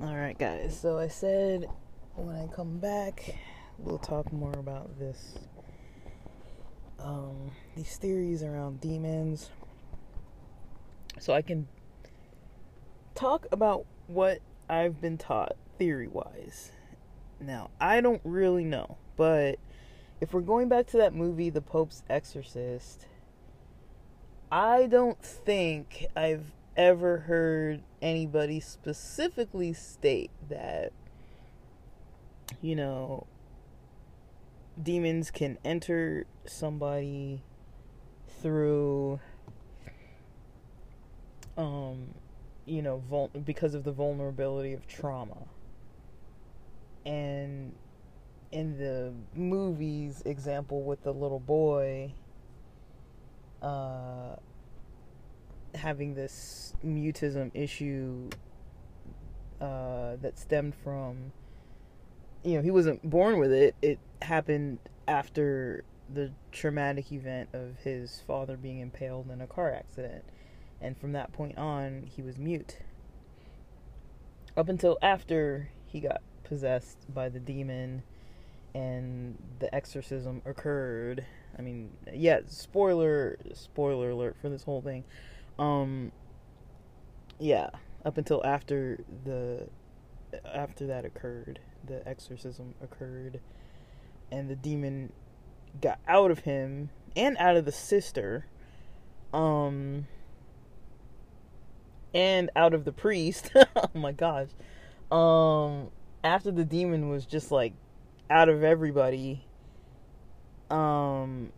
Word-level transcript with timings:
Alright, 0.00 0.38
guys, 0.38 0.78
so 0.80 0.98
I 0.98 1.08
said 1.08 1.68
when 2.14 2.34
I 2.36 2.46
come 2.46 2.78
back, 2.78 3.34
we'll 3.76 3.98
talk 3.98 4.32
more 4.32 4.54
about 4.54 4.98
this. 4.98 5.34
Um, 6.98 7.50
these 7.76 7.98
theories 7.98 8.42
around 8.42 8.80
demons. 8.80 9.50
So 11.20 11.34
I 11.34 11.42
can 11.42 11.68
talk 13.14 13.46
about 13.52 13.84
what 14.06 14.38
I've 14.66 14.98
been 14.98 15.18
taught 15.18 15.56
theory 15.78 16.08
wise. 16.08 16.72
Now, 17.38 17.68
I 17.78 18.00
don't 18.00 18.22
really 18.24 18.64
know, 18.64 18.96
but 19.16 19.58
if 20.22 20.32
we're 20.32 20.40
going 20.40 20.68
back 20.68 20.86
to 20.86 20.98
that 20.98 21.12
movie, 21.12 21.50
The 21.50 21.60
Pope's 21.60 22.04
Exorcist, 22.08 23.06
I 24.52 24.86
don't 24.86 25.20
think 25.20 26.06
I've 26.14 26.52
ever 26.76 27.18
heard 27.18 27.82
anybody 28.00 28.60
specifically 28.60 29.72
state 29.72 30.30
that, 30.48 30.92
you 32.60 32.76
know, 32.76 33.26
demons 34.80 35.32
can 35.32 35.58
enter 35.64 36.24
somebody 36.46 37.42
through 38.40 39.20
um 41.56 42.14
you 42.64 42.80
know 42.80 43.02
vul- 43.10 43.30
because 43.44 43.74
of 43.74 43.84
the 43.84 43.92
vulnerability 43.92 44.72
of 44.72 44.86
trauma. 44.86 45.36
And 47.04 47.74
in 48.52 48.78
the 48.78 49.12
movies 49.34 50.22
example 50.26 50.82
with 50.82 51.02
the 51.02 51.12
little 51.12 51.40
boy 51.40 52.12
uh 53.62 54.36
having 55.74 56.14
this 56.14 56.74
mutism 56.84 57.50
issue 57.54 58.28
uh 59.60 60.16
that 60.20 60.38
stemmed 60.38 60.74
from 60.84 61.32
you 62.44 62.56
know 62.56 62.62
he 62.62 62.70
wasn't 62.70 63.08
born 63.08 63.38
with 63.38 63.52
it. 63.52 63.74
It 63.82 63.98
happened 64.20 64.78
after 65.06 65.84
the 66.12 66.32
traumatic 66.50 67.12
event 67.12 67.48
of 67.52 67.78
his 67.82 68.20
father 68.26 68.56
being 68.56 68.80
impaled 68.80 69.30
in 69.30 69.40
a 69.40 69.46
car 69.46 69.72
accident. 69.72 70.24
And 70.80 70.98
from 70.98 71.12
that 71.12 71.32
point 71.32 71.58
on 71.58 72.08
he 72.14 72.22
was 72.22 72.38
mute. 72.38 72.78
Up 74.56 74.68
until 74.68 74.98
after 75.00 75.70
he 75.86 76.00
got 76.00 76.20
possessed 76.44 77.12
by 77.12 77.28
the 77.28 77.40
demon 77.40 78.02
and 78.74 79.36
the 79.58 79.74
exorcism 79.74 80.42
occurred. 80.44 81.24
I 81.58 81.62
mean 81.62 81.90
yeah 82.12 82.40
spoiler 82.46 83.38
spoiler 83.52 84.10
alert 84.10 84.36
for 84.40 84.48
this 84.48 84.62
whole 84.62 84.82
thing. 84.82 85.04
Um 85.58 86.12
yeah 87.38 87.70
up 88.04 88.18
until 88.18 88.44
after 88.44 88.98
the 89.24 89.68
after 90.44 90.86
that 90.86 91.04
occurred 91.04 91.60
the 91.86 92.06
exorcism 92.08 92.74
occurred 92.82 93.40
and 94.30 94.48
the 94.48 94.56
demon 94.56 95.12
got 95.80 95.98
out 96.08 96.30
of 96.30 96.40
him 96.40 96.90
and 97.16 97.36
out 97.38 97.56
of 97.56 97.64
the 97.64 97.72
sister 97.72 98.46
um 99.34 100.06
and 102.14 102.50
out 102.54 102.74
of 102.74 102.84
the 102.84 102.92
priest. 102.92 103.50
Oh 103.76 103.98
my 103.98 104.12
gosh. 104.12 104.48
Um 105.10 105.90
after 106.24 106.50
the 106.50 106.64
demon 106.64 107.08
was 107.08 107.26
just 107.26 107.50
like 107.50 107.74
out 108.32 108.48
of 108.48 108.64
everybody 108.64 109.44
um 110.70 111.52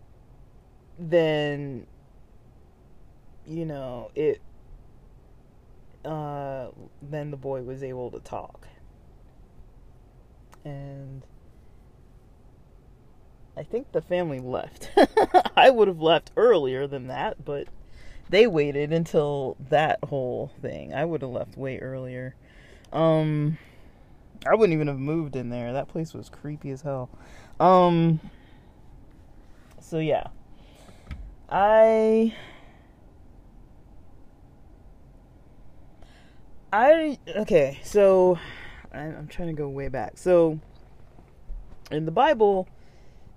then 0.98 1.86
you 3.46 3.64
know 3.64 4.10
it 4.16 4.40
uh 6.04 6.66
then 7.00 7.30
the 7.30 7.36
boy 7.36 7.62
was 7.62 7.82
able 7.82 8.10
to 8.10 8.18
talk 8.18 8.66
and 10.64 11.22
I 13.56 13.62
think 13.62 13.92
the 13.92 14.02
family 14.02 14.40
left. 14.40 14.90
I 15.56 15.70
would 15.70 15.86
have 15.86 16.00
left 16.00 16.32
earlier 16.36 16.88
than 16.88 17.06
that, 17.06 17.44
but 17.44 17.68
they 18.28 18.48
waited 18.48 18.92
until 18.92 19.56
that 19.68 20.00
whole 20.02 20.50
thing. 20.60 20.92
I 20.92 21.04
would 21.04 21.22
have 21.22 21.30
left 21.30 21.56
way 21.56 21.78
earlier. 21.78 22.34
Um 22.92 23.58
I 24.46 24.54
wouldn't 24.54 24.74
even 24.74 24.88
have 24.88 24.98
moved 24.98 25.36
in 25.36 25.48
there. 25.48 25.72
That 25.72 25.88
place 25.88 26.12
was 26.14 26.28
creepy 26.28 26.70
as 26.70 26.82
hell. 26.82 27.08
Um 27.60 28.20
so 29.80 29.98
yeah. 29.98 30.26
I 31.48 32.34
I 36.72 37.18
okay, 37.36 37.78
so 37.84 38.38
I'm 38.92 39.28
trying 39.28 39.48
to 39.48 39.54
go 39.54 39.68
way 39.68 39.88
back. 39.88 40.18
So 40.18 40.58
in 41.90 42.04
the 42.04 42.10
Bible, 42.10 42.68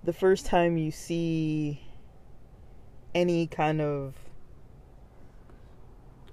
the 0.02 0.12
first 0.12 0.46
time 0.46 0.76
you 0.76 0.90
see 0.90 1.80
any 3.14 3.46
kind 3.46 3.80
of 3.80 4.14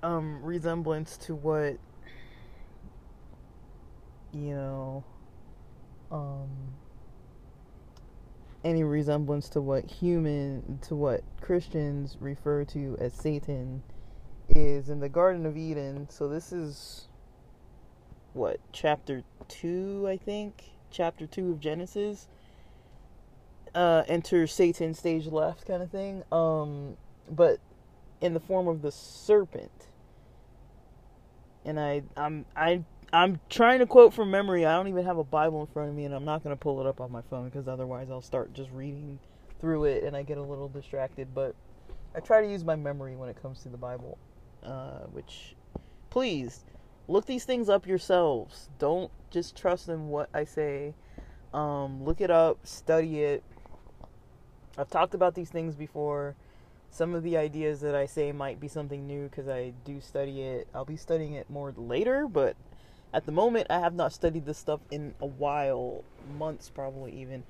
um 0.02 0.44
resemblance 0.44 1.18
to 1.18 1.36
what 1.36 1.78
you 4.36 4.54
know 4.54 5.04
um 6.12 6.50
any 8.64 8.84
resemblance 8.84 9.48
to 9.50 9.62
what 9.62 9.86
human 9.86 10.80
to 10.82 10.96
what 10.96 11.22
Christians 11.40 12.18
refer 12.20 12.66
to 12.66 12.98
as 13.00 13.14
Satan 13.14 13.84
is 14.50 14.90
in 14.90 15.00
the 15.00 15.10
Garden 15.10 15.46
of 15.46 15.56
Eden. 15.56 16.08
So 16.10 16.28
this 16.28 16.52
is 16.52 17.08
what 18.34 18.60
chapter 18.72 19.24
2, 19.48 20.08
I 20.10 20.18
think. 20.18 20.64
Chapter 20.92 21.28
2 21.28 21.52
of 21.52 21.60
Genesis 21.60 22.28
uh, 23.74 24.04
enter 24.08 24.48
Satan 24.48 24.94
stage 24.94 25.28
left 25.28 25.68
kind 25.68 25.84
of 25.84 25.92
thing. 25.92 26.24
Um, 26.32 26.98
but 27.30 27.60
in 28.22 28.34
the 28.34 28.40
form 28.40 28.68
of 28.68 28.82
the 28.82 28.92
serpent. 28.92 29.90
And 31.66 31.80
I, 31.80 32.04
I'm, 32.16 32.46
I, 32.56 32.84
I'm 33.16 33.40
trying 33.50 33.80
to 33.80 33.86
quote 33.86 34.14
from 34.14 34.30
memory. 34.30 34.66
I 34.66 34.76
don't 34.76 34.90
even 34.90 35.06
have 35.06 35.18
a 35.18 35.24
Bible 35.24 35.62
in 35.62 35.68
front 35.68 35.90
of 35.90 35.96
me, 35.96 36.04
and 36.04 36.14
I'm 36.14 36.26
not 36.26 36.44
going 36.44 36.56
to 36.56 36.60
pull 36.60 36.82
it 36.82 36.86
up 36.86 37.00
on 37.00 37.12
my 37.12 37.22
phone 37.30 37.46
because 37.46 37.68
otherwise 37.68 38.10
I'll 38.12 38.22
start 38.22 38.54
just 38.54 38.70
reading 38.72 39.20
through 39.62 39.86
it 39.86 40.04
and 40.04 40.18
I 40.18 40.24
get 40.24 40.38
a 40.38 40.42
little 40.42 40.68
distracted. 40.68 41.34
But 41.34 41.56
I 42.14 42.20
try 42.20 42.42
to 42.42 42.48
use 42.48 42.66
my 42.66 42.76
memory 42.76 43.16
when 43.16 43.30
it 43.30 43.42
comes 43.42 43.64
to 43.64 43.70
the 43.70 43.78
Bible. 43.78 44.18
Uh, 44.62 45.06
which, 45.14 45.56
please, 46.10 46.66
look 47.08 47.26
these 47.26 47.46
things 47.46 47.70
up 47.70 47.88
yourselves. 47.88 48.70
Don't 48.80 49.12
just 49.32 49.56
trust 49.56 49.88
in 49.88 50.10
what 50.10 50.30
I 50.34 50.44
say. 50.44 50.94
Um, 51.54 52.04
look 52.04 52.20
it 52.20 52.32
up, 52.32 52.68
study 52.68 53.22
it, 53.22 53.44
I've 54.78 54.90
talked 54.90 55.14
about 55.14 55.36
these 55.36 55.50
things 55.50 55.76
before. 55.76 56.36
Some 56.90 57.16
of 57.16 57.24
the 57.24 57.38
ideas 57.38 57.82
that 57.82 57.96
I 57.96 58.06
say 58.06 58.32
might 58.32 58.60
be 58.60 58.68
something 58.68 59.08
new 59.08 59.30
because 59.30 59.48
I 59.48 59.74
do 59.86 60.02
study 60.02 60.42
it. 60.42 60.68
I'll 60.74 60.86
be 60.86 60.98
studying 60.98 61.34
it 61.34 61.50
more 61.50 61.74
later, 61.78 62.28
but 62.28 62.56
at 63.16 63.26
the 63.26 63.32
moment, 63.32 63.68
I 63.70 63.80
have 63.80 63.96
not 63.96 64.12
studied 64.12 64.46
this 64.46 64.58
stuff 64.58 64.82
in 64.92 65.16
a 65.22 65.26
while, 65.26 66.04
months 66.38 66.70
probably 66.70 67.14
even. 67.14 67.46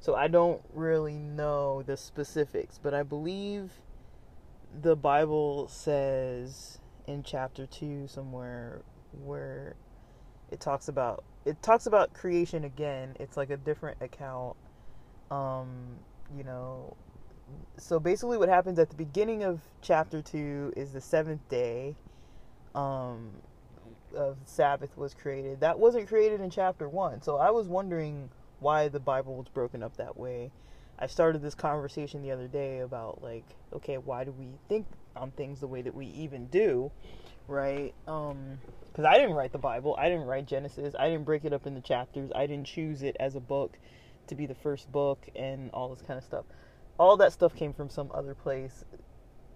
So 0.00 0.14
I 0.14 0.28
don't 0.28 0.62
really 0.72 1.18
know 1.18 1.82
the 1.82 1.98
specifics, 1.98 2.80
but 2.82 2.94
I 2.94 3.02
believe 3.02 3.70
the 4.80 4.96
Bible 4.96 5.68
says 5.68 6.78
in 7.06 7.22
chapter 7.22 7.66
2 7.66 8.08
somewhere 8.08 8.80
where 9.24 9.74
it 10.50 10.60
talks 10.60 10.88
about 10.88 11.24
it 11.44 11.62
talks 11.62 11.86
about 11.86 12.14
creation 12.14 12.64
again. 12.64 13.14
It's 13.20 13.36
like 13.36 13.50
a 13.50 13.56
different 13.58 14.00
account 14.00 14.56
um 15.30 15.98
you 16.34 16.44
know, 16.44 16.96
so 17.76 18.00
basically 18.00 18.38
what 18.38 18.48
happens 18.48 18.78
at 18.78 18.88
the 18.88 18.96
beginning 18.96 19.42
of 19.42 19.60
chapter 19.82 20.22
2 20.22 20.74
is 20.76 20.92
the 20.92 21.00
seventh 21.00 21.46
day 21.48 21.94
um, 22.74 23.30
of 24.14 24.36
Sabbath 24.44 24.96
was 24.96 25.14
created. 25.14 25.60
That 25.60 25.78
wasn't 25.78 26.08
created 26.08 26.40
in 26.40 26.50
chapter 26.50 26.88
1. 26.88 27.22
So 27.22 27.36
I 27.36 27.50
was 27.50 27.68
wondering 27.68 28.30
why 28.58 28.88
the 28.88 29.00
Bible 29.00 29.36
was 29.36 29.48
broken 29.48 29.82
up 29.82 29.96
that 29.96 30.16
way. 30.16 30.50
I 30.98 31.06
started 31.06 31.40
this 31.42 31.54
conversation 31.54 32.22
the 32.22 32.30
other 32.30 32.46
day 32.46 32.80
about 32.80 33.22
like, 33.22 33.44
okay, 33.72 33.96
why 33.96 34.24
do 34.24 34.32
we 34.32 34.48
think 34.68 34.86
on 35.16 35.30
things 35.30 35.60
the 35.60 35.66
way 35.66 35.82
that 35.82 35.94
we 35.94 36.06
even 36.06 36.46
do, 36.46 36.90
right? 37.48 37.94
Um 38.06 38.58
cuz 38.94 39.04
I 39.04 39.18
didn't 39.18 39.34
write 39.34 39.52
the 39.52 39.58
Bible. 39.58 39.96
I 39.98 40.08
didn't 40.08 40.26
write 40.26 40.46
Genesis. 40.46 40.94
I 40.98 41.08
didn't 41.08 41.24
break 41.24 41.44
it 41.44 41.52
up 41.52 41.66
into 41.66 41.80
chapters. 41.80 42.30
I 42.34 42.46
didn't 42.46 42.66
choose 42.66 43.02
it 43.02 43.16
as 43.18 43.34
a 43.34 43.40
book 43.40 43.78
to 44.26 44.34
be 44.34 44.46
the 44.46 44.54
first 44.54 44.92
book 44.92 45.26
and 45.34 45.70
all 45.72 45.88
this 45.88 46.02
kind 46.02 46.18
of 46.18 46.24
stuff. 46.24 46.44
All 46.98 47.16
that 47.16 47.32
stuff 47.32 47.54
came 47.54 47.72
from 47.72 47.88
some 47.88 48.10
other 48.12 48.34
place 48.34 48.84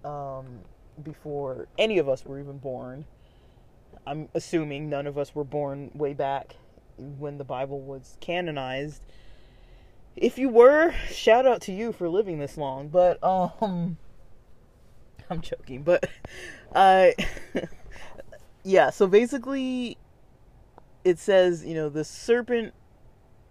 um, 0.04 0.60
before 1.02 1.68
any 1.78 1.98
of 1.98 2.08
us 2.08 2.24
were 2.24 2.38
even 2.38 2.58
born. 2.58 3.04
I'm 4.06 4.28
assuming 4.34 4.88
none 4.88 5.06
of 5.06 5.16
us 5.16 5.34
were 5.34 5.44
born 5.44 5.90
way 5.94 6.12
back 6.14 6.56
when 6.96 7.38
the 7.38 7.44
Bible 7.44 7.80
was 7.80 8.16
canonized. 8.20 9.02
if 10.16 10.38
you 10.38 10.48
were, 10.48 10.92
shout 11.10 11.46
out 11.46 11.60
to 11.62 11.72
you 11.72 11.92
for 11.92 12.08
living 12.08 12.38
this 12.38 12.56
long. 12.56 12.88
But 12.88 13.22
um, 13.22 13.96
I'm 15.30 15.40
joking. 15.40 15.82
But 15.82 16.08
I, 16.74 17.14
yeah. 18.64 18.90
So 18.90 19.06
basically, 19.06 19.96
it 21.04 21.18
says 21.18 21.64
you 21.64 21.74
know 21.74 21.88
the 21.88 22.04
serpent. 22.04 22.74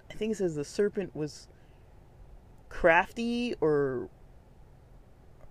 I 0.10 0.14
think 0.16 0.34
it 0.34 0.38
says 0.38 0.56
the 0.56 0.66
serpent 0.66 1.16
was 1.16 1.48
crafty 2.70 3.56
or 3.62 4.10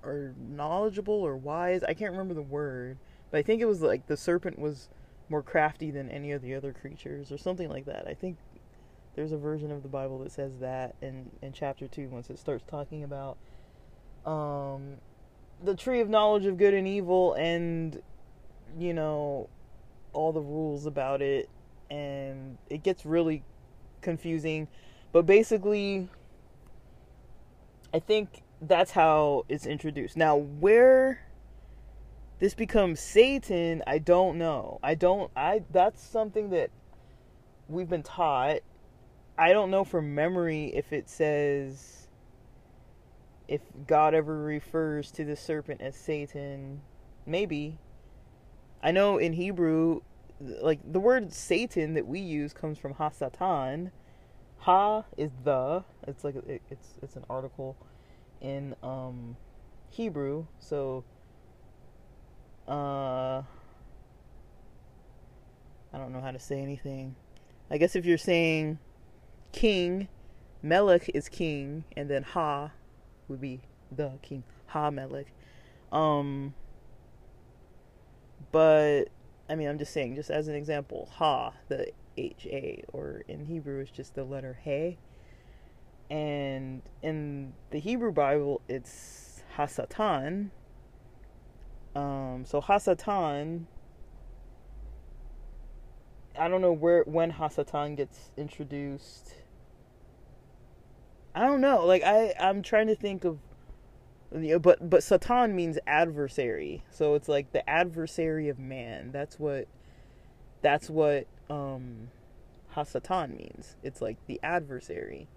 or 0.03 0.35
knowledgeable 0.39 1.15
or 1.15 1.37
wise. 1.37 1.83
I 1.83 1.95
can't 1.95 2.13
remember 2.13 2.35
the 2.35 2.43
word, 2.43 2.99
but 3.33 3.39
I 3.39 3.43
think 3.43 3.61
it 3.61 3.65
was 3.65 3.81
like 3.83 4.07
the 4.07 4.17
serpent 4.17 4.59
was 4.59 4.89
more 5.29 5.43
crafty 5.43 5.91
than 5.91 6.09
any 6.11 6.31
of 6.31 6.43
the 6.43 6.55
other 6.55 6.73
creatures 6.73 7.33
or 7.33 7.39
something 7.39 7.69
like 7.69 7.87
that. 7.87 8.07
I 8.07 8.15
think 8.15 8.37
there's 9.17 9.33
a 9.33 9.39
version 9.39 9.73
of 9.73 9.83
the 9.83 9.89
Bible 9.89 10.19
that 10.21 10.31
says 10.31 10.59
that 10.61 10.95
in 11.03 11.31
in 11.41 11.53
chapter 11.53 11.89
2 11.89 12.09
once 12.09 12.31
it 12.31 12.39
starts 12.39 12.63
talking 12.69 13.03
about 13.03 13.39
um 14.25 14.99
the 15.65 15.75
tree 15.75 16.01
of 16.01 16.09
knowledge 16.09 16.45
of 16.45 16.57
good 16.57 16.75
and 16.75 16.87
evil 16.87 17.35
and 17.35 18.01
you 18.79 18.95
know 18.95 19.49
all 20.13 20.33
the 20.33 20.41
rules 20.41 20.87
about 20.87 21.21
it 21.23 21.49
and 21.91 22.59
it 22.71 22.83
gets 22.83 23.05
really 23.05 23.43
confusing 24.01 24.69
but 25.13 25.27
basically 25.27 26.09
I 27.95 27.99
think 27.99 28.43
that's 28.61 28.93
how 28.93 29.45
it's 29.49 29.67
introduced. 29.67 30.17
Now, 30.17 30.37
where 30.37 31.27
this 32.43 32.55
becomes 32.55 32.99
Satan, 32.99 33.85
I 33.87 33.99
don't 33.99 34.37
know. 34.37 34.81
I 34.83 34.97
don't 34.97 35.31
I 35.37 35.63
that's 35.71 36.03
something 36.03 36.51
that 36.51 36.71
we've 37.69 37.89
been 37.89 38.03
taught. 38.03 38.63
I 39.39 39.53
don't 39.53 39.71
know 39.71 39.85
from 39.85 40.17
memory 40.17 40.73
if 40.75 40.93
it 40.93 41.09
says 41.09 42.09
if 43.47 43.61
God 43.87 44.13
ever 44.13 44.43
refers 44.43 45.13
to 45.13 45.25
the 45.25 45.37
serpent 45.37 45.83
as 45.83 45.95
Satan. 45.95 46.81
Maybe. 47.27 47.79
I 48.83 48.91
know 48.91 49.19
in 49.19 49.35
Hebrew 49.35 50.01
like 50.41 50.81
the 50.85 50.99
word 50.99 51.33
Satan 51.33 51.95
that 51.95 52.09
we 52.09 52.19
use 52.19 52.53
comes 52.53 52.77
from 52.77 52.95
Hasatan. 52.95 53.93
Ha 54.59 55.05
is 55.17 55.31
the. 55.45 55.85
It's 56.09 56.25
like 56.25 56.35
it, 56.35 56.61
it's 56.73 56.99
it's 57.03 57.15
an 57.15 57.25
article 57.31 57.77
in 58.41 58.75
um, 58.83 59.37
Hebrew. 59.91 60.47
So, 60.59 61.05
uh, 62.69 63.43
I 65.93 65.99
don't 65.99 66.13
know 66.13 66.21
how 66.21 66.31
to 66.31 66.39
say 66.39 66.61
anything. 66.61 67.17
I 67.71 67.79
guess 67.79 67.97
if 67.97 68.05
you're 68.05 68.19
saying 68.19 68.79
king, 69.53 70.09
Melech 70.63 71.11
is 71.15 71.29
king, 71.29 71.85
and 71.97 72.09
then 72.09 72.23
Ha 72.23 72.71
would 73.29 73.41
be 73.41 73.61
the 73.91 74.13
king. 74.23 74.45
Ha 74.69 74.91
Melech. 74.91 75.27
Um, 75.91 76.55
but 78.51 79.05
I 79.49 79.55
mean, 79.55 79.69
I'm 79.69 79.79
just 79.79 79.93
saying, 79.93 80.15
just 80.17 80.31
as 80.31 80.49
an 80.49 80.55
example, 80.55 81.09
Ha, 81.15 81.53
the 81.69 81.93
H 82.17 82.47
A, 82.47 82.85
or 82.93 83.23
in 83.29 83.47
Hebrew, 83.47 83.81
it's 83.81 83.91
just 83.91 84.15
the 84.15 84.25
letter 84.25 84.59
He 84.65 84.99
and 86.13 86.83
in 87.03 87.55
the 87.71 87.79
Hebrew 87.79 88.13
Bible 88.13 88.61
it's 88.69 89.43
Hasatan. 89.57 90.51
Um, 91.95 92.45
so 92.47 92.61
Hasatan, 92.61 93.65
I 96.39 96.49
don't 96.49 96.61
know 96.63 96.73
where 96.73 97.03
when 97.05 97.33
Hasatan 97.33 97.97
gets 97.97 98.31
introduced. 98.37 99.35
I 101.35 101.47
don't 101.47 101.61
know. 101.61 101.85
Like 101.85 102.03
I, 102.03 102.35
I'm 102.39 102.63
trying 102.63 102.87
to 102.87 102.95
think 102.95 103.25
of, 103.25 103.39
but 104.61 104.89
but 104.89 105.03
Satan 105.03 105.55
means 105.55 105.79
adversary. 105.87 106.83
So 106.91 107.15
it's 107.15 107.29
like 107.29 107.53
the 107.53 107.69
adversary 107.69 108.49
of 108.49 108.59
man. 108.59 109.13
That's 109.13 109.39
what, 109.39 109.69
that's 110.63 110.89
what 110.89 111.27
um, 111.51 112.09
Hasatan 112.75 113.37
means. 113.37 113.77
It's 113.83 114.01
like 114.01 114.17
the 114.27 114.41
adversary. 114.43 115.29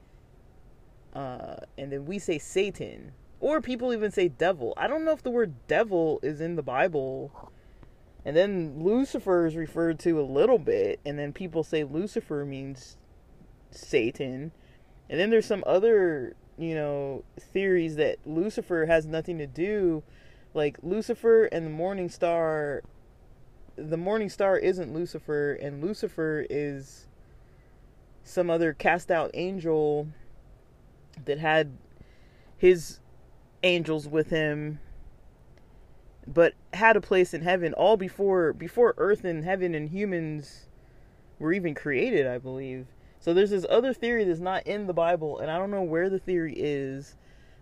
Uh, 1.14 1.58
and 1.78 1.92
then 1.92 2.06
we 2.06 2.20
say 2.20 2.38
Satan, 2.38 3.14
or 3.40 3.62
people 3.62 3.94
even 3.94 4.12
say 4.12 4.28
devil. 4.28 4.74
I 4.78 4.88
don't 4.88 5.06
know 5.06 5.12
if 5.12 5.24
the 5.24 5.30
word 5.30 5.54
devil 5.68 6.20
is 6.24 6.42
in 6.42 6.56
the 6.56 6.64
Bible. 6.64 7.52
And 8.26 8.36
then 8.36 8.84
Lucifer 8.84 9.46
is 9.46 9.56
referred 9.56 10.00
to 10.00 10.20
a 10.20 10.24
little 10.24 10.58
bit, 10.58 11.00
and 11.06 11.20
then 11.20 11.32
people 11.32 11.64
say 11.64 11.84
Lucifer 11.84 12.44
means 12.44 12.98
Satan. 13.70 14.52
And 15.10 15.20
then 15.20 15.30
there's 15.30 15.46
some 15.46 15.64
other, 15.68 16.36
you 16.58 16.74
know, 16.74 17.24
theories 17.40 17.98
that 17.98 18.18
Lucifer 18.26 18.88
has 18.88 19.06
nothing 19.06 19.38
to 19.38 19.46
do. 19.46 20.02
Like 20.56 20.78
Lucifer 20.82 21.46
and 21.46 21.68
the 21.68 21.70
morning 21.70 22.10
star, 22.10 22.82
the 23.76 23.98
morning 23.98 24.30
star 24.30 24.58
isn't 24.58 24.92
Lucifer, 24.92 25.54
and 25.54 25.84
Lucifer 25.84 26.48
is 26.50 27.08
some 28.24 28.50
other 28.50 28.74
cast 28.74 29.12
out 29.12 29.30
angel 29.36 30.08
that 31.26 31.38
had 31.38 31.78
his 32.58 33.00
angels 33.66 34.08
with 34.08 34.30
him 34.30 34.80
but 36.28 36.54
had 36.74 36.96
a 36.96 37.02
place 37.02 37.34
in 37.34 37.42
heaven 37.42 37.74
all 37.74 37.98
before 37.98 38.54
before 38.54 38.94
earth 38.98 39.24
and 39.26 39.44
heaven 39.44 39.76
and 39.76 39.90
humans 39.90 40.68
were 41.40 41.52
even 41.52 41.76
created 41.76 42.26
i 42.28 42.38
believe. 42.38 42.88
So 43.20 43.34
there's 43.34 43.50
this 43.50 43.66
other 43.70 43.92
theory 43.92 44.24
that's 44.24 44.40
not 44.40 44.66
in 44.68 44.88
the 44.88 44.94
bible 44.94 45.40
and 45.40 45.52
i 45.52 45.58
don't 45.58 45.72
know 45.72 45.84
where 45.84 46.10
the 46.10 46.20
theory 46.20 46.54
is. 46.56 47.16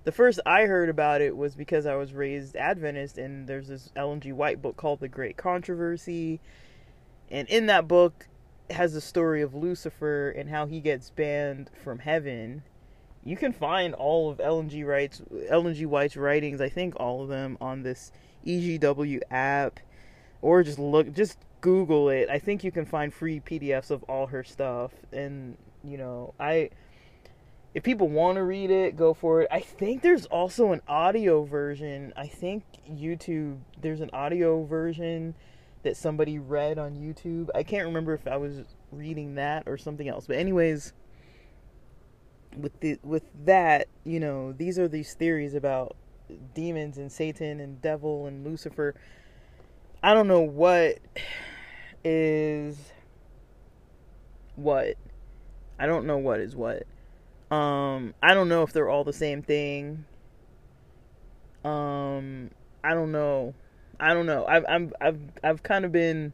The 0.03 0.11
first 0.11 0.39
i 0.45 0.65
heard 0.65 0.89
about 0.89 1.21
it 1.21 1.35
was 1.35 1.55
because 1.55 1.85
i 1.85 1.95
was 1.95 2.13
raised 2.13 2.55
adventist 2.55 3.17
and 3.17 3.47
there's 3.47 3.67
this 3.67 3.91
ellen 3.95 4.19
g. 4.19 4.31
White 4.31 4.61
book 4.61 4.77
called 4.77 4.99
the 4.99 5.07
great 5.07 5.37
controversy. 5.37 6.39
And 7.31 7.47
in 7.47 7.65
that 7.67 7.87
book 7.87 8.27
has 8.69 8.93
the 8.93 9.01
story 9.01 9.41
of 9.41 9.55
lucifer 9.55 10.29
and 10.29 10.49
how 10.49 10.65
he 10.67 10.79
gets 10.79 11.09
banned 11.09 11.69
from 11.83 11.99
heaven 11.99 12.63
you 13.25 13.37
can 13.37 13.53
find 13.53 13.93
all 13.93 14.29
of 14.29 14.39
Ellen 14.39 14.69
G. 14.69 14.83
White's 14.83 15.21
Ellen 15.47 15.73
G. 15.73 15.85
White's 15.85 16.17
writings. 16.17 16.59
I 16.59 16.69
think 16.69 16.95
all 16.97 17.21
of 17.21 17.29
them 17.29 17.57
on 17.61 17.83
this 17.83 18.11
EGW 18.45 19.21
app, 19.31 19.79
or 20.41 20.63
just 20.63 20.79
look, 20.79 21.13
just 21.13 21.37
Google 21.61 22.09
it. 22.09 22.29
I 22.29 22.39
think 22.39 22.63
you 22.63 22.71
can 22.71 22.85
find 22.85 23.13
free 23.13 23.39
PDFs 23.39 23.91
of 23.91 24.03
all 24.03 24.27
her 24.27 24.43
stuff, 24.43 24.91
and 25.11 25.57
you 25.83 25.97
know, 25.97 26.33
I. 26.39 26.69
If 27.73 27.81
people 27.81 28.07
want 28.07 28.35
to 28.35 28.43
read 28.43 28.69
it, 28.69 28.95
go 28.95 29.15
for 29.15 29.41
it. 29.41 29.47
I 29.51 29.59
think 29.59 30.03
there's 30.03 30.27
also 30.27 30.73
an 30.73 30.81
audio 30.87 31.43
version. 31.43 32.13
I 32.15 32.27
think 32.27 32.63
YouTube, 32.87 33.57
there's 33.81 33.99
an 33.99 34.11
audio 34.13 34.63
version 34.63 35.33
that 35.81 35.97
somebody 35.97 36.37
read 36.37 36.77
on 36.77 36.95
YouTube. 36.95 37.49
I 37.55 37.63
can't 37.63 37.85
remember 37.85 38.13
if 38.13 38.27
I 38.27 38.37
was 38.37 38.61
reading 38.91 39.33
that 39.35 39.63
or 39.65 39.79
something 39.79 40.07
else. 40.07 40.27
But 40.27 40.35
anyways, 40.35 40.93
with 42.57 42.79
the 42.79 42.99
with 43.03 43.23
that, 43.45 43.87
you 44.03 44.19
know, 44.19 44.51
these 44.53 44.77
are 44.79 44.87
these 44.87 45.13
theories 45.13 45.53
about 45.53 45.95
demons 46.53 46.97
and 46.97 47.11
Satan 47.11 47.59
and 47.59 47.81
devil 47.81 48.27
and 48.27 48.45
Lucifer. 48.45 48.95
I 50.01 50.13
don't 50.13 50.27
know 50.27 50.41
what 50.41 50.99
is 52.03 52.77
what. 54.55 54.95
I 55.79 55.85
don't 55.85 56.05
know 56.05 56.17
what 56.17 56.39
is 56.39 56.55
what. 56.55 56.83
Um, 57.51 58.13
I 58.21 58.33
don't 58.33 58.49
know 58.49 58.63
if 58.63 58.73
they're 58.73 58.89
all 58.89 59.03
the 59.03 59.13
same 59.13 59.41
thing. 59.41 60.05
Um, 61.63 62.51
I 62.83 62.93
don't 62.93 63.11
know. 63.11 63.53
I 63.99 64.13
don't 64.13 64.25
know. 64.25 64.45
I've 64.45 64.65
I'm 64.67 64.91
I've 64.99 65.19
I've 65.43 65.63
kind 65.63 65.85
of 65.85 65.91
been 65.91 66.33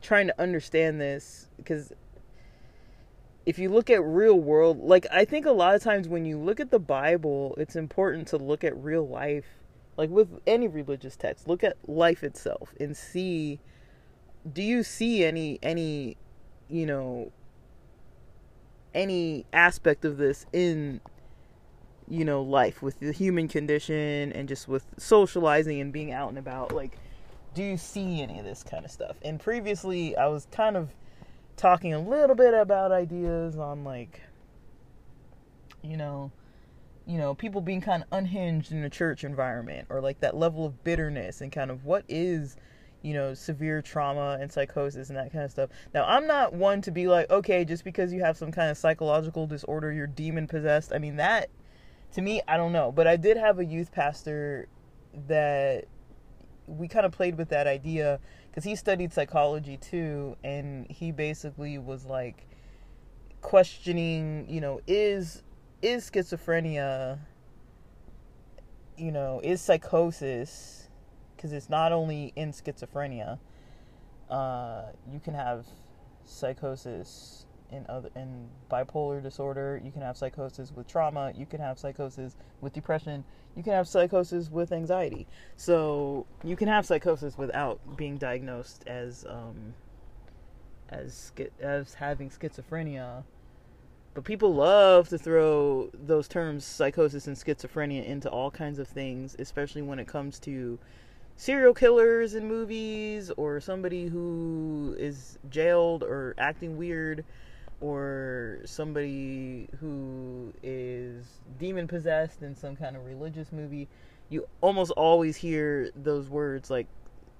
trying 0.00 0.26
to 0.26 0.40
understand 0.40 1.00
this 1.00 1.48
because 1.56 1.92
if 3.44 3.58
you 3.58 3.68
look 3.68 3.90
at 3.90 4.02
real 4.02 4.38
world, 4.38 4.78
like 4.78 5.06
I 5.12 5.24
think 5.24 5.46
a 5.46 5.52
lot 5.52 5.74
of 5.74 5.82
times 5.82 6.08
when 6.08 6.24
you 6.24 6.38
look 6.38 6.60
at 6.60 6.70
the 6.70 6.78
Bible, 6.78 7.54
it's 7.58 7.76
important 7.76 8.28
to 8.28 8.36
look 8.36 8.64
at 8.64 8.76
real 8.76 9.06
life. 9.06 9.46
Like 9.96 10.10
with 10.10 10.40
any 10.46 10.68
religious 10.68 11.16
text, 11.16 11.46
look 11.46 11.62
at 11.62 11.76
life 11.86 12.22
itself 12.22 12.72
and 12.80 12.96
see 12.96 13.60
do 14.50 14.62
you 14.62 14.82
see 14.82 15.24
any 15.24 15.58
any 15.62 16.16
you 16.68 16.86
know 16.86 17.30
any 18.94 19.46
aspect 19.52 20.04
of 20.04 20.16
this 20.16 20.46
in 20.52 21.00
you 22.08 22.24
know 22.24 22.42
life 22.42 22.82
with 22.82 22.98
the 23.00 23.12
human 23.12 23.48
condition 23.48 24.32
and 24.32 24.48
just 24.48 24.66
with 24.68 24.84
socializing 24.98 25.80
and 25.80 25.92
being 25.92 26.12
out 26.12 26.28
and 26.28 26.38
about 26.38 26.74
like 26.74 26.98
do 27.54 27.62
you 27.62 27.76
see 27.76 28.20
any 28.20 28.38
of 28.38 28.44
this 28.44 28.62
kind 28.62 28.84
of 28.84 28.90
stuff 28.90 29.16
and 29.22 29.38
previously 29.38 30.16
i 30.16 30.26
was 30.26 30.46
kind 30.50 30.76
of 30.76 30.88
talking 31.62 31.94
a 31.94 32.00
little 32.00 32.34
bit 32.34 32.54
about 32.54 32.90
ideas 32.90 33.56
on 33.56 33.84
like 33.84 34.20
you 35.80 35.96
know 35.96 36.32
you 37.06 37.16
know 37.16 37.34
people 37.36 37.60
being 37.60 37.80
kind 37.80 38.02
of 38.02 38.08
unhinged 38.10 38.72
in 38.72 38.82
a 38.82 38.90
church 38.90 39.22
environment 39.22 39.86
or 39.88 40.00
like 40.00 40.18
that 40.18 40.36
level 40.36 40.66
of 40.66 40.82
bitterness 40.82 41.40
and 41.40 41.52
kind 41.52 41.70
of 41.70 41.84
what 41.84 42.04
is 42.08 42.56
you 43.02 43.12
know, 43.12 43.34
severe 43.34 43.82
trauma 43.82 44.38
and 44.40 44.50
psychosis 44.50 45.08
and 45.08 45.18
that 45.18 45.32
kind 45.32 45.44
of 45.44 45.50
stuff. 45.50 45.70
Now, 45.92 46.04
I'm 46.04 46.26
not 46.26 46.54
one 46.54 46.80
to 46.82 46.92
be 46.92 47.08
like, 47.08 47.28
okay, 47.30 47.64
just 47.64 47.82
because 47.82 48.12
you 48.12 48.20
have 48.22 48.36
some 48.36 48.52
kind 48.52 48.70
of 48.70 48.78
psychological 48.78 49.46
disorder, 49.46 49.92
you're 49.92 50.06
demon 50.06 50.46
possessed. 50.46 50.92
I 50.92 50.98
mean, 50.98 51.16
that, 51.16 51.50
to 52.12 52.22
me, 52.22 52.42
I 52.46 52.56
don't 52.56 52.72
know. 52.72 52.92
But 52.92 53.08
I 53.08 53.16
did 53.16 53.36
have 53.36 53.58
a 53.58 53.64
youth 53.64 53.90
pastor 53.90 54.68
that 55.26 55.86
we 56.66 56.86
kind 56.86 57.04
of 57.04 57.10
played 57.10 57.36
with 57.36 57.48
that 57.48 57.66
idea 57.66 58.20
because 58.52 58.64
he 58.64 58.76
studied 58.76 59.14
psychology 59.14 59.78
too, 59.78 60.36
and 60.44 60.86
he 60.90 61.10
basically 61.10 61.78
was 61.78 62.04
like 62.04 62.46
questioning, 63.40 64.46
you 64.46 64.60
know, 64.60 64.78
is 64.86 65.42
is 65.80 66.10
schizophrenia, 66.10 67.18
you 68.98 69.10
know, 69.10 69.40
is 69.42 69.62
psychosis 69.62 70.90
because 71.34 71.52
it's 71.52 71.70
not 71.70 71.92
only 71.92 72.34
in 72.36 72.52
schizophrenia. 72.52 73.38
Uh, 74.28 74.82
you 75.10 75.18
can 75.18 75.32
have 75.32 75.64
psychosis 76.24 77.46
in 77.70 77.86
other 77.88 78.10
in 78.14 78.48
bipolar 78.70 79.22
disorder. 79.22 79.80
You 79.82 79.92
can 79.92 80.02
have 80.02 80.18
psychosis 80.18 80.72
with 80.72 80.86
trauma. 80.86 81.32
You 81.34 81.46
can 81.46 81.60
have 81.60 81.78
psychosis 81.78 82.36
with 82.60 82.74
depression. 82.74 83.24
You 83.56 83.62
can 83.62 83.72
have 83.72 83.86
psychosis 83.86 84.50
with 84.50 84.72
anxiety. 84.72 85.26
So 85.56 86.26
you 86.42 86.56
can 86.56 86.68
have 86.68 86.86
psychosis 86.86 87.36
without 87.36 87.80
being 87.96 88.16
diagnosed 88.16 88.84
as 88.86 89.26
um, 89.28 89.74
as 90.88 91.32
as 91.60 91.94
having 91.94 92.30
schizophrenia. 92.30 93.24
But 94.14 94.24
people 94.24 94.54
love 94.54 95.08
to 95.08 95.18
throw 95.18 95.90
those 95.94 96.28
terms 96.28 96.64
psychosis 96.64 97.26
and 97.26 97.36
schizophrenia 97.36 98.04
into 98.04 98.28
all 98.28 98.50
kinds 98.50 98.78
of 98.78 98.86
things, 98.86 99.34
especially 99.38 99.80
when 99.80 99.98
it 99.98 100.06
comes 100.06 100.38
to 100.40 100.78
serial 101.36 101.72
killers 101.72 102.34
in 102.34 102.46
movies 102.46 103.30
or 103.36 103.58
somebody 103.58 104.06
who 104.06 104.94
is 104.98 105.38
jailed 105.48 106.02
or 106.02 106.34
acting 106.36 106.76
weird 106.76 107.24
or 107.82 108.60
somebody 108.64 109.68
who 109.80 110.52
is 110.62 111.26
demon 111.58 111.86
possessed 111.86 112.42
in 112.42 112.54
some 112.54 112.76
kind 112.76 112.96
of 112.96 113.04
religious 113.04 113.52
movie 113.52 113.88
you 114.28 114.46
almost 114.60 114.92
always 114.92 115.36
hear 115.36 115.90
those 115.96 116.28
words 116.28 116.70
like 116.70 116.86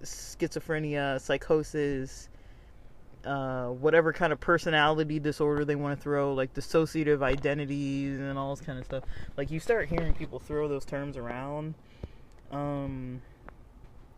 schizophrenia 0.03 1.21
psychosis 1.21 2.29
uh, 3.25 3.69
whatever 3.69 4.13
kind 4.13 4.33
of 4.33 4.41
personality 4.41 5.19
disorder 5.21 5.65
they 5.65 5.77
want 5.77 5.97
to 5.97 6.03
throw, 6.03 6.35
like 6.35 6.53
dissociative 6.55 7.23
identities 7.23 8.19
and 8.19 8.39
all 8.39 8.55
this 8.55 8.65
kind 8.65 8.79
of 8.79 8.85
stuff. 8.85 9.05
Like 9.37 9.51
you 9.51 9.61
start 9.61 9.89
hearing 9.89 10.13
people 10.15 10.39
throw 10.39 10.69
those 10.69 10.85
terms 10.85 11.17
around. 11.17 11.75
Um, 12.51 13.23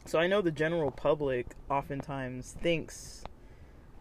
so 0.07 0.19
I 0.19 0.27
know 0.27 0.41
the 0.41 0.51
general 0.51 0.91
public 0.91 1.55
oftentimes 1.71 2.57
thinks 2.61 3.25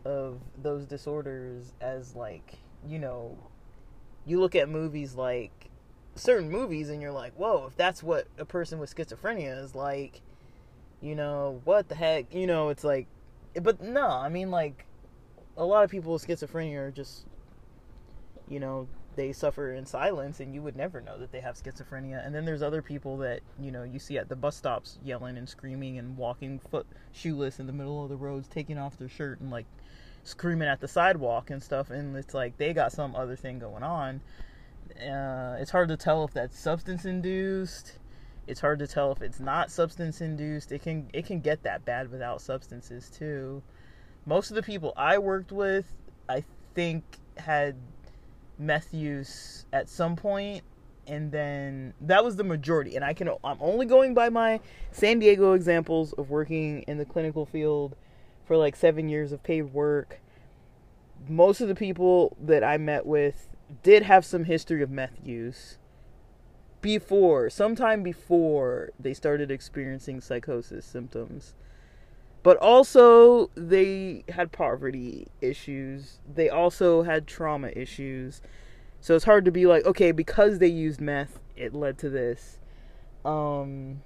of 0.05 0.39
those 0.61 0.85
disorders 0.85 1.73
as 1.81 2.15
like, 2.15 2.55
you 2.87 2.99
know, 2.99 3.37
you 4.25 4.39
look 4.39 4.55
at 4.55 4.69
movies 4.69 5.15
like 5.15 5.69
certain 6.15 6.49
movies 6.49 6.89
and 6.89 7.01
you're 7.01 7.11
like, 7.11 7.33
whoa, 7.33 7.65
if 7.67 7.75
that's 7.75 8.03
what 8.03 8.27
a 8.37 8.45
person 8.45 8.79
with 8.79 8.93
schizophrenia 8.93 9.61
is 9.63 9.75
like, 9.75 10.21
you 11.01 11.15
know, 11.15 11.61
what 11.65 11.89
the 11.89 11.95
heck? 11.95 12.33
You 12.33 12.47
know, 12.47 12.69
it's 12.69 12.83
like, 12.83 13.07
but 13.61 13.81
no, 13.81 14.07
I 14.07 14.29
mean, 14.29 14.51
like, 14.51 14.85
a 15.57 15.65
lot 15.65 15.83
of 15.83 15.91
people 15.91 16.13
with 16.13 16.25
schizophrenia 16.25 16.77
are 16.77 16.91
just, 16.91 17.25
you 18.47 18.59
know, 18.59 18.87
they 19.15 19.31
suffer 19.31 19.71
in 19.73 19.85
silence 19.85 20.39
and 20.39 20.55
you 20.55 20.61
would 20.61 20.75
never 20.75 20.99
know 20.99 21.17
that 21.19 21.31
they 21.31 21.39
have 21.39 21.55
schizophrenia. 21.55 22.25
And 22.25 22.33
then 22.33 22.45
there's 22.45 22.63
other 22.63 22.81
people 22.81 23.17
that, 23.17 23.41
you 23.59 23.71
know, 23.71 23.83
you 23.83 23.99
see 23.99 24.17
at 24.17 24.29
the 24.29 24.35
bus 24.35 24.55
stops 24.55 24.97
yelling 25.03 25.37
and 25.37 25.47
screaming 25.47 25.99
and 25.99 26.17
walking 26.17 26.59
foot 26.59 26.87
shoeless 27.11 27.59
in 27.59 27.67
the 27.67 27.73
middle 27.73 28.03
of 28.03 28.09
the 28.09 28.15
roads, 28.15 28.47
taking 28.47 28.77
off 28.77 28.97
their 28.97 29.09
shirt 29.09 29.39
and 29.39 29.51
like 29.51 29.65
screaming 30.23 30.67
at 30.67 30.79
the 30.79 30.87
sidewalk 30.87 31.49
and 31.49 31.61
stuff. 31.61 31.89
And 31.89 32.15
it's 32.15 32.33
like 32.33 32.57
they 32.57 32.73
got 32.73 32.91
some 32.91 33.15
other 33.15 33.35
thing 33.35 33.59
going 33.59 33.83
on. 33.83 34.21
Uh, 34.99 35.57
it's 35.59 35.71
hard 35.71 35.89
to 35.89 35.97
tell 35.97 36.23
if 36.23 36.33
that's 36.33 36.57
substance 36.57 37.05
induced. 37.05 37.99
It's 38.47 38.59
hard 38.59 38.79
to 38.79 38.87
tell 38.87 39.11
if 39.11 39.21
it's 39.21 39.39
not 39.39 39.71
substance 39.71 40.21
induced. 40.21 40.71
It 40.71 40.81
can 40.81 41.09
it 41.13 41.25
can 41.25 41.39
get 41.39 41.63
that 41.63 41.85
bad 41.85 42.11
without 42.11 42.41
substances 42.41 43.09
too. 43.09 43.63
Most 44.25 44.51
of 44.51 44.55
the 44.55 44.63
people 44.63 44.93
I 44.97 45.17
worked 45.17 45.51
with, 45.51 45.85
I 46.29 46.43
think 46.75 47.03
had 47.37 47.75
meth 48.57 48.93
use 48.93 49.65
at 49.73 49.89
some 49.89 50.15
point 50.15 50.63
and 51.07 51.31
then 51.31 51.93
that 52.01 52.23
was 52.23 52.35
the 52.35 52.43
majority 52.43 52.95
and 52.95 53.03
i 53.03 53.13
can 53.13 53.27
i'm 53.43 53.57
only 53.59 53.85
going 53.85 54.13
by 54.13 54.29
my 54.29 54.59
san 54.91 55.19
diego 55.19 55.53
examples 55.53 56.13
of 56.13 56.29
working 56.29 56.81
in 56.83 56.97
the 56.97 57.05
clinical 57.05 57.45
field 57.45 57.95
for 58.45 58.57
like 58.57 58.75
seven 58.75 59.09
years 59.09 59.31
of 59.31 59.43
paid 59.43 59.73
work 59.73 60.19
most 61.27 61.61
of 61.61 61.67
the 61.67 61.75
people 61.75 62.35
that 62.41 62.63
i 62.63 62.77
met 62.77 63.05
with 63.05 63.49
did 63.81 64.03
have 64.03 64.25
some 64.25 64.43
history 64.43 64.83
of 64.83 64.89
meth 64.89 65.17
use 65.23 65.77
before 66.83 67.49
sometime 67.49 68.03
before 68.03 68.91
they 68.99 69.13
started 69.13 69.49
experiencing 69.49 70.21
psychosis 70.21 70.85
symptoms. 70.85 71.55
But 72.43 72.57
also 72.57 73.49
they 73.55 74.25
had 74.29 74.51
poverty 74.51 75.29
issues. 75.41 76.19
They 76.31 76.49
also 76.49 77.03
had 77.03 77.25
trauma 77.25 77.69
issues. 77.69 78.41
So 78.99 79.15
it's 79.15 79.25
hard 79.25 79.45
to 79.45 79.51
be 79.51 79.65
like 79.65 79.85
okay 79.85 80.11
because 80.11 80.59
they 80.59 80.67
used 80.67 81.01
meth 81.01 81.39
it 81.55 81.73
led 81.73 81.97
to 81.99 82.09
this. 82.09 82.59
Um 83.25 84.01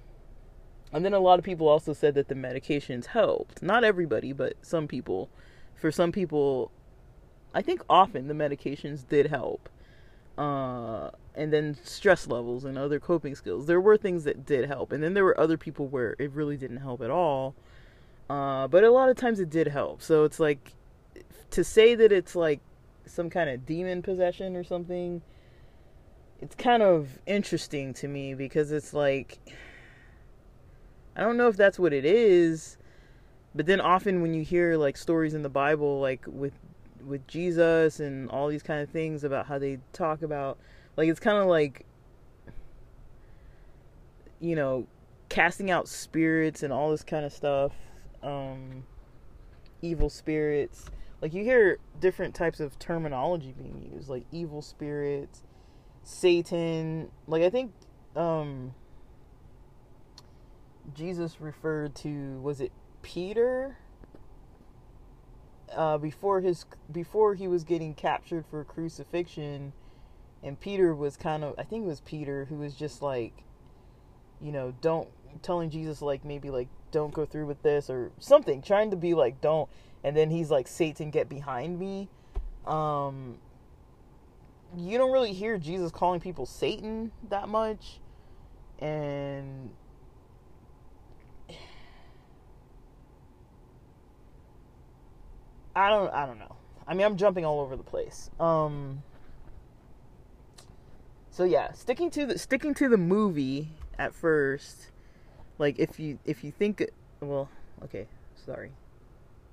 and 0.92 1.04
then 1.04 1.14
a 1.14 1.20
lot 1.20 1.38
of 1.38 1.44
people 1.44 1.68
also 1.68 1.92
said 1.92 2.14
that 2.14 2.28
the 2.28 2.34
medications 2.34 3.06
helped. 3.06 3.62
Not 3.62 3.84
everybody 3.84 4.32
but 4.32 4.54
some 4.62 4.88
people. 4.88 5.28
For 5.74 5.90
some 5.90 6.12
people 6.12 6.70
i 7.54 7.62
think 7.62 7.82
often 7.88 8.28
the 8.28 8.34
medications 8.34 9.06
did 9.08 9.26
help. 9.26 9.68
Uh, 10.36 11.10
and 11.34 11.52
then 11.52 11.76
stress 11.82 12.28
levels 12.28 12.64
and 12.64 12.78
other 12.78 13.00
coping 13.00 13.34
skills. 13.34 13.66
There 13.66 13.80
were 13.80 13.96
things 13.96 14.24
that 14.24 14.46
did 14.46 14.68
help. 14.68 14.92
And 14.92 15.02
then 15.02 15.14
there 15.14 15.24
were 15.24 15.38
other 15.38 15.56
people 15.56 15.88
where 15.88 16.14
it 16.18 16.30
really 16.32 16.56
didn't 16.56 16.76
help 16.78 17.00
at 17.00 17.10
all. 17.10 17.54
Uh, 18.30 18.68
but 18.68 18.84
a 18.84 18.90
lot 18.90 19.08
of 19.08 19.16
times 19.16 19.40
it 19.40 19.50
did 19.50 19.68
help. 19.68 20.02
So 20.02 20.24
it's 20.24 20.38
like 20.38 20.74
to 21.50 21.64
say 21.64 21.94
that 21.94 22.12
it's 22.12 22.36
like 22.36 22.60
some 23.06 23.30
kind 23.30 23.50
of 23.50 23.64
demon 23.66 24.02
possession 24.02 24.54
or 24.54 24.64
something. 24.64 25.22
It's 26.40 26.54
kind 26.54 26.82
of 26.82 27.18
interesting 27.26 27.94
to 27.94 28.08
me 28.08 28.34
because 28.34 28.70
it's 28.70 28.92
like 28.92 29.38
I 31.18 31.22
don't 31.22 31.36
know 31.36 31.48
if 31.48 31.56
that's 31.56 31.78
what 31.78 31.92
it 31.92 32.04
is, 32.04 32.78
but 33.54 33.66
then 33.66 33.80
often 33.80 34.22
when 34.22 34.32
you 34.32 34.42
hear 34.42 34.76
like 34.76 34.96
stories 34.96 35.34
in 35.34 35.42
the 35.42 35.48
Bible 35.48 36.00
like 36.00 36.24
with 36.26 36.54
with 37.04 37.26
Jesus 37.26 38.00
and 38.00 38.30
all 38.30 38.48
these 38.48 38.62
kind 38.62 38.80
of 38.80 38.88
things 38.90 39.24
about 39.24 39.46
how 39.46 39.58
they 39.58 39.78
talk 39.92 40.22
about 40.22 40.58
like 40.96 41.08
it's 41.08 41.20
kind 41.20 41.38
of 41.38 41.46
like 41.46 41.84
you 44.40 44.54
know 44.54 44.86
casting 45.28 45.70
out 45.70 45.88
spirits 45.88 46.62
and 46.62 46.72
all 46.72 46.90
this 46.90 47.02
kind 47.02 47.24
of 47.24 47.32
stuff 47.32 47.72
um, 48.22 48.84
evil 49.82 50.10
spirits. 50.10 50.86
Like 51.20 51.34
you 51.34 51.42
hear 51.42 51.78
different 52.00 52.34
types 52.34 52.60
of 52.60 52.78
terminology 52.78 53.54
being 53.56 53.90
used, 53.92 54.08
like 54.08 54.24
evil 54.30 54.62
spirits, 54.62 55.42
Satan. 56.04 57.10
Like 57.26 57.42
I 57.42 57.50
think 57.50 57.72
um, 58.14 58.74
Jesus 60.94 61.40
referred 61.40 61.94
to 61.96 62.40
was 62.40 62.60
it 62.60 62.72
Peter? 63.02 63.78
Uh, 65.74 65.98
before 65.98 66.40
his 66.40 66.64
before 66.90 67.34
he 67.34 67.46
was 67.46 67.62
getting 67.62 67.94
captured 67.94 68.44
for 68.46 68.64
crucifixion, 68.64 69.72
and 70.42 70.58
Peter 70.58 70.94
was 70.94 71.16
kind 71.16 71.44
of 71.44 71.54
I 71.58 71.64
think 71.64 71.84
it 71.84 71.88
was 71.88 72.00
Peter 72.00 72.46
who 72.46 72.56
was 72.56 72.74
just 72.74 73.02
like, 73.02 73.44
you 74.40 74.50
know, 74.50 74.74
don't 74.80 75.08
telling 75.42 75.70
Jesus 75.70 76.00
like 76.00 76.24
maybe 76.24 76.50
like 76.50 76.68
don't 76.90 77.12
go 77.12 77.24
through 77.26 77.46
with 77.46 77.62
this 77.62 77.90
or 77.90 78.10
something 78.18 78.62
trying 78.62 78.90
to 78.90 78.96
be 78.96 79.14
like 79.14 79.40
don't 79.40 79.68
and 80.02 80.16
then 80.16 80.30
he's 80.30 80.50
like 80.50 80.66
satan 80.66 81.10
get 81.10 81.28
behind 81.28 81.78
me. 81.78 82.08
Um 82.66 83.38
you 84.76 84.98
don't 84.98 85.12
really 85.12 85.32
hear 85.32 85.56
jesus 85.56 85.90
calling 85.90 86.20
people 86.20 86.44
satan 86.44 87.10
that 87.30 87.48
much 87.48 88.00
and 88.80 89.70
i 95.78 95.88
don't 95.88 96.12
i 96.12 96.26
don't 96.26 96.38
know. 96.38 96.56
I 96.86 96.94
mean 96.94 97.06
i'm 97.06 97.16
jumping 97.16 97.44
all 97.44 97.60
over 97.60 97.76
the 97.76 97.82
place. 97.82 98.30
Um 98.40 99.02
so 101.30 101.44
yeah 101.44 101.72
sticking 101.72 102.10
to 102.10 102.26
the 102.26 102.38
sticking 102.38 102.74
to 102.74 102.88
the 102.88 102.96
movie 102.96 103.68
at 103.98 104.12
first 104.12 104.90
like 105.58 105.78
if 105.78 106.00
you 106.00 106.18
if 106.24 106.42
you 106.42 106.50
think 106.50 106.84
well 107.20 107.48
okay 107.84 108.06
sorry. 108.34 108.72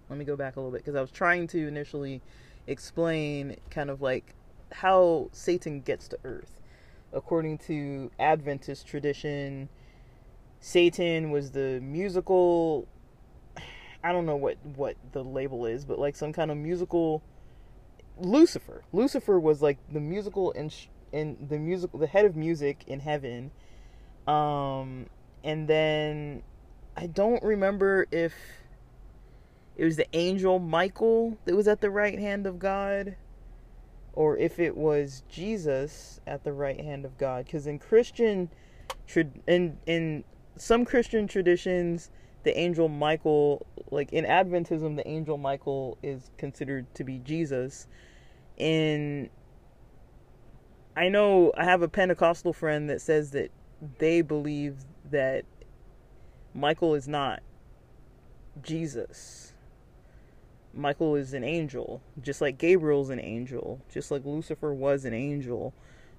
Let 0.09 0.19
me 0.19 0.25
go 0.25 0.35
back 0.35 0.55
a 0.55 0.59
little 0.59 0.71
bit 0.71 0.79
because 0.81 0.95
i 0.95 1.01
was 1.01 1.11
trying 1.11 1.47
to 1.47 1.67
initially 1.67 2.21
explain 2.67 3.57
kind 3.69 3.89
of 3.89 4.01
like 4.01 4.33
how 4.71 5.29
satan 5.31 5.81
gets 5.81 6.07
to 6.09 6.17
earth. 6.23 6.59
According 7.13 7.59
to 7.59 8.11
adventist 8.19 8.87
tradition 8.87 9.69
satan 10.59 11.29
was 11.29 11.51
the 11.51 11.79
musical 11.81 12.87
I 14.05 14.11
don't 14.11 14.27
know 14.27 14.35
what 14.35 14.63
what 14.63 14.97
the 15.13 15.23
label 15.23 15.65
is, 15.65 15.83
but 15.83 15.97
like 15.97 16.15
some 16.15 16.31
kind 16.31 16.51
of 16.51 16.57
musical 16.57 17.23
Lucifer. 18.19 18.83
Lucifer 18.93 19.39
was 19.39 19.63
like 19.63 19.79
the 19.91 19.99
musical 19.99 20.51
in 20.51 20.69
in 21.11 21.35
the 21.49 21.57
musical 21.57 21.97
the 21.97 22.05
head 22.05 22.23
of 22.23 22.35
music 22.35 22.83
in 22.85 22.99
heaven. 22.99 23.49
Um 24.27 25.07
and 25.43 25.67
then 25.67 26.43
I 26.95 27.07
don't 27.07 27.41
remember 27.41 28.05
if 28.11 28.35
it 29.75 29.83
was 29.83 29.95
the 29.95 30.07
angel 30.15 30.59
Michael 30.59 31.39
that 31.45 31.55
was 31.55 31.67
at 31.67 31.81
the 31.81 31.89
right 31.89 32.19
hand 32.19 32.45
of 32.45 32.59
God 32.59 33.15
or 34.13 34.37
if 34.37 34.59
it 34.59 34.77
was 34.77 35.23
Jesus 35.27 36.21
at 36.27 36.43
the 36.43 36.53
right 36.53 36.79
hand 36.79 37.05
of 37.05 37.17
God 37.17 37.49
cuz 37.49 37.65
in 37.65 37.79
Christian 37.79 38.51
in 39.47 39.79
in 39.87 40.23
some 40.57 40.85
Christian 40.85 41.27
traditions 41.27 42.11
the 42.45 42.57
angel 42.57 42.87
Michael 42.87 43.65
like 43.91 44.13
in 44.13 44.23
Adventism 44.23 44.95
the 44.95 45.07
angel 45.07 45.37
Michael 45.37 45.97
is 46.01 46.31
considered 46.37 46.85
to 46.95 47.03
be 47.03 47.19
Jesus 47.19 47.87
in 48.55 49.29
I 50.95 51.09
know 51.09 51.51
I 51.57 51.65
have 51.65 51.81
a 51.81 51.89
Pentecostal 51.89 52.53
friend 52.53 52.89
that 52.89 53.01
says 53.01 53.31
that 53.31 53.51
they 53.97 54.21
believe 54.21 54.77
that 55.11 55.43
Michael 56.53 56.95
is 56.95 57.07
not 57.07 57.41
Jesus. 58.61 59.53
Michael 60.73 61.15
is 61.15 61.33
an 61.33 61.43
angel, 61.43 62.01
just 62.21 62.39
like 62.39 62.57
Gabriel's 62.57 63.09
an 63.09 63.19
angel, 63.19 63.81
just 63.91 64.11
like 64.11 64.23
Lucifer 64.23 64.73
was 64.73 65.03
an 65.03 65.13
angel, 65.13 65.73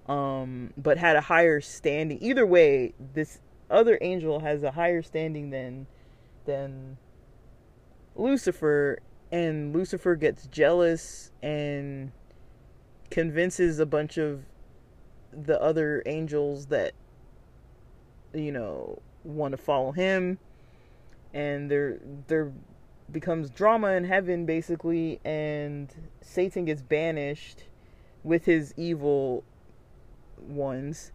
um, 0.09 0.73
but 0.77 0.99
had 0.99 1.17
a 1.17 1.23
higher 1.23 1.61
standing. 1.61 2.19
Either 2.21 2.45
way, 2.45 2.93
this 3.15 3.39
other 3.71 3.97
angel 4.03 4.41
has 4.41 4.63
a 4.63 4.73
higher 4.73 5.03
standing 5.03 5.51
than 5.51 5.87
than 6.47 6.97
Lucifer, 8.15 9.01
and 9.31 9.75
Lucifer 9.75 10.17
gets 10.17 10.47
jealous 10.47 11.31
and 11.43 12.13
convinces 13.11 13.79
a 13.79 13.87
bunch 13.87 14.19
of 14.19 14.45
the 15.33 15.61
other 15.61 16.03
angels 16.07 16.67
that 16.67 16.93
you 18.35 18.51
know 18.51 19.01
want 19.25 19.53
to 19.53 19.57
follow 19.57 19.93
him 19.93 20.39
and 21.35 21.71
there 21.71 21.99
there 22.27 22.53
becomes 23.13 23.51
drama 23.51 23.93
in 23.93 24.05
heaven 24.05 24.47
basically 24.47 25.21
and 25.25 25.93
Satan 26.21 26.65
gets 26.65 26.83
banished 26.83 27.65
with 28.25 28.45
his 28.45 28.75
evil 28.77 29.45
ones. 30.39 31.13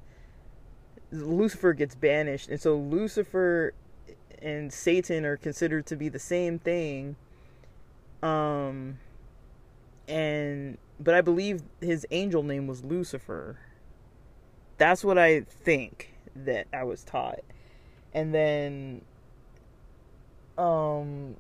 Lucifer 1.11 1.73
gets 1.73 1.95
banished 1.95 2.49
and 2.49 2.61
so 2.61 2.77
Lucifer 2.77 3.73
and 4.41 4.71
Satan 4.73 5.25
are 5.25 5.37
considered 5.37 5.85
to 5.87 5.95
be 5.95 6.09
the 6.09 6.19
same 6.19 6.59
thing 6.59 7.15
um 8.23 8.97
and 10.07 10.77
but 10.99 11.15
I 11.15 11.21
believe 11.21 11.63
his 11.79 12.05
angel 12.11 12.43
name 12.43 12.67
was 12.67 12.83
Lucifer. 12.83 13.57
That's 14.77 15.03
what 15.03 15.17
I 15.17 15.41
think 15.41 16.13
that 16.35 16.67
I 16.71 16.83
was 16.83 17.03
taught. 17.03 17.39
And 18.13 18.33
then 18.33 19.01
um 20.57 21.37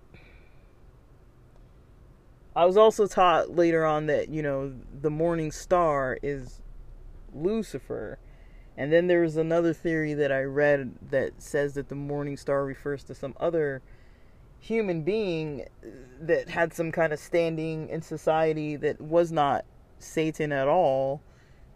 I 2.55 2.65
was 2.65 2.75
also 2.75 3.07
taught 3.07 3.55
later 3.55 3.85
on 3.85 4.07
that, 4.07 4.29
you 4.29 4.41
know, 4.41 4.73
the 5.01 5.09
morning 5.09 5.51
star 5.51 6.17
is 6.21 6.59
Lucifer. 7.33 8.17
And 8.77 8.91
then 8.91 9.07
there's 9.07 9.35
another 9.35 9.73
theory 9.73 10.13
that 10.13 10.31
I 10.31 10.41
read 10.41 10.93
that 11.09 11.41
says 11.41 11.73
that 11.73 11.89
the 11.89 11.95
morning 11.95 12.37
star 12.37 12.63
refers 12.63 13.03
to 13.05 13.15
some 13.15 13.35
other 13.39 13.81
human 14.59 15.01
being 15.01 15.65
that 16.21 16.49
had 16.49 16.73
some 16.73 16.91
kind 16.91 17.11
of 17.11 17.19
standing 17.19 17.89
in 17.89 18.01
society 18.01 18.75
that 18.77 19.01
was 19.01 19.31
not 19.31 19.65
Satan 19.99 20.51
at 20.51 20.67
all. 20.67 21.21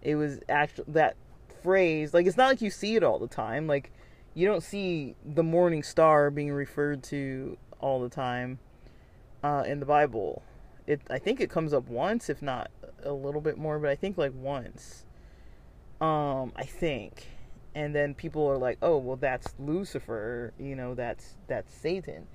It 0.01 0.15
was 0.15 0.39
actually 0.47 0.85
that 0.89 1.15
phrase. 1.63 2.13
Like 2.13 2.27
it's 2.27 2.37
not 2.37 2.47
like 2.47 2.61
you 2.61 2.69
see 2.69 2.95
it 2.95 3.03
all 3.03 3.19
the 3.19 3.27
time. 3.27 3.67
Like 3.67 3.91
you 4.33 4.47
don't 4.47 4.61
see 4.61 5.15
the 5.25 5.43
morning 5.43 5.81
star 5.81 6.29
being 6.29 6.51
referred 6.51 7.03
to 7.03 7.57
all 7.79 8.01
the 8.01 8.09
time 8.09 8.59
uh, 9.43 9.63
in 9.65 9.79
the 9.79 9.85
Bible. 9.85 10.43
It 10.85 11.01
I 11.09 11.17
think 11.17 11.41
it 11.41 11.49
comes 11.49 11.73
up 11.73 11.87
once, 11.87 12.29
if 12.29 12.41
not 12.41 12.69
a 13.03 13.11
little 13.11 13.41
bit 13.41 13.57
more, 13.57 13.79
but 13.79 13.89
I 13.89 13.95
think 13.95 14.17
like 14.17 14.33
once. 14.35 15.04
Um, 16.01 16.51
I 16.55 16.63
think. 16.63 17.27
And 17.73 17.93
then 17.93 18.13
people 18.13 18.47
are 18.47 18.57
like, 18.57 18.77
"Oh, 18.81 18.97
well 18.97 19.17
that's 19.17 19.53
Lucifer, 19.59 20.53
you 20.57 20.75
know, 20.75 20.95
that's 20.95 21.35
that's 21.47 21.73
Satan." 21.73 22.27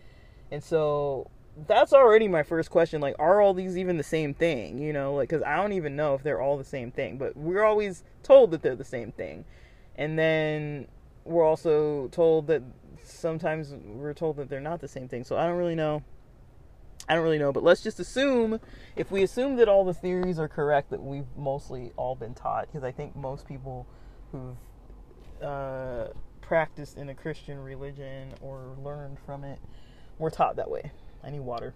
And 0.51 0.62
so 0.62 1.31
that's 1.66 1.92
already 1.92 2.29
my 2.29 2.42
first 2.42 2.70
question. 2.70 3.01
Like, 3.01 3.16
are 3.18 3.40
all 3.40 3.55
these 3.55 3.77
even 3.77 3.96
the 3.96 4.03
same 4.03 4.35
thing? 4.35 4.79
You 4.79 4.92
know, 4.92 5.14
like, 5.14 5.29
because 5.29 5.42
I 5.42 5.57
don't 5.57 5.73
even 5.73 5.96
know 5.96 6.14
if 6.14 6.23
they're 6.23 6.40
all 6.40 6.57
the 6.57 6.64
same 6.64 6.90
thing, 6.90 7.18
but 7.18 7.37
we're 7.37 7.64
always 7.64 8.05
told 8.23 8.51
that 8.53 8.62
they're 8.62 8.77
the 8.77 8.85
same 8.85 9.12
thing. 9.12 9.44
And 9.96 10.18
then 10.18 10.87
we're 11.25 11.44
also 11.44 12.09
told 12.09 12.46
that 12.49 12.62
sometimes 13.03 13.75
we're 13.85 14.14
told 14.14 14.37
that 14.37 14.49
they're 14.49 14.61
not 14.61 14.81
the 14.81 14.88
same 14.88 15.09
thing. 15.09 15.25
So 15.25 15.37
I 15.37 15.46
don't 15.46 15.57
really 15.57 15.75
know. 15.75 16.03
I 17.11 17.14
don't 17.16 17.25
really 17.25 17.40
know, 17.40 17.51
but 17.51 17.64
let's 17.64 17.83
just 17.83 17.99
assume 17.99 18.61
if 18.94 19.11
we 19.11 19.25
assume 19.25 19.57
that 19.57 19.68
all 19.68 19.85
the 19.85 19.92
theories 19.92 20.38
are 20.38 20.46
correct 20.46 20.90
that 20.90 21.03
we've 21.03 21.27
mostly 21.37 21.90
all 21.96 22.14
been 22.14 22.35
taught 22.35 22.68
because 22.68 22.85
I 22.85 22.92
think 22.92 23.16
most 23.16 23.49
people 23.49 23.85
who've 24.31 25.42
uh, 25.42 26.11
practiced 26.40 26.96
in 26.96 27.09
a 27.09 27.14
Christian 27.16 27.59
religion 27.59 28.33
or 28.40 28.77
learned 28.85 29.18
from 29.27 29.42
it 29.42 29.59
were 30.20 30.31
taught 30.31 30.55
that 30.55 30.70
way. 30.70 30.92
I 31.25 31.31
need 31.31 31.40
water. 31.40 31.75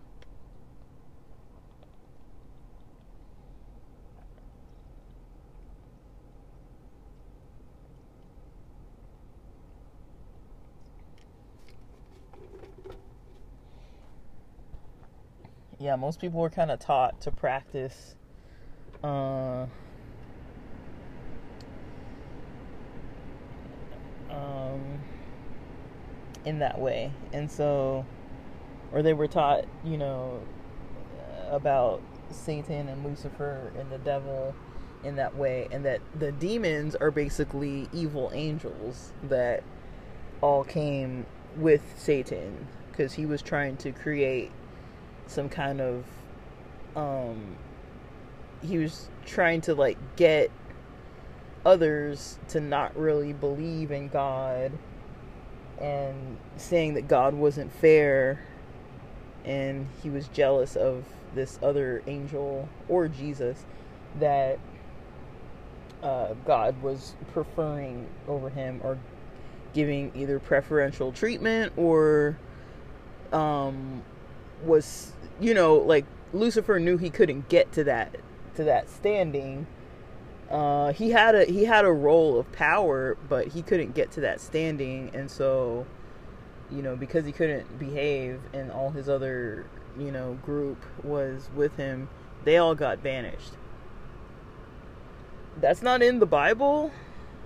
Yeah, 15.85 15.97
most 15.97 16.19
people 16.19 16.41
were 16.41 16.49
kind 16.49 16.71
of 16.71 16.79
taught 16.79 17.21
to 17.21 17.31
practice 17.31 18.15
uh, 19.03 19.67
um, 24.31 25.01
in 26.47 26.61
that 26.61 26.81
way. 26.81 27.13
And 27.35 27.51
so 27.51 28.07
or 28.95 29.03
they 29.03 29.13
were 29.13 29.29
taught, 29.29 29.67
you 29.85 29.99
know, 29.99 30.41
about 31.51 32.01
Satan 32.31 32.89
and 32.89 33.05
Lucifer 33.05 33.71
and 33.79 33.93
the 33.93 33.99
devil 33.99 34.55
in 35.05 35.17
that 35.17 35.37
way, 35.37 35.69
and 35.71 35.85
that 35.85 36.01
the 36.19 36.33
demons 36.33 36.95
are 36.95 37.11
basically 37.11 37.91
evil 37.93 38.31
angels 38.33 39.13
that 39.25 39.63
all 40.41 40.65
came 40.65 41.27
with 41.59 41.83
Satan 41.99 42.69
because 42.91 43.13
he 43.13 43.27
was 43.27 43.43
trying 43.43 43.77
to 43.77 43.93
create 43.93 44.51
some 45.27 45.49
kind 45.49 45.81
of 45.81 46.05
um 46.97 47.57
he 48.63 48.79
was 48.79 49.09
trying 49.27 49.61
to 49.61 49.75
like 49.75 49.99
get 50.17 50.51
others 51.67 52.39
to 52.49 52.61
not 52.61 52.97
really 52.97 53.33
believe 53.33 53.91
in 53.91 54.09
God 54.09 54.73
and 55.81 56.37
saying 56.57 56.95
that 56.95 57.09
God 57.09 57.35
wasn't 57.35 57.73
fair 57.73 58.41
and 59.45 59.87
he 60.03 60.11
was 60.11 60.29
jealous 60.29 60.77
of 60.77 61.05
this 61.35 61.59
other 61.63 62.03
angel 62.07 62.69
or 62.89 63.09
Jesus 63.09 63.65
that 64.21 64.59
uh, 66.03 66.35
God 66.45 66.81
was 66.83 67.15
preferring 67.33 68.07
over 68.29 68.51
him 68.51 68.81
or 68.85 68.99
giving 69.73 70.13
either 70.15 70.39
preferential 70.39 71.11
treatment 71.13 71.73
or 71.77 72.39
um, 73.33 74.03
was 74.63 75.14
you 75.41 75.55
know 75.55 75.77
like 75.77 76.05
Lucifer 76.33 76.79
knew 76.79 76.97
he 76.97 77.11
couldn't 77.11 77.49
get 77.49 77.73
to 77.73 77.85
that 77.85 78.17
to 78.55 78.65
that 78.65 78.89
standing 78.89 79.67
uh, 80.51 80.93
he 80.93 81.11
had 81.11 81.35
a 81.35 81.45
he 81.45 81.65
had 81.65 81.85
a 81.85 81.93
role 81.93 82.39
of 82.39 82.51
power 82.53 83.17
but 83.29 83.49
he 83.49 83.63
couldn't 83.63 83.95
get 83.95 84.11
to 84.13 84.21
that 84.21 84.41
standing 84.41 85.11
and 85.15 85.31
so 85.31 85.87
you 86.71 86.83
know, 86.83 86.97
because 86.97 87.25
he 87.25 87.33
couldn't 87.33 87.79
behave 87.79 88.41
and 88.53 88.71
all 88.71 88.91
his 88.91 89.09
other, 89.09 89.67
you 89.99 90.11
know, 90.11 90.35
group 90.43 90.83
was 91.03 91.49
with 91.55 91.77
him, 91.77 92.09
they 92.45 92.57
all 92.57 92.75
got 92.75 93.03
banished. 93.03 93.53
That's 95.61 95.83
not 95.83 96.03
in 96.03 96.19
the 96.19 96.27
Bible. 96.27 96.91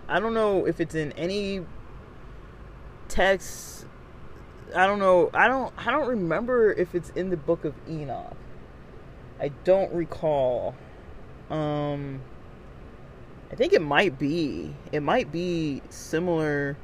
I 0.09 0.18
don't 0.18 0.35
know 0.35 0.66
if 0.66 0.81
it's 0.81 0.94
in 0.94 1.12
any 1.12 1.64
text. 3.09 3.77
I 4.74 4.87
don't 4.87 4.98
know. 4.98 5.31
I 5.35 5.48
don't 5.48 5.72
I 5.76 5.90
don't 5.90 6.09
remember 6.09 6.72
if 6.72 6.94
it's 6.94 7.11
in 7.11 7.31
the 7.31 7.37
book 7.37 7.64
of 7.64 7.74
Enoch. 7.88 8.37
I 9.40 9.48
don't 9.64 9.92
recall. 9.92 10.74
Um 11.50 12.20
I 13.50 13.54
think 13.54 13.72
it 13.72 13.83
might 13.83 14.18
be. 14.18 14.74
It 14.92 15.00
might 15.00 15.33
be 15.33 15.83
similar 15.88 16.76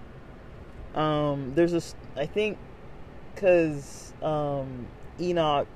um 0.94 1.52
there's 1.54 1.74
a 1.74 1.82
I 2.16 2.26
think 2.26 2.58
because 3.34 4.12
um, 4.22 4.86
Enoch 5.20 5.66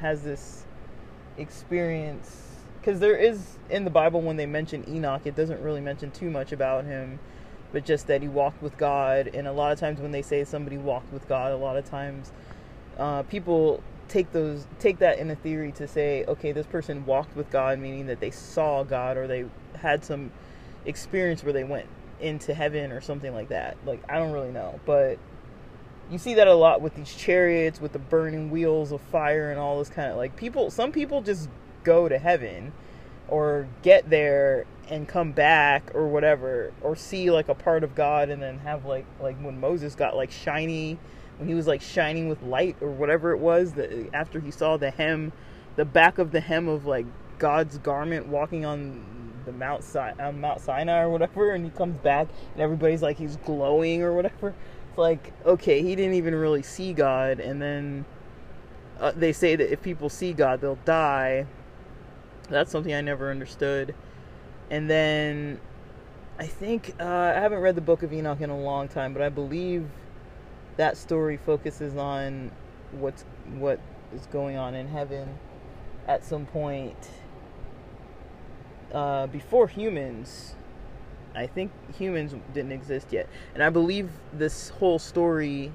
has 0.00 0.22
this 0.22 0.64
experience 1.36 2.46
because 2.80 3.00
there 3.00 3.16
is 3.16 3.58
in 3.68 3.84
the 3.84 3.90
Bible 3.90 4.22
when 4.22 4.36
they 4.36 4.46
mention 4.46 4.88
Enoch, 4.88 5.22
it 5.26 5.36
doesn't 5.36 5.60
really 5.60 5.82
mention 5.82 6.10
too 6.10 6.30
much 6.30 6.52
about 6.52 6.84
him, 6.84 7.18
but 7.72 7.84
just 7.84 8.06
that 8.06 8.22
he 8.22 8.28
walked 8.28 8.62
with 8.62 8.76
God. 8.76 9.28
And 9.32 9.46
a 9.46 9.52
lot 9.52 9.72
of 9.72 9.78
times 9.78 10.00
when 10.00 10.10
they 10.10 10.22
say 10.22 10.44
somebody 10.44 10.78
walked 10.78 11.12
with 11.12 11.28
God, 11.28 11.52
a 11.52 11.56
lot 11.56 11.76
of 11.76 11.84
times 11.84 12.32
uh, 12.98 13.22
people 13.24 13.82
take 14.08 14.32
those 14.32 14.66
take 14.78 14.98
that 14.98 15.18
in 15.18 15.30
a 15.30 15.36
theory 15.36 15.72
to 15.72 15.86
say, 15.86 16.24
okay, 16.26 16.52
this 16.52 16.66
person 16.66 17.06
walked 17.06 17.36
with 17.36 17.50
God, 17.50 17.78
meaning 17.78 18.06
that 18.06 18.20
they 18.20 18.30
saw 18.30 18.82
God 18.82 19.16
or 19.16 19.26
they 19.26 19.46
had 19.76 20.04
some 20.04 20.32
experience 20.84 21.44
where 21.44 21.52
they 21.52 21.64
went 21.64 21.86
into 22.20 22.52
heaven 22.52 22.92
or 22.92 23.00
something 23.00 23.32
like 23.32 23.48
that. 23.48 23.76
Like 23.86 24.02
I 24.08 24.18
don't 24.18 24.32
really 24.32 24.50
know, 24.50 24.80
but 24.84 25.18
you 26.10 26.18
see 26.18 26.34
that 26.34 26.48
a 26.48 26.54
lot 26.54 26.80
with 26.80 26.94
these 26.96 27.14
chariots 27.14 27.80
with 27.80 27.92
the 27.92 27.98
burning 27.98 28.50
wheels 28.50 28.90
of 28.90 29.00
fire 29.00 29.50
and 29.50 29.60
all 29.60 29.78
this 29.78 29.88
kind 29.88 30.10
of 30.10 30.16
like 30.16 30.34
people 30.36 30.70
some 30.70 30.90
people 30.90 31.22
just 31.22 31.48
go 31.84 32.08
to 32.08 32.18
heaven 32.18 32.72
or 33.30 33.68
get 33.82 34.10
there 34.10 34.66
and 34.90 35.06
come 35.06 35.30
back 35.32 35.94
or 35.94 36.08
whatever 36.08 36.72
or 36.82 36.96
see 36.96 37.30
like 37.30 37.48
a 37.48 37.54
part 37.54 37.84
of 37.84 37.94
God 37.94 38.28
and 38.28 38.42
then 38.42 38.58
have 38.58 38.84
like 38.84 39.06
like 39.20 39.40
when 39.40 39.58
Moses 39.60 39.94
got 39.94 40.16
like 40.16 40.30
shiny 40.30 40.98
when 41.38 41.48
he 41.48 41.54
was 41.54 41.66
like 41.66 41.80
shining 41.80 42.28
with 42.28 42.42
light 42.42 42.76
or 42.80 42.90
whatever 42.90 43.32
it 43.32 43.38
was 43.38 43.72
that 43.74 44.10
after 44.12 44.40
he 44.40 44.50
saw 44.50 44.76
the 44.76 44.90
hem 44.90 45.32
the 45.76 45.84
back 45.84 46.18
of 46.18 46.32
the 46.32 46.40
hem 46.40 46.68
of 46.68 46.86
like 46.86 47.06
God's 47.38 47.78
garment 47.78 48.26
walking 48.26 48.64
on 48.64 49.32
the 49.46 49.52
Mount 49.52 49.84
si- 49.84 50.32
Mount 50.34 50.60
Sinai 50.60 51.02
or 51.02 51.08
whatever 51.08 51.52
and 51.52 51.64
he 51.64 51.70
comes 51.70 51.96
back 52.02 52.28
and 52.52 52.60
everybody's 52.60 53.00
like 53.00 53.16
he's 53.16 53.36
glowing 53.36 54.02
or 54.02 54.12
whatever. 54.12 54.54
It's 54.88 54.98
like 54.98 55.32
okay 55.46 55.82
he 55.82 55.94
didn't 55.94 56.14
even 56.14 56.34
really 56.34 56.62
see 56.62 56.92
God 56.92 57.38
and 57.38 57.62
then 57.62 58.04
uh, 58.98 59.12
they 59.12 59.32
say 59.32 59.54
that 59.54 59.72
if 59.72 59.80
people 59.82 60.08
see 60.08 60.32
God 60.32 60.60
they'll 60.60 60.74
die 60.84 61.46
that's 62.50 62.70
something 62.70 62.92
I 62.92 63.00
never 63.00 63.30
understood. 63.30 63.94
And 64.70 64.88
then 64.88 65.60
I 66.38 66.46
think 66.46 66.94
uh, 67.00 67.04
I 67.04 67.40
haven't 67.40 67.60
read 67.60 67.74
the 67.74 67.80
Book 67.80 68.02
of 68.02 68.12
Enoch 68.12 68.40
in 68.40 68.50
a 68.50 68.58
long 68.58 68.88
time, 68.88 69.12
but 69.12 69.22
I 69.22 69.28
believe 69.28 69.88
that 70.76 70.96
story 70.96 71.36
focuses 71.36 71.96
on 71.96 72.50
what's 72.92 73.24
what 73.58 73.80
is 74.14 74.26
going 74.26 74.56
on 74.56 74.74
in 74.74 74.88
heaven 74.88 75.38
at 76.08 76.24
some 76.24 76.46
point 76.46 77.10
uh, 78.92 79.26
before 79.26 79.68
humans. 79.68 80.54
I 81.34 81.46
think 81.46 81.70
humans 81.96 82.34
didn't 82.52 82.72
exist 82.72 83.12
yet, 83.12 83.28
and 83.54 83.62
I 83.62 83.70
believe 83.70 84.10
this 84.32 84.70
whole 84.70 84.98
story 84.98 85.72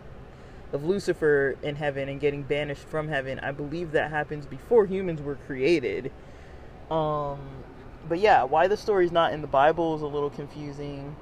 of 0.73 0.83
Lucifer 0.83 1.55
in 1.61 1.75
heaven 1.75 2.09
and 2.09 2.19
getting 2.19 2.43
banished 2.43 2.83
from 2.83 3.07
heaven. 3.07 3.39
I 3.39 3.51
believe 3.51 3.91
that 3.91 4.09
happens 4.09 4.45
before 4.45 4.85
humans 4.85 5.21
were 5.21 5.35
created 5.35 6.11
um, 6.91 7.39
but 8.07 8.19
yeah, 8.19 8.43
why 8.43 8.67
the 8.67 8.77
story's 8.77 9.11
not 9.11 9.33
in 9.33 9.41
the 9.41 9.47
Bible 9.47 9.95
is 9.95 10.01
a 10.01 10.07
little 10.07 10.29
confusing. 10.29 11.15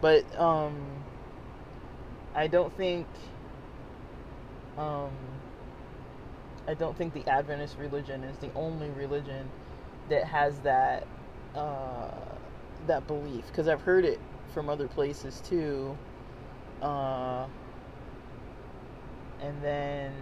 But 0.00 0.24
um, 0.40 0.76
I 2.34 2.46
don't 2.46 2.72
think 2.76 3.06
um, 4.76 5.10
I 6.68 6.74
don't 6.74 6.96
think 6.96 7.14
the 7.14 7.28
Adventist 7.28 7.76
religion 7.78 8.24
is 8.24 8.36
the 8.38 8.52
only 8.54 8.90
religion 8.90 9.50
that 10.08 10.24
has 10.24 10.60
that 10.60 11.06
uh, 11.54 12.10
that 12.86 13.06
belief 13.06 13.46
because 13.48 13.68
I've 13.68 13.82
heard 13.82 14.04
it 14.04 14.20
from 14.54 14.68
other 14.68 14.88
places 14.88 15.40
too. 15.40 15.96
Uh, 16.82 17.46
and 19.40 19.62
then 19.62 20.12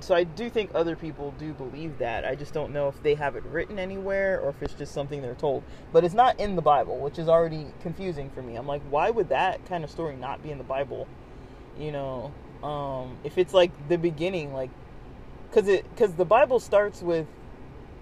so 0.00 0.14
I 0.14 0.24
do 0.24 0.50
think 0.50 0.70
other 0.74 0.96
people 0.96 1.34
do 1.38 1.52
believe 1.52 1.98
that. 1.98 2.24
I 2.24 2.34
just 2.34 2.52
don't 2.52 2.72
know 2.72 2.88
if 2.88 3.02
they 3.02 3.14
have 3.14 3.36
it 3.36 3.44
written 3.44 3.78
anywhere 3.78 4.40
or 4.40 4.50
if 4.50 4.62
it's 4.62 4.74
just 4.74 4.92
something 4.92 5.22
they're 5.22 5.34
told. 5.34 5.62
But 5.92 6.04
it's 6.04 6.14
not 6.14 6.40
in 6.40 6.56
the 6.56 6.62
Bible, 6.62 6.98
which 6.98 7.18
is 7.18 7.28
already 7.28 7.66
confusing 7.82 8.30
for 8.30 8.42
me. 8.42 8.56
I'm 8.56 8.66
like, 8.66 8.82
why 8.90 9.10
would 9.10 9.28
that 9.28 9.64
kind 9.66 9.84
of 9.84 9.90
story 9.90 10.16
not 10.16 10.42
be 10.42 10.50
in 10.50 10.58
the 10.58 10.64
Bible? 10.64 11.06
You 11.78 11.92
know, 11.92 12.32
um, 12.62 13.16
if 13.24 13.38
it's 13.38 13.54
like 13.54 13.70
the 13.88 13.98
beginning, 13.98 14.52
like, 14.52 14.70
because 15.48 15.68
it 15.68 15.88
because 15.90 16.14
the 16.14 16.24
Bible 16.24 16.58
starts 16.58 17.02
with 17.02 17.26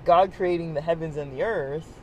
God 0.04 0.32
creating 0.34 0.74
the 0.74 0.80
heavens 0.80 1.16
and 1.16 1.32
the 1.32 1.42
earth. 1.42 2.00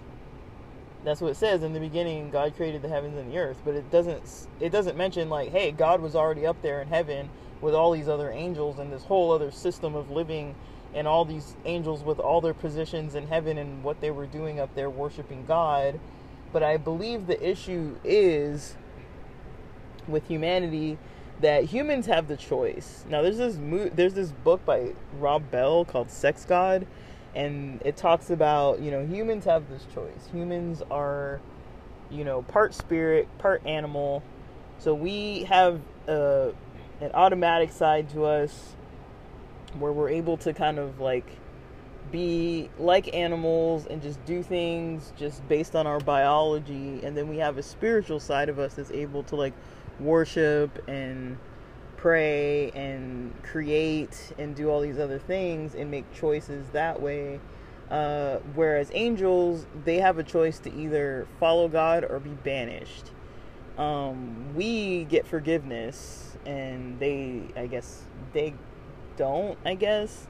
That's 1.04 1.22
what 1.22 1.32
it 1.32 1.38
says 1.38 1.64
in 1.64 1.72
the 1.74 1.80
beginning. 1.80 2.32
God 2.32 2.56
created 2.56 2.82
the 2.82 2.90
heavens 2.90 3.18
and 3.18 3.32
the 3.32 3.38
earth, 3.38 3.62
but 3.64 3.76
it 3.76 3.90
doesn't 3.90 4.48
it 4.60 4.72
doesn't 4.72 4.98
mention 4.98 5.30
like, 5.30 5.52
hey, 5.52 5.72
God 5.72 6.02
was 6.02 6.16
already 6.16 6.46
up 6.46 6.62
there 6.62 6.82
in 6.82 6.90
heaven 6.90 7.30
with 7.62 7.74
all 7.74 7.92
these 7.92 8.08
other 8.08 8.32
angels 8.32 8.80
and 8.80 8.92
this 8.92 9.04
whole 9.04 9.32
other 9.32 9.52
system 9.52 9.96
of 9.96 10.10
living 10.12 10.56
and 10.94 11.08
all 11.08 11.26
these 11.26 11.56
angels 11.66 12.04
with 12.04 12.20
all 12.20 12.42
their 12.42 12.54
positions 12.54 13.16
in 13.16 13.28
heaven 13.28 13.58
and 13.58 13.84
what 13.84 14.02
they 14.02 14.12
were 14.12 14.26
doing 14.26 14.60
up 14.60 14.74
there 14.76 14.90
worshiping 14.90 15.46
God. 15.46 16.00
But 16.54 16.64
I 16.64 16.78
believe 16.78 17.28
the 17.28 17.42
issue 17.48 17.98
is 18.04 18.76
with 20.08 20.28
humanity 20.28 20.98
that 21.42 21.66
humans 21.66 22.06
have 22.08 22.28
the 22.28 22.38
choice. 22.38 23.04
Now 23.10 23.22
there's 23.22 23.38
this 23.38 23.58
mo- 23.58 23.92
there's 23.94 24.14
this 24.14 24.32
book 24.32 24.66
by 24.66 24.94
Rob 25.20 25.52
Bell 25.52 25.86
called 25.86 26.10
Sex 26.10 26.46
God 26.46 26.88
and 27.36 27.82
it 27.86 27.98
talks 27.98 28.30
about, 28.30 28.80
you 28.80 28.90
know, 28.90 29.06
humans 29.06 29.46
have 29.46 29.70
this 29.70 29.86
choice. 29.94 30.30
Humans 30.32 30.82
are 30.90 31.40
you 32.10 32.24
know, 32.24 32.42
part 32.44 32.74
spirit, 32.74 33.28
part 33.38 33.66
animal. 33.66 34.24
So 34.80 34.94
we 34.94 35.44
have 35.46 35.82
a 36.08 36.54
an 37.02 37.12
automatic 37.14 37.72
side 37.72 38.10
to 38.10 38.26
us 38.26 38.76
where 39.78 39.92
we're 39.92 40.10
able 40.10 40.38
to 40.38 40.54
kind 40.54 40.80
of 40.80 41.00
like 41.00 41.30
be 42.12 42.70
like 42.80 43.14
animals 43.14 43.86
and 43.86 44.02
just 44.02 44.24
do 44.26 44.42
things 44.42 45.12
just 45.18 45.48
based 45.48 45.76
on 45.76 45.86
our 45.86 46.00
biology. 46.00 47.02
And 47.04 47.18
then 47.18 47.28
we 47.28 47.38
have 47.38 47.58
a 47.58 47.64
spiritual 47.64 48.20
side 48.20 48.50
of 48.50 48.60
us 48.60 48.76
that's 48.76 48.92
able 48.92 49.24
to 49.24 49.36
like 49.36 49.54
worship 50.00 50.88
and 50.88 51.38
pray 51.98 52.72
and 52.72 53.34
create 53.44 54.34
and 54.38 54.56
do 54.56 54.70
all 54.70 54.82
these 54.82 55.00
other 55.00 55.20
things 55.20 55.76
and 55.76 55.92
make 55.92 56.12
choices 56.14 56.70
that 56.70 57.02
way. 57.02 57.40
Uh, 57.90 58.38
whereas 58.54 58.92
angels 58.94 59.66
they 59.86 59.98
have 59.98 60.18
a 60.18 60.24
choice 60.24 60.60
to 60.60 60.74
either 60.74 61.26
follow 61.40 61.70
god 61.70 62.04
or 62.04 62.20
be 62.20 62.32
banished 62.32 63.12
um, 63.78 64.56
we 64.56 65.06
get 65.06 65.28
forgiveness 65.28 66.36
and 66.46 67.00
they 67.00 67.42
i 67.56 67.68
guess 67.68 68.04
they 68.34 68.54
don't 69.18 69.58
i 69.66 69.76
guess. 69.76 70.28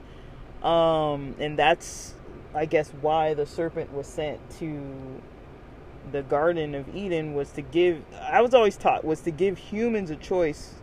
Um, 0.64 1.36
and 1.40 1.58
that's 1.58 2.16
i 2.54 2.66
guess 2.66 2.90
why 3.02 3.34
the 3.34 3.46
serpent 3.46 3.94
was 3.94 4.08
sent 4.08 4.40
to 4.60 5.22
the 6.12 6.24
garden 6.24 6.74
of 6.74 6.96
eden 6.96 7.34
was 7.34 7.52
to 7.52 7.62
give 7.62 8.02
i 8.22 8.42
was 8.42 8.54
always 8.54 8.78
taught 8.78 9.04
was 9.04 9.22
to 9.22 9.32
give 9.32 9.58
humans 9.58 10.10
a 10.10 10.16
choice 10.16 10.74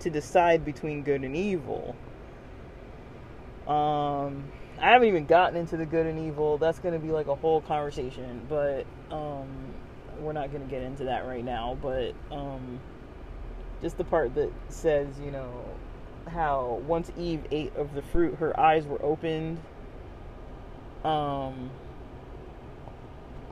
to 0.00 0.10
decide 0.10 0.64
between 0.64 1.02
good 1.02 1.22
and 1.22 1.36
evil. 1.36 1.94
Um 3.66 4.44
i 4.80 4.90
haven't 4.90 5.08
even 5.08 5.26
gotten 5.26 5.56
into 5.56 5.76
the 5.76 5.86
good 5.86 6.06
and 6.06 6.18
evil. 6.18 6.58
That's 6.58 6.80
going 6.80 6.94
to 6.94 6.98
be 6.98 7.12
like 7.12 7.28
a 7.28 7.34
whole 7.34 7.60
conversation 7.60 8.42
but 8.48 8.84
um 9.10 9.71
we're 10.22 10.32
not 10.32 10.50
going 10.50 10.64
to 10.64 10.70
get 10.70 10.82
into 10.82 11.04
that 11.04 11.26
right 11.26 11.44
now, 11.44 11.76
but 11.82 12.14
um, 12.30 12.80
just 13.80 13.98
the 13.98 14.04
part 14.04 14.34
that 14.34 14.50
says, 14.68 15.08
you 15.22 15.30
know, 15.30 15.64
how 16.28 16.80
once 16.86 17.10
Eve 17.18 17.44
ate 17.50 17.74
of 17.76 17.94
the 17.94 18.02
fruit, 18.02 18.36
her 18.36 18.58
eyes 18.58 18.86
were 18.86 19.02
opened. 19.02 19.60
Um, 21.04 21.70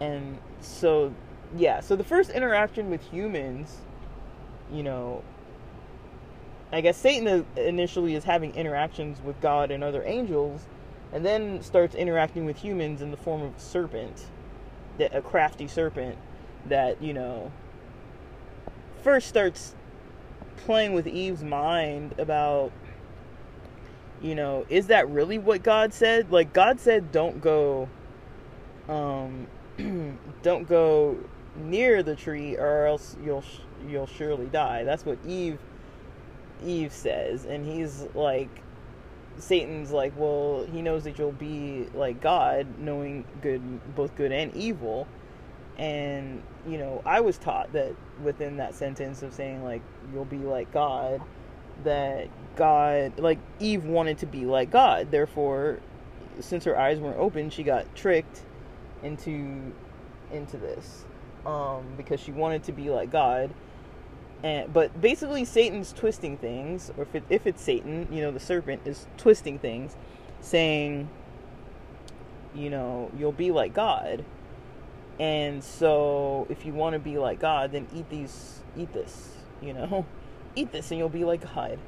and 0.01 0.39
so, 0.61 1.13
yeah, 1.57 1.81
so 1.81 1.97
the 1.97 2.05
first 2.05 2.31
interaction 2.31 2.91
with 2.91 3.03
humans, 3.03 3.79
you 4.73 4.83
know, 4.83 5.25
I 6.73 6.81
guess 6.81 6.97
Satan 6.97 7.45
initially 7.57 8.15
is 8.15 8.23
having 8.23 8.55
interactions 8.55 9.21
with 9.21 9.41
God 9.41 9.73
and 9.73 9.83
other 9.83 10.05
angels, 10.05 10.63
and 11.13 11.27
then 11.27 11.61
starts 11.63 11.97
interacting 11.97 12.45
with 12.45 12.57
humans 12.57 13.03
in 13.03 13.11
the 13.11 13.17
form 13.17 13.43
of 13.43 13.57
a 13.57 13.61
serpent, 13.61 14.27
a 15.01 15.21
crafty 15.21 15.67
serpent 15.67 16.17
that, 16.69 17.03
you 17.03 17.13
know, 17.13 17.51
first 19.03 19.29
starts 19.29 19.75
playing 20.59 20.93
with 20.93 21.07
Eve's 21.07 21.43
mind 21.43 22.15
about, 22.19 22.73
you 24.21 24.35
know, 24.35 24.67
is 24.69 24.89
that 24.89 25.09
really 25.09 25.39
what 25.39 25.63
God 25.63 25.93
said? 25.93 26.31
Like, 26.31 26.53
God 26.53 26.81
said, 26.81 27.13
don't 27.13 27.41
go, 27.41 27.89
um, 28.89 29.47
don't 30.43 30.69
go 30.69 31.17
near 31.57 32.03
the 32.03 32.15
tree 32.15 32.57
or 32.57 32.87
else 32.87 33.17
you'll, 33.25 33.45
you'll 33.89 34.07
surely 34.07 34.47
die. 34.47 34.85
That's 34.85 35.05
what 35.05 35.19
Eve, 35.27 35.59
Eve 36.65 36.93
says. 36.93 37.47
And 37.47 37.65
he's 37.67 38.07
like, 38.15 38.51
Satan's 39.39 39.91
like, 39.91 40.13
well, 40.17 40.67
he 40.71 40.83
knows 40.83 41.05
that 41.05 41.19
you'll 41.19 41.33
be 41.33 41.87
like 41.95 42.21
God, 42.21 42.67
knowing 42.79 43.25
good, 43.41 43.95
both 43.95 44.15
good 44.17 44.33
and 44.33 44.55
evil 44.55 45.07
and 45.81 46.43
you 46.69 46.79
know 46.79 47.03
i 47.07 47.21
was 47.21 47.39
taught 47.39 47.73
that 47.73 47.95
within 48.23 48.59
that 48.59 48.75
sentence 48.75 49.23
of 49.23 49.33
saying 49.33 49.65
like 49.65 49.83
you'll 50.13 50.25
be 50.27 50.39
like 50.39 50.71
god 50.73 51.21
that 51.85 52.29
God, 52.57 53.19
like 53.19 53.39
Eve 53.59 53.85
wanted 53.85 54.19
to 54.19 54.27
be 54.27 54.45
like 54.45 54.71
God. 54.71 55.11
Therefore, 55.11 55.81
since 56.41 56.65
her 56.65 56.79
eyes 56.79 56.99
weren't 56.99 57.19
open, 57.19 57.51
she 57.51 57.63
got 57.63 57.95
tricked 57.95 58.43
into 59.03 59.73
into 60.33 60.57
this 60.57 61.05
um, 61.47 61.85
because 61.97 62.21
she 62.21 62.33
wanted 62.33 62.63
to 62.65 62.73
be 62.73 62.91
like 62.91 63.11
God. 63.11 63.51
And 64.43 64.73
but 64.73 65.01
basically, 65.01 65.45
Satan's 65.45 65.93
twisting 65.93 66.37
things, 66.37 66.91
or 66.97 67.05
if 67.05 67.15
it, 67.15 67.25
if 67.29 67.47
it's 67.47 67.63
Satan, 67.63 68.09
you 68.11 68.23
know, 68.23 68.31
the 68.31 68.41
serpent 68.41 68.83
is 68.85 69.07
twisting 69.17 69.59
things, 69.59 69.97
saying, 70.41 71.09
you 72.55 72.71
know, 72.71 73.11
you'll 73.19 73.33
be 73.33 73.51
like 73.51 73.75
God. 73.75 74.25
And 75.19 75.63
so, 75.63 76.47
if 76.49 76.65
you 76.65 76.73
want 76.73 76.95
to 76.95 76.99
be 76.99 77.19
like 77.19 77.41
God, 77.41 77.73
then 77.73 77.87
eat 77.95 78.09
these, 78.09 78.61
eat 78.77 78.93
this, 78.93 79.35
you 79.61 79.75
know, 79.75 80.07
eat 80.57 80.73
this, 80.73 80.91
and 80.91 80.99
you'll 80.99 81.09
be 81.09 81.25
like 81.25 81.43
God. 81.55 81.79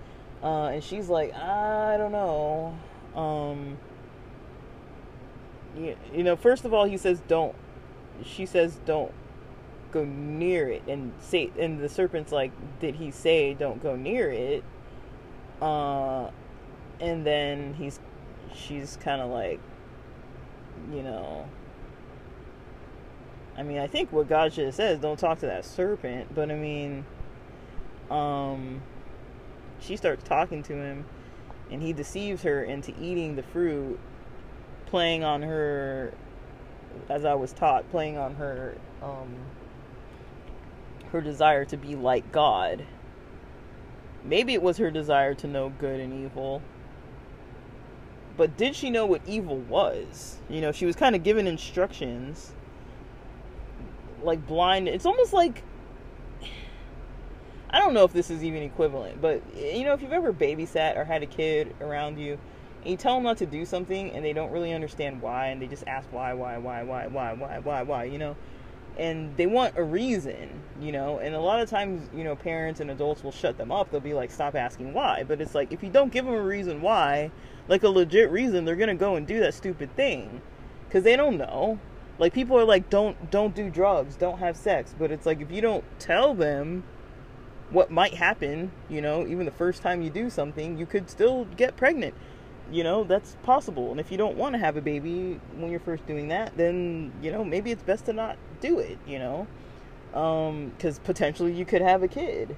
Uh, 0.42 0.66
and 0.66 0.84
she's 0.84 1.08
like, 1.08 1.32
I 1.34 1.96
don't 1.96 2.12
know. 2.12 2.76
Um, 3.14 3.78
you, 5.76 5.96
you 6.12 6.24
know, 6.24 6.36
first 6.36 6.64
of 6.64 6.74
all, 6.74 6.84
he 6.84 6.96
says 6.96 7.20
don't. 7.28 7.54
She 8.24 8.44
says 8.44 8.78
don't 8.84 9.12
go 9.92 10.04
near 10.04 10.68
it, 10.68 10.82
and 10.88 11.12
say, 11.20 11.50
and 11.58 11.80
the 11.80 11.88
serpent's 11.88 12.32
like, 12.32 12.50
did 12.80 12.96
he 12.96 13.10
say 13.10 13.54
don't 13.54 13.82
go 13.82 13.94
near 13.94 14.30
it? 14.30 14.64
Uh, 15.60 16.30
and 17.00 17.24
then 17.24 17.74
he's, 17.74 18.00
she's 18.54 18.96
kind 19.02 19.20
of 19.20 19.30
like, 19.30 19.60
you 20.92 21.02
know. 21.02 21.46
I 23.56 23.62
mean, 23.62 23.78
I 23.78 23.86
think 23.86 24.12
what 24.12 24.28
God 24.28 24.52
should 24.52 24.66
have 24.66 24.74
said 24.74 24.94
is 24.94 25.00
don't 25.00 25.18
talk 25.18 25.40
to 25.40 25.46
that 25.46 25.64
serpent, 25.64 26.34
but 26.34 26.50
I 26.50 26.54
mean, 26.54 27.04
um, 28.10 28.82
she 29.80 29.96
starts 29.96 30.26
talking 30.26 30.62
to 30.64 30.74
him, 30.74 31.04
and 31.70 31.82
he 31.82 31.92
deceives 31.92 32.42
her 32.42 32.62
into 32.64 32.92
eating 33.00 33.36
the 33.36 33.42
fruit, 33.42 33.98
playing 34.86 35.22
on 35.24 35.42
her, 35.42 36.14
as 37.08 37.24
I 37.24 37.34
was 37.34 37.52
taught, 37.52 37.90
playing 37.90 38.16
on 38.16 38.34
her, 38.36 38.76
um, 39.02 39.34
her 41.10 41.20
desire 41.20 41.64
to 41.66 41.76
be 41.76 41.94
like 41.94 42.32
God. 42.32 42.84
Maybe 44.24 44.54
it 44.54 44.62
was 44.62 44.78
her 44.78 44.90
desire 44.90 45.34
to 45.34 45.46
know 45.46 45.70
good 45.78 46.00
and 46.00 46.24
evil. 46.24 46.62
But 48.36 48.56
did 48.56 48.74
she 48.74 48.88
know 48.88 49.04
what 49.04 49.20
evil 49.26 49.58
was? 49.58 50.38
You 50.48 50.60
know, 50.62 50.72
she 50.72 50.86
was 50.86 50.96
kind 50.96 51.14
of 51.14 51.22
given 51.22 51.46
instructions. 51.46 52.52
Like 54.22 54.46
blind. 54.46 54.88
It's 54.88 55.06
almost 55.06 55.32
like 55.32 55.62
I 57.72 57.78
don't 57.78 57.94
know 57.94 58.04
if 58.04 58.12
this 58.12 58.30
is 58.30 58.44
even 58.44 58.62
equivalent, 58.62 59.22
but 59.22 59.42
you 59.56 59.84
know, 59.84 59.94
if 59.94 60.02
you've 60.02 60.12
ever 60.12 60.32
babysat 60.32 60.96
or 60.96 61.04
had 61.04 61.22
a 61.22 61.26
kid 61.26 61.74
around 61.80 62.18
you, 62.18 62.38
and 62.82 62.90
you 62.90 62.96
tell 62.98 63.14
them 63.14 63.24
not 63.24 63.38
to 63.38 63.46
do 63.46 63.64
something, 63.64 64.10
and 64.10 64.22
they 64.22 64.34
don't 64.34 64.52
really 64.52 64.74
understand 64.74 65.22
why, 65.22 65.46
and 65.46 65.62
they 65.62 65.66
just 65.66 65.84
ask 65.86 66.06
why, 66.12 66.34
why, 66.34 66.58
why, 66.58 66.82
why, 66.82 67.06
why, 67.06 67.32
why, 67.32 67.58
why, 67.60 67.82
why, 67.82 68.04
you 68.04 68.18
know, 68.18 68.36
and 68.98 69.34
they 69.38 69.46
want 69.46 69.78
a 69.78 69.82
reason, 69.82 70.60
you 70.82 70.92
know, 70.92 71.18
and 71.18 71.34
a 71.34 71.40
lot 71.40 71.60
of 71.60 71.70
times, 71.70 72.06
you 72.14 72.24
know, 72.24 72.36
parents 72.36 72.80
and 72.80 72.90
adults 72.90 73.24
will 73.24 73.32
shut 73.32 73.56
them 73.56 73.72
up. 73.72 73.90
They'll 73.90 74.00
be 74.00 74.12
like, 74.12 74.30
stop 74.30 74.54
asking 74.54 74.92
why, 74.92 75.24
but 75.26 75.40
it's 75.40 75.54
like 75.54 75.72
if 75.72 75.82
you 75.82 75.88
don't 75.88 76.12
give 76.12 76.26
them 76.26 76.34
a 76.34 76.42
reason 76.42 76.82
why, 76.82 77.30
like 77.68 77.84
a 77.84 77.88
legit 77.88 78.30
reason, 78.30 78.66
they're 78.66 78.76
gonna 78.76 78.94
go 78.94 79.16
and 79.16 79.26
do 79.26 79.40
that 79.40 79.54
stupid 79.54 79.96
thing, 79.96 80.42
because 80.88 81.04
they 81.04 81.16
don't 81.16 81.38
know. 81.38 81.78
Like 82.18 82.32
people 82.32 82.58
are 82.58 82.64
like, 82.64 82.90
don't 82.90 83.30
don't 83.30 83.54
do 83.54 83.70
drugs, 83.70 84.16
don't 84.16 84.38
have 84.38 84.56
sex, 84.56 84.94
but 84.98 85.10
it's 85.10 85.26
like 85.26 85.40
if 85.40 85.50
you 85.50 85.60
don't 85.60 85.84
tell 85.98 86.34
them 86.34 86.84
what 87.70 87.90
might 87.90 88.14
happen, 88.14 88.70
you 88.88 89.00
know, 89.00 89.26
even 89.26 89.46
the 89.46 89.52
first 89.52 89.82
time 89.82 90.02
you 90.02 90.10
do 90.10 90.28
something, 90.28 90.78
you 90.78 90.86
could 90.86 91.08
still 91.08 91.46
get 91.56 91.76
pregnant. 91.76 92.14
You 92.70 92.84
know, 92.84 93.04
that's 93.04 93.36
possible. 93.42 93.90
And 93.90 93.98
if 93.98 94.12
you 94.12 94.18
don't 94.18 94.36
want 94.36 94.54
to 94.54 94.58
have 94.58 94.76
a 94.76 94.80
baby 94.80 95.40
when 95.56 95.70
you're 95.70 95.80
first 95.80 96.06
doing 96.06 96.28
that, 96.28 96.56
then, 96.56 97.12
you 97.22 97.32
know, 97.32 97.44
maybe 97.44 97.70
it's 97.70 97.82
best 97.82 98.06
to 98.06 98.12
not 98.12 98.36
do 98.60 98.78
it, 98.78 98.98
you 99.06 99.18
know? 99.18 99.46
Um, 100.14 100.72
cuz 100.78 100.98
potentially 100.98 101.52
you 101.52 101.64
could 101.64 101.82
have 101.82 102.02
a 102.02 102.08
kid. 102.08 102.56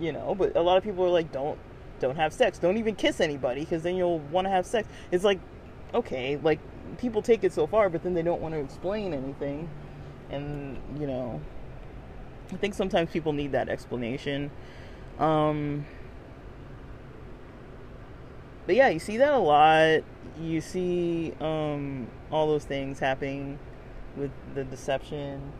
You 0.00 0.12
know, 0.12 0.34
but 0.34 0.56
a 0.56 0.62
lot 0.62 0.78
of 0.78 0.84
people 0.84 1.04
are 1.04 1.10
like 1.10 1.30
don't 1.32 1.58
don't 2.00 2.16
have 2.16 2.32
sex. 2.32 2.58
Don't 2.58 2.76
even 2.78 2.94
kiss 2.94 3.20
anybody 3.20 3.64
cuz 3.64 3.82
then 3.82 3.96
you'll 3.96 4.20
want 4.20 4.46
to 4.46 4.50
have 4.50 4.64
sex. 4.64 4.88
It's 5.10 5.24
like 5.24 5.40
okay, 5.92 6.38
like 6.42 6.60
people 6.96 7.22
take 7.22 7.44
it 7.44 7.52
so 7.52 7.66
far, 7.66 7.88
but 7.88 8.02
then 8.02 8.14
they 8.14 8.22
don't 8.22 8.40
want 8.40 8.54
to 8.54 8.60
explain 8.60 9.12
anything. 9.12 9.68
And, 10.30 10.78
you 10.98 11.06
know, 11.06 11.40
I 12.52 12.56
think 12.56 12.74
sometimes 12.74 13.10
people 13.10 13.32
need 13.32 13.52
that 13.52 13.68
explanation. 13.68 14.50
Um, 15.18 15.86
but 18.66 18.76
yeah, 18.76 18.88
you 18.88 18.98
see 18.98 19.16
that 19.18 19.32
a 19.32 19.38
lot. 19.38 20.02
You 20.40 20.60
see 20.60 21.32
um, 21.40 22.08
all 22.30 22.46
those 22.46 22.64
things 22.64 22.98
happening 22.98 23.58
with 24.16 24.30
the 24.54 24.64
deception. 24.64 25.52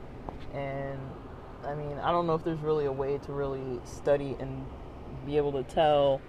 And 0.55 0.99
I 1.65 1.75
mean, 1.75 1.99
I 1.99 2.11
don't 2.11 2.27
know 2.27 2.35
if 2.35 2.45
there's 2.45 2.61
really 2.61 2.87
a 2.87 2.93
way 2.93 3.19
to 3.19 3.33
really 3.33 3.81
study 3.85 4.37
and 4.39 4.67
be 5.27 5.37
able 5.37 5.53
to 5.53 5.63
tell 5.63 6.21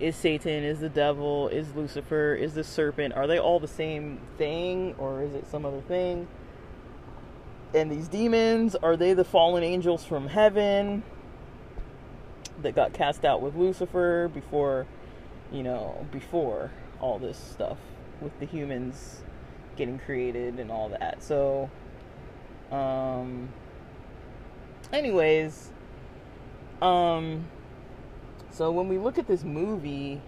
is 0.00 0.16
Satan, 0.16 0.64
is 0.64 0.80
the 0.80 0.88
devil, 0.88 1.48
is 1.48 1.74
Lucifer, 1.74 2.34
is 2.34 2.54
the 2.54 2.64
serpent, 2.64 3.14
are 3.14 3.26
they 3.26 3.38
all 3.38 3.58
the 3.60 3.68
same 3.68 4.20
thing 4.36 4.94
or 4.98 5.22
is 5.22 5.34
it 5.34 5.46
some 5.46 5.64
other 5.64 5.80
thing? 5.82 6.28
and 7.74 7.90
these 7.90 8.08
demons 8.08 8.74
are 8.76 8.96
they 8.96 9.12
the 9.12 9.24
fallen 9.24 9.62
angels 9.62 10.04
from 10.04 10.26
heaven 10.26 11.02
that 12.62 12.74
got 12.74 12.92
cast 12.92 13.24
out 13.24 13.40
with 13.42 13.54
Lucifer 13.54 14.28
before 14.28 14.86
you 15.52 15.62
know 15.62 16.06
before 16.10 16.70
all 17.00 17.18
this 17.18 17.38
stuff 17.38 17.78
with 18.20 18.38
the 18.40 18.46
humans 18.46 19.22
getting 19.76 19.98
created 19.98 20.58
and 20.58 20.70
all 20.70 20.88
that 20.88 21.22
so 21.22 21.70
um 22.72 23.48
anyways 24.92 25.70
um 26.82 27.44
so 28.50 28.70
when 28.70 28.88
we 28.88 28.98
look 28.98 29.18
at 29.18 29.26
this 29.26 29.44
movie 29.44 30.20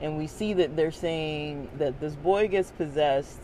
and 0.00 0.16
we 0.16 0.26
see 0.26 0.52
that 0.54 0.76
they're 0.76 0.90
saying 0.90 1.68
that 1.78 2.00
this 2.00 2.14
boy 2.14 2.48
gets 2.48 2.70
possessed 2.70 3.40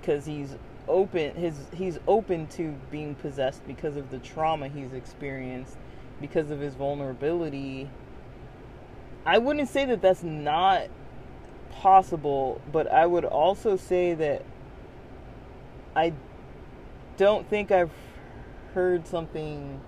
because 0.00 0.24
he's 0.24 0.56
open 0.86 1.34
his 1.34 1.54
he's 1.74 1.98
open 2.06 2.46
to 2.46 2.74
being 2.90 3.14
possessed 3.16 3.66
because 3.66 3.96
of 3.96 4.10
the 4.10 4.18
trauma 4.18 4.68
he's 4.68 4.92
experienced 4.92 5.76
because 6.20 6.50
of 6.50 6.60
his 6.60 6.74
vulnerability 6.74 7.90
i 9.26 9.36
wouldn't 9.36 9.68
say 9.68 9.84
that 9.84 10.00
that's 10.00 10.22
not 10.22 10.84
possible 11.70 12.60
but 12.72 12.90
i 12.90 13.04
would 13.04 13.24
also 13.24 13.76
say 13.76 14.14
that 14.14 14.42
i 15.94 16.12
don't 17.18 17.48
think 17.50 17.70
i've 17.70 17.92
heard 18.72 19.06
something 19.06 19.80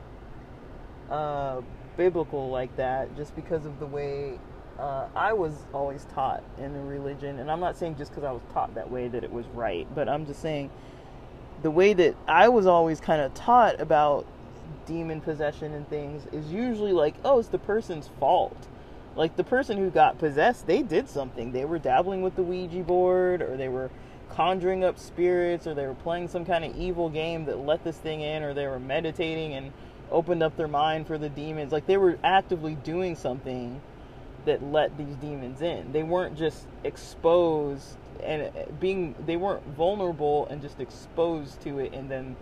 uh, 1.11 1.61
biblical 1.97 2.51
like 2.51 2.75
that 2.77 3.15
just 3.17 3.35
because 3.37 3.67
of 3.67 3.79
the 3.81 3.87
way 3.87 4.39
uh, 4.79 5.09
I 5.15 5.33
was 5.35 5.53
always 5.75 6.07
taught 6.15 6.43
in 6.59 6.75
a 6.75 6.83
religion, 6.83 7.39
and 7.39 7.51
I'm 7.51 7.61
not 7.61 7.77
saying 7.77 7.97
just 7.97 8.13
because 8.13 8.25
I 8.25 8.33
was 8.33 8.43
taught 8.53 8.75
that 8.75 8.91
way 8.91 9.09
that 9.09 9.23
it 9.23 9.31
was 9.31 9.47
right, 9.49 9.87
but 9.95 10.09
I'm 10.09 10.27
just 10.27 10.41
saying 10.41 10.71
the 11.63 11.71
way 11.71 11.93
that 11.93 12.17
I 12.27 12.49
was 12.49 12.67
always 12.67 13.01
kind 13.01 13.21
of 13.21 13.35
taught 13.35 13.81
about 13.81 14.27
demon 14.87 15.21
possession 15.21 15.75
and 15.75 15.89
things 15.89 16.27
is 16.33 16.51
usually 16.51 16.93
like, 16.93 17.15
oh, 17.25 17.39
it's 17.39 17.49
the 17.49 17.59
person's 17.59 18.09
fault. 18.19 18.69
Like 19.17 19.37
the 19.37 19.45
person 19.45 19.77
who 19.77 19.91
got 19.91 20.19
possessed, 20.19 20.67
they 20.67 20.83
did 20.83 21.09
something. 21.09 21.53
They 21.53 21.65
were 21.65 21.79
dabbling 21.79 22.23
with 22.23 22.37
the 22.37 22.43
Ouija 22.43 22.83
board, 22.83 23.43
or 23.43 23.57
they 23.57 23.69
were 23.69 23.91
conjuring 24.31 24.85
up 24.85 24.99
spirits, 24.99 25.67
or 25.67 25.75
they 25.75 25.87
were 25.87 25.95
playing 25.95 26.29
some 26.29 26.47
kind 26.47 26.65
of 26.65 26.75
evil 26.77 27.11
game 27.11 27.45
that 27.45 27.59
let 27.59 27.85
this 27.85 27.99
thing 27.99 28.23
in, 28.23 28.43
or 28.43 28.55
they 28.55 28.67
were 28.67 28.81
meditating 28.81 29.53
and 29.53 29.73
opened 30.11 30.43
up 30.43 30.57
their 30.57 30.69
mind 30.69 31.07
for 31.07 31.19
the 31.19 31.29
demons. 31.29 31.73
Like 31.73 31.87
they 31.87 31.97
were 31.97 32.19
actively 32.25 32.75
doing 32.77 33.17
something 33.17 33.81
that 34.45 34.63
let 34.63 34.97
these 34.97 35.15
demons 35.17 35.63
in. 35.63 35.93
They 35.93 36.03
weren't 36.03 36.37
just 36.37 36.67
exposed 36.85 37.97
and 38.23 38.51
being 38.79 39.15
they 39.27 39.37
weren't 39.37 39.67
vulnerable 39.69 40.47
and 40.49 40.61
just 40.61 40.81
exposed 40.81 41.61
to 41.63 41.79
it 41.79 41.93
and 41.93 42.11
then 42.11 42.37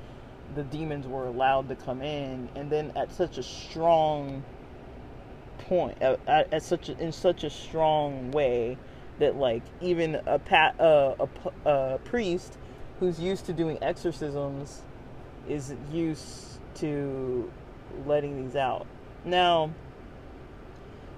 the 0.55 0.63
demons 0.65 1.07
were 1.07 1.27
allowed 1.27 1.69
to 1.69 1.77
come 1.77 2.03
in 2.03 2.49
and 2.57 2.71
then 2.71 2.93
at 2.97 3.13
such 3.13 3.39
a 3.39 3.43
strong 3.43 4.43
point 5.59 6.01
at, 6.01 6.19
at, 6.27 6.53
at 6.53 6.63
such 6.63 6.89
a, 6.89 6.99
in 6.99 7.13
such 7.13 7.45
a 7.45 7.51
strong 7.51 8.31
way 8.31 8.77
that 9.19 9.37
like 9.37 9.63
even 9.81 10.17
a 10.27 10.39
pat 10.39 10.79
uh, 10.81 11.15
a, 11.21 11.71
a 11.71 11.99
priest 11.99 12.59
who's 12.99 13.21
used 13.21 13.47
to 13.47 13.53
doing 13.53 13.79
exorcisms 13.83 14.83
is 15.49 15.75
used 15.93 16.58
to 16.81 17.51
letting 18.07 18.45
these 18.45 18.57
out 18.57 18.87
now 19.25 19.71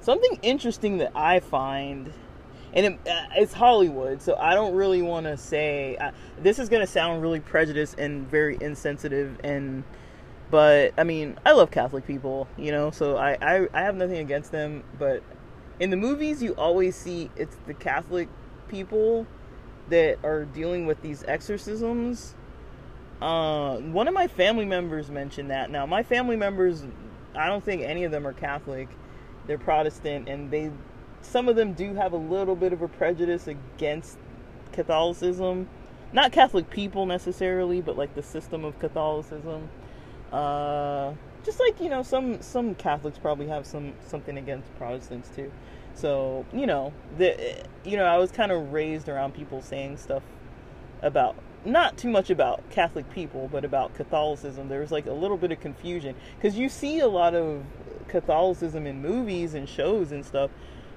something 0.01 0.38
interesting 0.42 0.99
that 0.99 1.12
i 1.14 1.40
find 1.40 2.12
and 2.73 2.87
it, 2.87 3.01
uh, 3.05 3.27
it's 3.35 3.53
Hollywood, 3.53 4.23
so 4.23 4.37
I 4.37 4.55
don't 4.55 4.77
really 4.77 5.03
want 5.03 5.27
to 5.27 5.37
say 5.37 5.96
uh, 5.96 6.12
this 6.40 6.61
is 6.61 6.68
going 6.68 6.87
to 6.87 6.87
sound 6.87 7.20
really 7.20 7.40
prejudiced 7.40 7.99
and 7.99 8.31
very 8.31 8.59
insensitive 8.61 9.40
and 9.42 9.83
But 10.51 10.94
I 10.99 11.05
mean, 11.05 11.38
I 11.46 11.53
love 11.53 11.70
Catholic 11.70 12.07
people, 12.07 12.49
you 12.57 12.73
know, 12.73 12.90
so 12.90 13.16
I, 13.16 13.37
I, 13.40 13.68
I 13.73 13.83
have 13.83 13.94
nothing 13.94 14.18
against 14.18 14.51
them. 14.51 14.83
But 14.99 15.23
in 15.79 15.90
the 15.90 15.96
movies, 15.96 16.42
you 16.42 16.55
always 16.55 16.96
see 16.96 17.31
it's 17.37 17.57
the 17.66 17.75
Catholic 17.75 18.29
people 18.68 19.27
that 19.88 20.18
are 20.25 20.44
dealing 20.44 20.87
with 20.87 21.01
these 21.03 21.25
exorcisms. 21.27 22.35
Uh, 23.21 23.77
one 23.79 24.09
of 24.09 24.15
my 24.15 24.27
family 24.27 24.65
members 24.65 25.11
mentioned 25.11 25.51
that. 25.51 25.71
Now, 25.71 25.85
my 25.87 26.03
family 26.03 26.37
members, 26.37 26.85
I 27.35 27.47
don't 27.49 27.65
think 27.65 27.83
any 27.83 28.05
of 28.05 28.13
them 28.13 28.27
are 28.27 28.33
Catholic. 28.33 28.89
They're 29.47 29.59
Protestant, 29.59 30.29
and 30.29 30.51
they, 30.51 30.71
some 31.23 31.49
of 31.49 31.57
them 31.57 31.75
do 31.75 31.95
have 31.95 32.13
a 32.13 32.17
little 32.17 32.57
bit 32.57 32.73
of 32.73 32.83
a 32.83 32.89
prejudice 32.89 33.47
against 33.47 34.19
Catholicism. 34.73 35.69
Not 36.13 36.33
Catholic 36.33 36.71
people 36.71 37.07
necessarily, 37.07 37.81
but 37.81 37.97
like 37.97 38.15
the 38.15 38.23
system 38.23 38.65
of 38.65 38.79
Catholicism. 38.79 39.69
Uh, 40.33 41.13
just 41.45 41.61
like 41.61 41.81
you 41.81 41.89
know, 41.89 42.03
some 42.03 42.41
some 42.43 42.75
Catholics 42.75 43.19
probably 43.19 43.49
have 43.49 43.67
some 43.67 43.95
something 44.07 44.37
against 44.37 44.75
Protestants 44.77 45.29
too. 45.35 45.51
So 45.95 46.45
you 46.53 46.67
know, 46.67 46.93
the 47.19 47.65
you 47.85 47.97
know, 47.97 48.05
I 48.05 48.19
was 48.19 48.31
kind 48.31 48.53
of 48.53 48.73
raised 48.73 49.09
around 49.09 49.35
people 49.35 49.63
saying 49.63 49.99
stuff 49.99 50.23
about 51.03 51.37
not 51.64 51.99
too 51.99 52.09
much 52.09 52.31
about 52.31 52.68
Catholic 52.70 53.11
people, 53.11 53.49
but 53.51 53.64
about 53.64 53.94
Catholicism. 53.94 54.68
There 54.68 54.81
was 54.81 54.90
like 54.90 55.07
a 55.07 55.12
little 55.12 55.37
bit 55.37 55.53
of 55.53 55.61
confusion 55.61 56.14
because 56.37 56.57
you 56.57 56.68
see 56.68 57.01
a 57.01 57.09
lot 57.09 57.35
of 57.35 57.64
Catholicism 58.09 58.87
in 58.87 59.03
movies 59.03 59.55
and 59.55 59.68
shows 59.68 60.12
and 60.12 60.25
stuff, 60.25 60.51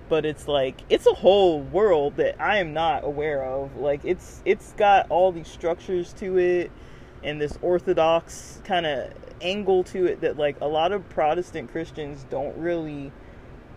but 0.09 0.25
it's 0.25 0.47
like 0.47 0.81
it's 0.89 1.05
a 1.05 1.13
whole 1.13 1.61
world 1.61 2.17
that 2.17 2.41
I 2.41 2.57
am 2.57 2.73
not 2.73 3.03
aware 3.03 3.43
of. 3.43 3.75
Like 3.77 4.01
it's 4.03 4.41
it's 4.45 4.73
got 4.73 5.09
all 5.09 5.31
these 5.31 5.47
structures 5.47 6.13
to 6.13 6.37
it 6.37 6.71
and 7.23 7.39
this 7.39 7.57
orthodox 7.61 8.61
kind 8.63 8.85
of 8.85 9.13
angle 9.41 9.83
to 9.83 10.05
it 10.05 10.21
that 10.21 10.37
like 10.37 10.59
a 10.61 10.67
lot 10.67 10.91
of 10.91 11.07
Protestant 11.09 11.71
Christians 11.71 12.25
don't 12.29 12.55
really 12.57 13.11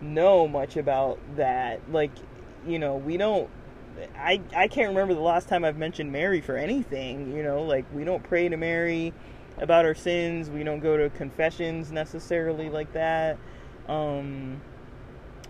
know 0.01 0.47
much 0.47 0.77
about 0.77 1.19
that. 1.37 1.81
Like, 1.91 2.13
you 2.67 2.79
know, 2.79 2.97
we 2.97 3.17
don't 3.17 3.49
I 4.17 4.41
I 4.55 4.69
can't 4.69 4.89
remember 4.89 5.15
the 5.15 5.21
last 5.21 5.49
time 5.49 5.65
I've 5.65 5.77
mentioned 5.77 6.13
Mary 6.13 6.41
for 6.41 6.57
anything, 6.57 7.35
you 7.35 7.43
know, 7.43 7.63
like 7.63 7.85
we 7.95 8.05
don't 8.05 8.23
pray 8.23 8.49
to 8.49 8.57
Mary 8.57 9.13
about 9.59 9.85
our 9.85 9.95
sins. 9.95 10.51
We 10.51 10.63
don't 10.65 10.81
go 10.81 10.97
to 10.97 11.11
confessions 11.11 11.91
necessarily 11.93 12.69
like 12.69 12.93
that. 12.93 13.39
Um 13.89 14.61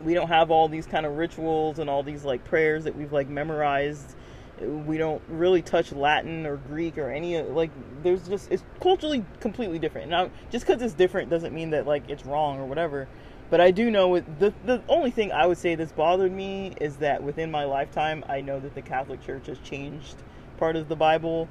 we 0.05 0.13
don't 0.15 0.29
have 0.29 0.51
all 0.51 0.69
these 0.69 0.87
kind 0.87 1.07
of 1.07 1.17
rituals 1.17 1.79
and 1.79 1.89
all 1.89 2.03
these 2.03 2.25
like 2.25 2.45
prayers 2.45 2.85
that 2.85 2.95
we've 2.95 3.13
like 3.13 3.29
memorized 3.29 4.15
we 4.61 4.97
don't 4.97 5.23
really 5.29 5.61
touch 5.61 5.93
Latin 5.93 6.47
or 6.47 6.57
Greek 6.57 6.97
or 6.97 7.11
any 7.11 7.41
like 7.43 7.71
there's 8.03 8.27
just 8.27 8.51
it's 8.51 8.63
culturally 8.81 9.25
completely 9.41 9.79
different. 9.79 10.11
Now 10.11 10.31
just 10.51 10.67
because 10.67 10.81
it's 10.83 10.95
different 10.95 11.29
doesn't 11.31 11.55
mean 11.55 11.71
that 11.71 11.87
like 11.87 12.09
it's 12.09 12.25
wrong 12.25 12.59
or 12.59 12.67
whatever. 12.67 13.09
But 13.51 13.61
I 13.61 13.71
do 13.71 13.91
know 13.91 14.19
the 14.21 14.53
the 14.65 14.83
only 14.89 15.11
thing 15.11 15.33
I 15.33 15.47
would 15.47 15.59
say 15.59 15.75
that's 15.75 15.93
bothered 15.93 16.33
me 16.33 16.75
is 16.81 16.97
that 16.97 17.23
within 17.23 17.51
my 17.51 17.65
lifetime 17.65 18.25
I 18.29 18.41
know 18.41 18.59
that 18.61 18.75
the 18.75 18.83
Catholic 18.83 19.23
Church 19.25 19.47
has 19.47 19.59
changed 19.61 20.17
part 20.59 20.77
of 20.77 20.89
the 20.89 20.97
Bible 20.97 21.49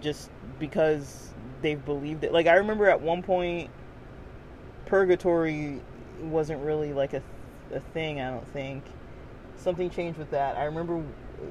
just 0.00 0.30
because 0.58 1.30
they've 1.62 1.84
believed 1.84 2.24
it. 2.24 2.32
Like 2.32 2.46
I 2.46 2.54
remember 2.54 2.88
at 2.88 3.00
one 3.00 3.22
point 3.22 3.70
purgatory 4.86 5.80
wasn't 6.22 6.62
really 6.62 6.92
like 6.92 7.12
a 7.12 7.22
a 7.72 7.80
thing, 7.80 8.20
I 8.20 8.30
don't 8.30 8.48
think. 8.48 8.84
Something 9.56 9.90
changed 9.90 10.18
with 10.18 10.30
that. 10.30 10.56
I 10.56 10.64
remember 10.64 10.98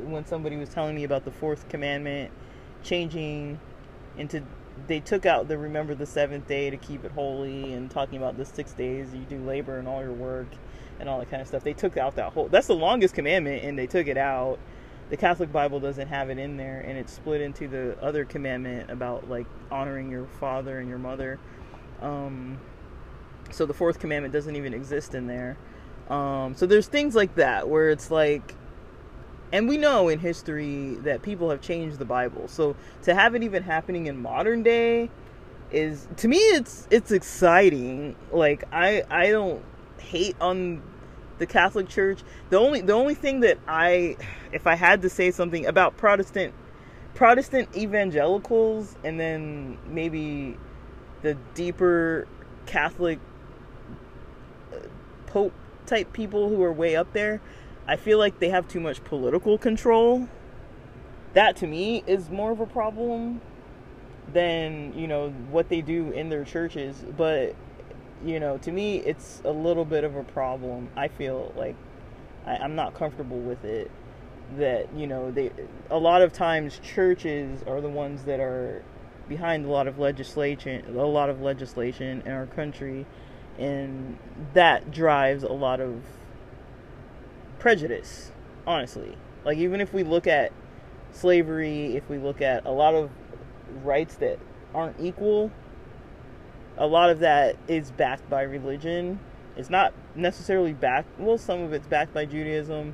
when 0.06 0.26
somebody 0.26 0.58
was 0.58 0.70
telling 0.70 0.96
me 0.96 1.04
about 1.04 1.26
the 1.26 1.32
fourth 1.32 1.68
commandment 1.70 2.32
changing 2.84 3.60
into 4.18 4.44
they 4.88 5.00
took 5.00 5.26
out 5.26 5.48
the 5.48 5.58
remember 5.58 5.96
the 5.96 6.06
seventh 6.06 6.48
day 6.48 6.70
to 6.70 6.78
keep 6.78 7.04
it 7.04 7.12
holy 7.12 7.74
and 7.74 7.90
talking 7.90 8.18
about 8.18 8.38
the 8.38 8.46
six 8.46 8.74
days 8.74 9.14
you 9.14 9.22
do 9.22 9.40
labor 9.40 9.80
and 9.80 9.88
all 9.88 10.02
your 10.02 10.14
work 10.14 10.48
and 11.00 11.10
all 11.10 11.20
that 11.20 11.30
kind 11.30 11.42
of 11.42 11.48
stuff. 11.48 11.64
They 11.64 11.74
took 11.74 11.98
out 11.98 12.16
that 12.16 12.34
whole 12.34 12.48
that's 12.48 12.68
the 12.68 12.76
longest 12.76 13.14
commandment 13.14 13.64
and 13.64 13.78
they 13.78 13.88
took 13.88 14.08
it 14.08 14.18
out. 14.18 14.60
The 15.10 15.18
Catholic 15.18 15.52
Bible 15.52 15.80
doesn't 15.80 16.08
have 16.08 16.30
it 16.30 16.38
in 16.38 16.58
there 16.58 16.82
and 16.82 16.98
it's 16.98 17.14
split 17.14 17.42
into 17.42 17.68
the 17.68 17.98
other 18.02 18.26
commandment 18.26 18.90
about 18.90 19.30
like 19.30 19.48
honoring 19.72 20.10
your 20.10 20.26
father 20.40 20.80
and 20.80 20.90
your 20.90 21.00
mother. 21.00 21.40
Um, 22.02 22.60
so 23.52 23.66
the 23.66 23.74
fourth 23.74 24.00
commandment 24.00 24.34
doesn't 24.34 24.56
even 24.56 24.74
exist 24.74 25.16
in 25.16 25.28
there. 25.28 25.58
Um, 26.10 26.56
so 26.56 26.66
there's 26.66 26.88
things 26.88 27.16
like 27.16 27.36
that 27.36 27.68
where 27.70 27.90
it's 27.90 28.12
like 28.12 28.56
and 29.56 29.70
we 29.70 29.78
know 29.78 30.10
in 30.10 30.20
history 30.20 30.96
that 31.04 31.22
people 31.22 31.50
have 31.50 31.62
changed 31.62 31.98
the 31.98 32.04
Bible. 32.04 32.50
So 32.50 32.76
to 33.04 33.16
have 33.16 33.36
it 33.36 33.44
even 33.44 33.64
happening 33.64 34.08
in 34.08 34.22
modern 34.22 34.64
day 34.64 35.10
is 35.72 36.10
to 36.18 36.28
me 36.28 36.36
it's 36.36 36.90
it's 36.92 37.10
exciting. 37.10 38.18
Like 38.34 38.66
I 38.74 39.04
I 39.10 39.32
don't 39.32 39.64
hate 39.98 40.36
on 40.42 40.84
the 41.38 41.46
Catholic 41.46 41.88
Church. 41.88 42.20
The 42.50 42.60
only 42.60 42.82
the 42.82 42.92
only 42.92 43.16
thing 43.16 43.40
that 43.42 43.58
I 43.66 44.18
if 44.52 44.68
I 44.68 44.76
had 44.76 45.02
to 45.04 45.10
say 45.10 45.32
something 45.32 45.66
about 45.66 45.96
Protestant 45.96 46.54
Protestant 47.14 47.70
evangelicals 47.78 48.98
and 49.06 49.18
then 49.18 49.78
maybe 49.88 50.58
the 51.22 51.36
deeper 51.54 52.28
Catholic 52.66 53.20
uh, 54.74 54.80
Pope 55.28 55.54
type 55.86 56.12
people 56.12 56.50
who 56.50 56.62
are 56.62 56.74
way 56.74 56.98
up 56.98 57.14
there, 57.14 57.40
I 57.88 57.98
feel 57.98 58.18
like 58.18 58.40
they 58.40 58.50
have 58.50 58.68
too 58.68 58.80
much 58.80 59.04
political 59.04 59.58
control. 59.58 60.28
That 61.34 61.56
to 61.58 61.68
me 61.68 62.04
is 62.08 62.30
more 62.30 62.52
of 62.52 62.60
a 62.60 62.66
problem 62.66 63.42
than, 64.34 64.98
you 64.98 65.08
know, 65.08 65.30
what 65.52 65.70
they 65.70 65.82
do 65.82 66.12
in 66.12 66.30
their 66.30 66.44
churches. 66.44 67.06
But, 67.16 67.56
you 68.24 68.40
know, 68.40 68.58
to 68.60 68.72
me, 68.72 68.98
it's 68.98 69.42
a 69.46 69.52
little 69.52 69.86
bit 69.86 70.04
of 70.04 70.16
a 70.16 70.24
problem. 70.24 70.90
I 70.96 71.10
feel 71.10 71.54
like 71.56 71.76
I, 72.46 72.58
I'm 72.58 72.76
not 72.76 72.96
comfortable 72.96 73.40
with 73.40 73.64
it. 73.66 73.92
That, 74.58 74.94
you 74.96 75.06
know, 75.08 75.32
they, 75.32 75.52
a 75.90 75.98
lot 75.98 76.22
of 76.22 76.34
times 76.34 76.80
churches 76.84 77.64
are 77.68 77.82
the 77.82 77.90
ones 77.90 78.24
that 78.24 78.40
are 78.40 78.84
behind 79.28 79.66
a 79.66 79.70
lot 79.70 79.88
of 79.88 80.00
legislation, 80.00 80.86
a 80.88 81.06
lot 81.06 81.30
of 81.30 81.42
legislation 81.42 82.24
in 82.26 82.32
our 82.32 82.48
country. 82.48 83.06
And 83.60 84.18
that 84.54 84.92
drives 84.92 85.44
a 85.44 85.54
lot 85.54 85.80
of 85.80 86.02
prejudice, 87.60 88.32
honestly. 88.66 89.18
Like, 89.44 89.58
even 89.58 89.82
if 89.82 89.94
we 89.94 90.04
look 90.04 90.28
at 90.28 90.52
slavery, 91.12 91.96
if 91.96 92.10
we 92.10 92.18
look 92.18 92.42
at 92.42 92.66
a 92.66 92.72
lot 92.72 92.94
of 92.94 93.10
rights 93.84 94.16
that 94.16 94.40
aren't 94.74 95.00
equal, 95.00 95.52
a 96.78 96.88
lot 96.88 97.10
of 97.10 97.20
that 97.20 97.56
is 97.68 97.92
backed 97.92 98.30
by 98.30 98.42
religion. 98.42 99.20
It's 99.56 99.70
not 99.70 99.94
necessarily 100.16 100.74
backed, 100.74 101.20
well, 101.20 101.38
some 101.38 101.62
of 101.62 101.74
it's 101.74 101.88
backed 101.88 102.14
by 102.14 102.26
Judaism. 102.26 102.94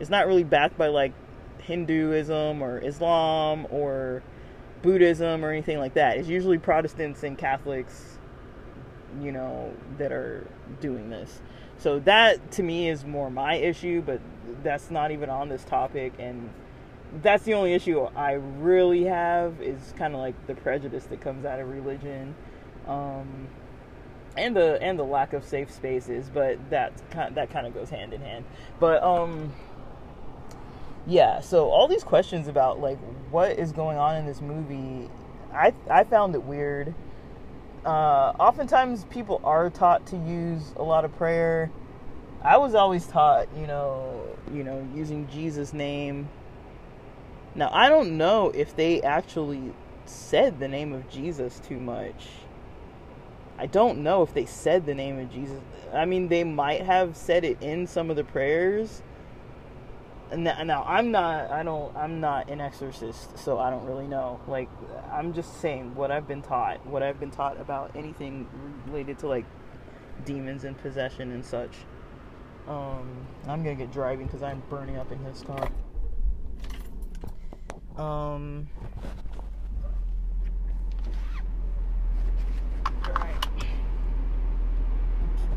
It's 0.00 0.10
not 0.10 0.26
really 0.26 0.44
backed 0.44 0.78
by 0.78 0.86
like 0.88 1.12
Hinduism 1.58 2.62
or 2.62 2.78
Islam 2.78 3.66
or 3.70 4.22
Buddhism 4.82 5.44
or 5.44 5.50
anything 5.50 5.78
like 5.78 5.94
that. 5.94 6.16
It's 6.16 6.28
usually 6.28 6.58
Protestants 6.58 7.22
and 7.22 7.36
Catholics, 7.36 8.18
you 9.20 9.32
know, 9.32 9.74
that 9.98 10.12
are 10.12 10.46
doing 10.80 11.10
this. 11.10 11.40
So 11.78 12.00
that 12.00 12.50
to 12.52 12.62
me 12.62 12.88
is 12.88 13.04
more 13.04 13.30
my 13.30 13.54
issue, 13.54 14.02
but 14.02 14.20
that's 14.62 14.90
not 14.90 15.10
even 15.10 15.30
on 15.30 15.48
this 15.48 15.64
topic 15.64 16.12
and 16.18 16.50
that's 17.22 17.44
the 17.44 17.54
only 17.54 17.74
issue 17.74 18.00
I 18.00 18.32
really 18.32 19.04
have 19.04 19.60
is 19.60 19.94
kind 19.96 20.14
of 20.14 20.20
like 20.20 20.34
the 20.46 20.54
prejudice 20.54 21.04
that 21.04 21.20
comes 21.20 21.44
out 21.44 21.60
of 21.60 21.68
religion, 21.68 22.34
um, 22.86 23.48
and 24.36 24.54
the 24.54 24.80
and 24.82 24.98
the 24.98 25.04
lack 25.04 25.32
of 25.32 25.44
safe 25.44 25.70
spaces. 25.70 26.30
But 26.32 26.70
that 26.70 26.92
kind 27.10 27.34
that 27.34 27.50
kind 27.50 27.66
of 27.66 27.74
goes 27.74 27.90
hand 27.90 28.12
in 28.12 28.20
hand. 28.20 28.44
But 28.78 29.02
um, 29.02 29.52
yeah. 31.06 31.40
So 31.40 31.70
all 31.70 31.88
these 31.88 32.04
questions 32.04 32.48
about 32.48 32.80
like 32.80 32.98
what 33.30 33.58
is 33.58 33.72
going 33.72 33.98
on 33.98 34.16
in 34.16 34.26
this 34.26 34.40
movie, 34.40 35.10
I 35.52 35.72
I 35.90 36.04
found 36.04 36.34
it 36.34 36.42
weird 36.42 36.94
uh, 37.84 38.32
oftentimes 38.38 39.04
people 39.06 39.40
are 39.44 39.70
taught 39.70 40.06
to 40.08 40.16
use 40.16 40.72
a 40.76 40.82
lot 40.82 41.04
of 41.04 41.16
prayer. 41.16 41.70
I 42.42 42.56
was 42.56 42.74
always 42.74 43.06
taught, 43.06 43.48
you 43.56 43.66
know, 43.66 44.22
you 44.52 44.64
know, 44.64 44.86
using 44.94 45.28
Jesus' 45.28 45.72
name. 45.72 46.28
Now 47.54 47.70
I 47.72 47.88
don't 47.88 48.16
know 48.16 48.50
if 48.50 48.76
they 48.76 49.02
actually 49.02 49.72
said 50.04 50.60
the 50.60 50.68
name 50.68 50.92
of 50.92 51.08
Jesus 51.10 51.60
too 51.60 51.78
much. 51.78 52.28
I 53.58 53.66
don't 53.66 54.04
know 54.04 54.22
if 54.22 54.32
they 54.32 54.46
said 54.46 54.86
the 54.86 54.94
name 54.94 55.18
of 55.18 55.32
Jesus. 55.32 55.60
I 55.92 56.04
mean, 56.04 56.28
they 56.28 56.44
might 56.44 56.82
have 56.82 57.16
said 57.16 57.44
it 57.44 57.60
in 57.60 57.86
some 57.86 58.08
of 58.08 58.16
the 58.16 58.22
prayers, 58.22 59.02
now, 60.36 60.84
I'm 60.86 61.10
not 61.10 61.50
I 61.50 61.62
don't 61.62 61.96
I'm 61.96 62.20
not 62.20 62.50
an 62.50 62.60
exorcist, 62.60 63.38
so 63.38 63.58
I 63.58 63.70
don't 63.70 63.86
really 63.86 64.06
know. 64.06 64.40
Like 64.46 64.68
I'm 65.10 65.32
just 65.32 65.60
saying 65.60 65.94
what 65.94 66.10
I've 66.10 66.28
been 66.28 66.42
taught, 66.42 66.84
what 66.86 67.02
I've 67.02 67.18
been 67.18 67.30
taught 67.30 67.60
about 67.60 67.92
anything 67.96 68.46
related 68.86 69.18
to 69.20 69.28
like 69.28 69.44
demons 70.24 70.64
and 70.64 70.76
possession 70.78 71.32
and 71.32 71.44
such. 71.44 71.72
Um, 72.66 73.26
I'm 73.46 73.62
gonna 73.62 73.74
get 73.74 73.92
driving 73.92 74.26
because 74.26 74.42
I'm 74.42 74.62
burning 74.68 74.98
up 74.98 75.10
in 75.10 75.18
his 75.24 75.42
car. 75.42 75.70
Um. 77.96 78.68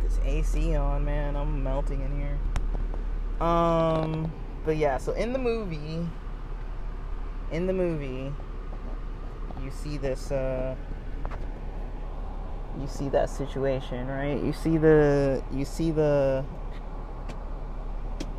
This 0.04 0.20
AC 0.24 0.76
on, 0.76 1.04
man. 1.04 1.36
I'm 1.36 1.62
melting 1.62 2.02
in 2.02 2.20
here. 2.20 2.40
Um, 3.46 4.32
but 4.64 4.78
yeah, 4.78 4.98
so 4.98 5.14
in 5.14 5.34
the 5.34 5.40
movie, 5.40 6.08
in 7.52 7.68
the 7.68 7.74
movie, 7.74 8.32
you 9.64 9.72
see 9.72 9.98
this, 9.98 10.32
uh, 10.32 10.76
you 12.80 12.88
see 12.88 13.10
that 13.10 13.30
situation, 13.30 14.08
right? 14.08 14.42
You 14.42 14.54
see 14.54 14.78
the, 14.78 15.44
you 15.52 15.66
see 15.66 15.92
the, 15.92 16.46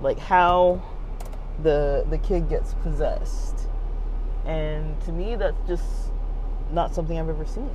like 0.01 0.19
how 0.19 0.83
the 1.63 2.05
the 2.09 2.19
kid 2.19 2.49
gets 2.49 2.75
possessed, 2.75 3.69
and 4.47 5.01
to 5.03 5.13
me, 5.13 5.37
that's 5.37 5.57
just 5.67 5.85
not 6.71 6.95
something 6.95 7.19
I've 7.19 7.29
ever 7.29 7.47
seen. 7.47 7.71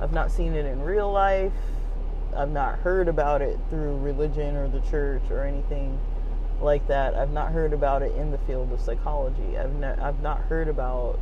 I've 0.00 0.12
not 0.12 0.30
seen 0.30 0.54
it 0.54 0.66
in 0.66 0.82
real 0.82 1.12
life. 1.12 1.52
I've 2.36 2.50
not 2.50 2.78
heard 2.78 3.08
about 3.08 3.42
it 3.42 3.58
through 3.68 3.98
religion 3.98 4.56
or 4.56 4.68
the 4.68 4.80
church 4.80 5.22
or 5.30 5.44
anything 5.44 5.98
like 6.62 6.86
that. 6.88 7.14
I've 7.14 7.32
not 7.32 7.52
heard 7.52 7.72
about 7.72 8.02
it 8.02 8.14
in 8.16 8.30
the 8.30 8.38
field 8.38 8.72
of 8.72 8.80
psychology. 8.80 9.58
I've 9.58 9.74
ne- 9.74 9.96
I've 10.00 10.20
not 10.20 10.40
heard 10.42 10.68
about 10.68 11.18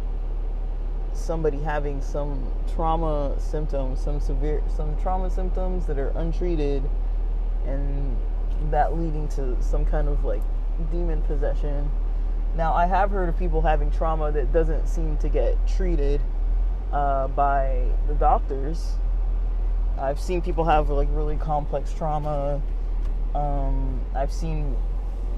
somebody 1.12 1.59
having 1.59 2.01
some 2.01 2.53
trauma 2.74 3.34
symptoms, 3.41 4.01
some 4.01 4.20
severe 4.20 4.62
some 4.74 4.97
trauma 5.01 5.30
symptoms 5.30 5.86
that 5.86 5.99
are 5.99 6.11
untreated 6.16 6.82
and 7.66 8.16
that 8.70 8.97
leading 8.99 9.28
to 9.28 9.57
some 9.62 9.84
kind 9.84 10.09
of 10.09 10.24
like 10.24 10.43
demon 10.91 11.22
possession. 11.22 11.91
Now, 12.57 12.74
I 12.74 12.86
have 12.86 13.11
heard 13.11 13.28
of 13.28 13.39
people 13.39 13.61
having 13.62 13.91
trauma 13.91 14.32
that 14.32 14.53
doesn't 14.53 14.89
seem 14.89 15.16
to 15.18 15.28
get 15.28 15.57
treated 15.68 16.20
uh, 16.93 17.28
by 17.28 17.84
the 18.09 18.14
doctors. 18.14 18.95
I've 19.99 20.20
seen 20.20 20.43
people 20.43 20.64
have 20.64 20.89
like 20.89 21.09
really 21.12 21.36
complex 21.36 21.93
trauma. 21.93 22.61
Um, 23.34 24.01
I've 24.14 24.32
seen, 24.32 24.76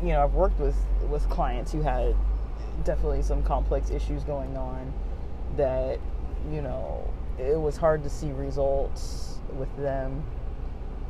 you 0.03 0.09
know, 0.11 0.25
I've 0.25 0.35
worked 0.35 0.59
with 0.59 0.77
with 1.09 1.29
clients 1.29 1.73
who 1.73 1.83
had 1.83 2.15
definitely 2.85 3.23
some 3.23 3.43
complex 3.43 3.91
issues 3.91 4.23
going 4.25 4.57
on 4.57 4.93
that, 5.57 5.99
you 6.51 6.63
know, 6.63 7.09
it 7.39 7.59
was 7.59 7.77
hard 7.77 8.03
to 8.05 8.11
see 8.11 8.31
results 8.33 9.39
with 9.59 9.75
them 9.77 10.23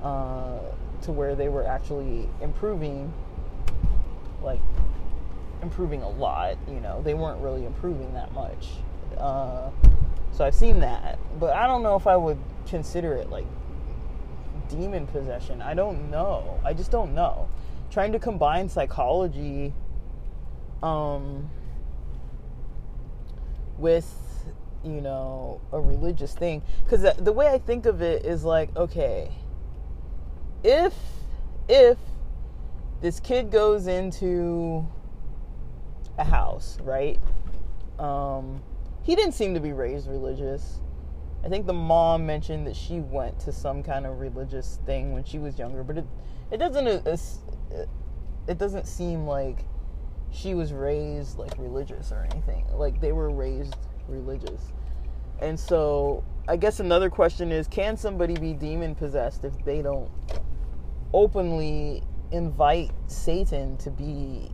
uh, 0.02 0.58
to 1.02 1.12
where 1.12 1.34
they 1.34 1.48
were 1.48 1.66
actually 1.66 2.28
improving, 2.40 3.12
like 4.42 4.60
improving 5.62 6.02
a 6.02 6.08
lot. 6.08 6.56
You 6.68 6.80
know, 6.80 7.02
they 7.02 7.14
weren't 7.14 7.40
really 7.40 7.64
improving 7.64 8.12
that 8.14 8.32
much. 8.32 8.68
Uh, 9.18 9.70
so 10.32 10.44
I've 10.44 10.54
seen 10.54 10.80
that, 10.80 11.18
but 11.38 11.54
I 11.54 11.66
don't 11.66 11.82
know 11.82 11.96
if 11.96 12.06
I 12.06 12.16
would 12.16 12.38
consider 12.66 13.14
it 13.14 13.30
like 13.30 13.46
demon 14.68 15.06
possession. 15.06 15.60
I 15.60 15.74
don't 15.74 16.10
know. 16.10 16.60
I 16.64 16.72
just 16.72 16.90
don't 16.90 17.14
know. 17.14 17.48
Trying 17.90 18.12
to 18.12 18.18
combine 18.18 18.68
psychology 18.68 19.74
um 20.82 21.50
with 23.78 24.08
you 24.82 25.00
know 25.00 25.60
a 25.72 25.80
religious 25.80 26.32
thing 26.32 26.62
cuz 26.88 27.02
the, 27.02 27.14
the 27.18 27.32
way 27.32 27.48
I 27.48 27.58
think 27.58 27.84
of 27.84 28.00
it 28.00 28.24
is 28.24 28.44
like 28.44 28.74
okay, 28.76 29.30
if 30.62 30.94
if 31.68 31.98
this 33.00 33.20
kid 33.20 33.50
goes 33.50 33.86
into 33.86 34.86
a 36.16 36.24
house, 36.24 36.78
right? 36.82 37.18
Um 37.98 38.62
he 39.02 39.16
didn't 39.16 39.32
seem 39.32 39.54
to 39.54 39.60
be 39.60 39.72
raised 39.72 40.08
religious. 40.08 40.78
I 41.44 41.48
think 41.48 41.66
the 41.66 41.72
mom 41.72 42.26
mentioned 42.26 42.66
that 42.66 42.76
she 42.76 43.00
went 43.00 43.40
to 43.40 43.52
some 43.52 43.82
kind 43.82 44.06
of 44.06 44.20
religious 44.20 44.78
thing 44.86 45.12
when 45.12 45.24
she 45.24 45.38
was 45.38 45.58
younger, 45.58 45.82
but 45.82 45.98
it 45.98 46.06
it 46.50 46.58
doesn't 46.58 47.06
it 48.48 48.58
doesn't 48.58 48.86
seem 48.86 49.26
like 49.26 49.64
she 50.32 50.54
was 50.54 50.72
raised 50.72 51.38
like 51.38 51.52
religious 51.58 52.12
or 52.12 52.26
anything. 52.30 52.64
Like 52.72 53.00
they 53.00 53.12
were 53.12 53.30
raised 53.30 53.76
religious. 54.08 54.72
And 55.40 55.58
so 55.58 56.24
I 56.48 56.56
guess 56.56 56.80
another 56.80 57.10
question 57.10 57.52
is 57.52 57.66
can 57.66 57.96
somebody 57.96 58.34
be 58.34 58.52
demon 58.52 58.94
possessed 58.94 59.44
if 59.44 59.64
they 59.64 59.82
don't 59.82 60.10
openly 61.12 62.02
invite 62.32 62.92
Satan 63.06 63.76
to 63.78 63.90
be 63.90 64.50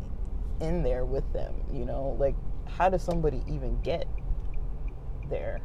in 0.61 0.83
there 0.83 1.05
with 1.05 1.31
them, 1.33 1.55
you 1.73 1.85
know? 1.85 2.17
Like 2.19 2.35
how 2.67 2.89
does 2.89 3.03
somebody 3.03 3.43
even 3.49 3.81
get 3.83 4.07
there. 5.29 5.61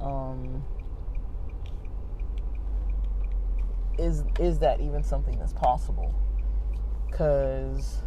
Um, 0.00 0.64
is 3.98 4.24
is 4.38 4.58
that 4.60 4.80
even 4.80 5.02
something 5.02 5.38
that's 5.38 5.52
possible? 5.52 6.14
Cause 7.12 8.02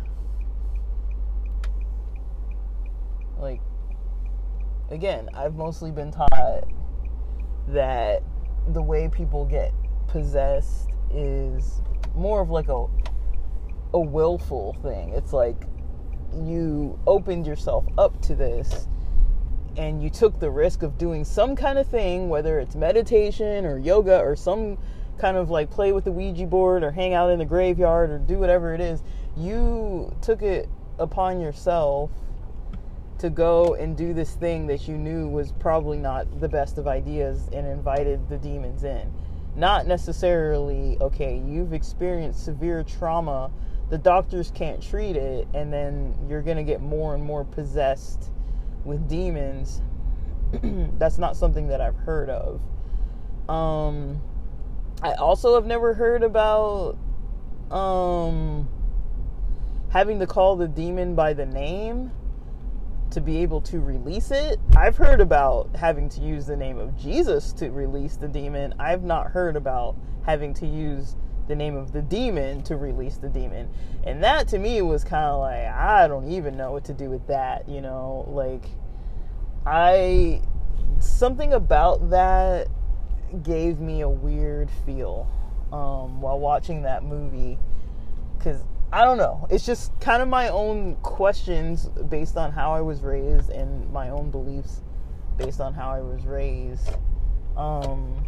like 3.37 3.61
again, 4.89 5.29
I've 5.33 5.55
mostly 5.55 5.91
been 5.91 6.11
taught 6.11 6.63
that 7.69 8.23
the 8.69 8.81
way 8.81 9.09
people 9.09 9.45
get 9.45 9.73
possessed 10.07 10.89
is 11.13 11.81
more 12.15 12.41
of 12.41 12.49
like 12.49 12.69
a 12.69 12.85
a 13.93 13.99
willful 13.99 14.77
thing. 14.81 15.09
It's 15.09 15.33
like 15.33 15.63
you 16.33 16.97
opened 17.07 17.45
yourself 17.45 17.85
up 17.97 18.21
to 18.21 18.35
this 18.35 18.87
and 19.77 20.01
you 20.01 20.09
took 20.09 20.39
the 20.39 20.49
risk 20.49 20.83
of 20.83 20.97
doing 20.97 21.23
some 21.23 21.55
kind 21.55 21.77
of 21.77 21.87
thing, 21.87 22.29
whether 22.29 22.59
it's 22.59 22.75
meditation 22.75 23.65
or 23.65 23.77
yoga 23.77 24.19
or 24.19 24.35
some 24.35 24.77
kind 25.21 25.37
of 25.37 25.49
like 25.49 25.69
play 25.69 25.91
with 25.91 26.03
the 26.03 26.11
Ouija 26.11 26.47
board 26.47 26.83
or 26.83 26.91
hang 26.91 27.13
out 27.13 27.29
in 27.29 27.39
the 27.39 27.45
graveyard 27.45 28.09
or 28.09 28.17
do 28.17 28.39
whatever 28.39 28.73
it 28.73 28.81
is, 28.81 29.03
you 29.37 30.13
took 30.21 30.41
it 30.41 30.67
upon 30.97 31.39
yourself 31.39 32.09
to 33.19 33.29
go 33.29 33.75
and 33.75 33.95
do 33.95 34.15
this 34.15 34.33
thing 34.33 34.65
that 34.65 34.87
you 34.87 34.97
knew 34.97 35.27
was 35.27 35.51
probably 35.53 35.99
not 35.99 36.41
the 36.41 36.49
best 36.49 36.79
of 36.79 36.87
ideas 36.87 37.49
and 37.53 37.67
invited 37.67 38.27
the 38.29 38.37
demons 38.37 38.83
in. 38.83 39.13
Not 39.55 39.85
necessarily, 39.85 40.97
okay, 40.99 41.39
you've 41.45 41.71
experienced 41.71 42.43
severe 42.43 42.83
trauma, 42.83 43.51
the 43.91 43.97
doctors 43.99 44.49
can't 44.55 44.81
treat 44.81 45.15
it, 45.15 45.47
and 45.53 45.71
then 45.71 46.15
you're 46.27 46.41
going 46.41 46.57
to 46.57 46.63
get 46.63 46.81
more 46.81 47.13
and 47.13 47.23
more 47.23 47.43
possessed 47.43 48.31
with 48.85 49.07
demons, 49.07 49.81
that's 50.97 51.19
not 51.19 51.37
something 51.37 51.67
that 51.67 51.79
I've 51.79 51.97
heard 51.97 52.29
of. 52.29 52.59
Um, 53.47 54.19
I 55.01 55.13
also 55.13 55.55
have 55.55 55.65
never 55.65 55.93
heard 55.93 56.21
about 56.21 56.97
um, 57.71 58.69
having 59.89 60.19
to 60.19 60.27
call 60.27 60.55
the 60.55 60.67
demon 60.67 61.15
by 61.15 61.33
the 61.33 61.45
name 61.45 62.11
to 63.11 63.19
be 63.19 63.37
able 63.39 63.61
to 63.61 63.79
release 63.79 64.31
it. 64.31 64.59
I've 64.75 64.95
heard 64.95 65.19
about 65.19 65.75
having 65.75 66.07
to 66.09 66.21
use 66.21 66.45
the 66.45 66.55
name 66.55 66.77
of 66.77 66.95
Jesus 66.97 67.51
to 67.53 67.69
release 67.71 68.15
the 68.15 68.27
demon. 68.27 68.73
I've 68.79 69.03
not 69.03 69.27
heard 69.27 69.55
about 69.55 69.95
having 70.25 70.53
to 70.55 70.67
use 70.67 71.15
the 71.47 71.55
name 71.55 71.75
of 71.75 71.91
the 71.91 72.01
demon 72.01 72.63
to 72.63 72.77
release 72.77 73.17
the 73.17 73.27
demon. 73.27 73.69
And 74.05 74.23
that 74.23 74.47
to 74.49 74.59
me 74.59 74.81
was 74.81 75.03
kind 75.03 75.25
of 75.25 75.39
like, 75.39 75.65
I 75.65 76.07
don't 76.07 76.31
even 76.31 76.55
know 76.55 76.71
what 76.71 76.85
to 76.85 76.93
do 76.93 77.09
with 77.09 77.27
that, 77.27 77.67
you 77.67 77.81
know? 77.81 78.25
Like, 78.29 78.65
I. 79.65 80.41
Something 80.99 81.53
about 81.53 82.11
that 82.11 82.67
gave 83.43 83.79
me 83.79 84.01
a 84.01 84.09
weird 84.09 84.69
feel 84.85 85.27
um, 85.71 86.21
while 86.21 86.39
watching 86.39 86.83
that 86.83 87.03
movie. 87.03 87.57
Because 88.37 88.63
I 88.91 89.05
don't 89.05 89.17
know. 89.17 89.47
It's 89.49 89.65
just 89.65 89.97
kind 90.01 90.21
of 90.21 90.27
my 90.27 90.49
own 90.49 90.95
questions 90.97 91.87
based 92.09 92.35
on 92.37 92.51
how 92.51 92.73
I 92.73 92.81
was 92.81 93.01
raised 93.01 93.49
and 93.49 93.89
my 93.91 94.09
own 94.09 94.31
beliefs 94.31 94.81
based 95.37 95.61
on 95.61 95.73
how 95.73 95.91
I 95.91 96.01
was 96.01 96.25
raised. 96.25 96.89
Um, 97.55 98.27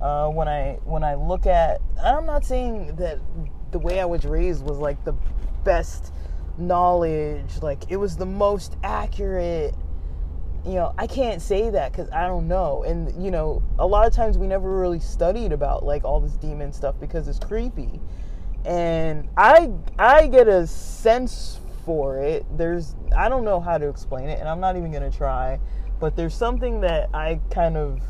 uh, 0.00 0.28
when 0.28 0.48
I 0.48 0.78
when 0.84 1.02
I 1.02 1.14
look 1.14 1.46
at, 1.46 1.80
I'm 2.02 2.26
not 2.26 2.44
saying 2.44 2.96
that 2.96 3.18
the 3.70 3.78
way 3.78 4.00
I 4.00 4.04
was 4.04 4.24
raised 4.24 4.64
was 4.64 4.78
like 4.78 5.02
the 5.04 5.14
best 5.64 6.12
knowledge, 6.58 7.62
like 7.62 7.90
it 7.90 7.96
was 7.96 8.16
the 8.16 8.26
most 8.26 8.76
accurate. 8.82 9.74
You 10.66 10.74
know, 10.74 10.94
I 10.98 11.06
can't 11.06 11.40
say 11.40 11.70
that 11.70 11.92
because 11.92 12.10
I 12.10 12.26
don't 12.26 12.46
know, 12.46 12.82
and 12.82 13.24
you 13.24 13.30
know, 13.30 13.62
a 13.78 13.86
lot 13.86 14.06
of 14.06 14.12
times 14.12 14.36
we 14.36 14.46
never 14.46 14.78
really 14.78 15.00
studied 15.00 15.52
about 15.52 15.84
like 15.84 16.04
all 16.04 16.20
this 16.20 16.32
demon 16.32 16.72
stuff 16.72 16.94
because 17.00 17.26
it's 17.28 17.38
creepy, 17.38 18.00
and 18.64 19.28
I 19.36 19.70
I 19.98 20.26
get 20.26 20.46
a 20.48 20.66
sense 20.66 21.60
for 21.86 22.18
it. 22.18 22.44
There's 22.58 22.96
I 23.16 23.28
don't 23.30 23.44
know 23.44 23.60
how 23.60 23.78
to 23.78 23.88
explain 23.88 24.28
it, 24.28 24.40
and 24.40 24.48
I'm 24.48 24.60
not 24.60 24.76
even 24.76 24.92
gonna 24.92 25.10
try, 25.10 25.58
but 26.00 26.16
there's 26.16 26.34
something 26.34 26.82
that 26.82 27.08
I 27.14 27.40
kind 27.50 27.76
of 27.76 28.02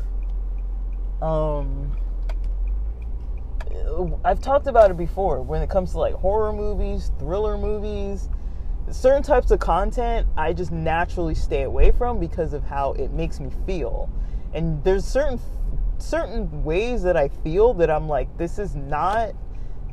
um 1.21 1.95
I've 4.23 4.41
talked 4.41 4.67
about 4.67 4.91
it 4.91 4.97
before 4.97 5.41
when 5.41 5.61
it 5.61 5.69
comes 5.69 5.91
to 5.91 5.99
like 5.99 6.13
horror 6.15 6.53
movies, 6.53 7.11
thriller 7.19 7.57
movies, 7.57 8.29
certain 8.91 9.23
types 9.23 9.51
of 9.51 9.59
content 9.59 10.27
I 10.37 10.53
just 10.53 10.71
naturally 10.71 11.35
stay 11.35 11.63
away 11.63 11.91
from 11.91 12.19
because 12.19 12.53
of 12.53 12.63
how 12.63 12.93
it 12.93 13.11
makes 13.11 13.39
me 13.39 13.49
feel. 13.65 14.09
And 14.53 14.83
there's 14.83 15.05
certain 15.05 15.39
certain 15.97 16.63
ways 16.63 17.03
that 17.03 17.17
I 17.17 17.27
feel 17.27 17.73
that 17.75 17.89
I'm 17.89 18.07
like, 18.07 18.37
this 18.37 18.57
is 18.57 18.75
not 18.75 19.33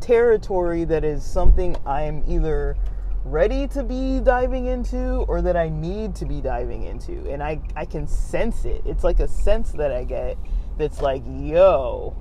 territory 0.00 0.84
that 0.84 1.04
is 1.04 1.24
something 1.24 1.76
I'm 1.84 2.22
either 2.28 2.76
ready 3.24 3.66
to 3.66 3.82
be 3.82 4.20
diving 4.20 4.66
into 4.66 5.24
or 5.26 5.42
that 5.42 5.56
I 5.56 5.68
need 5.68 6.14
to 6.16 6.26
be 6.26 6.40
diving 6.40 6.84
into. 6.84 7.28
And 7.28 7.42
I, 7.42 7.60
I 7.74 7.84
can 7.84 8.06
sense 8.06 8.64
it. 8.64 8.82
It's 8.84 9.02
like 9.02 9.18
a 9.18 9.26
sense 9.26 9.72
that 9.72 9.90
I 9.92 10.04
get 10.04 10.38
that's 10.78 11.00
like, 11.00 11.22
yo, 11.26 12.16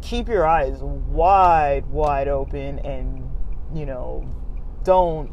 keep 0.00 0.28
your 0.28 0.46
eyes 0.46 0.78
wide, 0.80 1.86
wide 1.86 2.28
open 2.28 2.78
and, 2.80 3.28
you 3.74 3.84
know, 3.84 4.28
don't, 4.84 5.32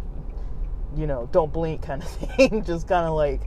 you 0.97 1.07
know, 1.07 1.29
don't 1.31 1.53
blink 1.53 1.81
kind 1.83 2.01
of 2.01 2.09
thing. 2.37 2.63
Just 2.63 2.87
kind 2.87 3.05
of 3.05 3.13
like, 3.13 3.41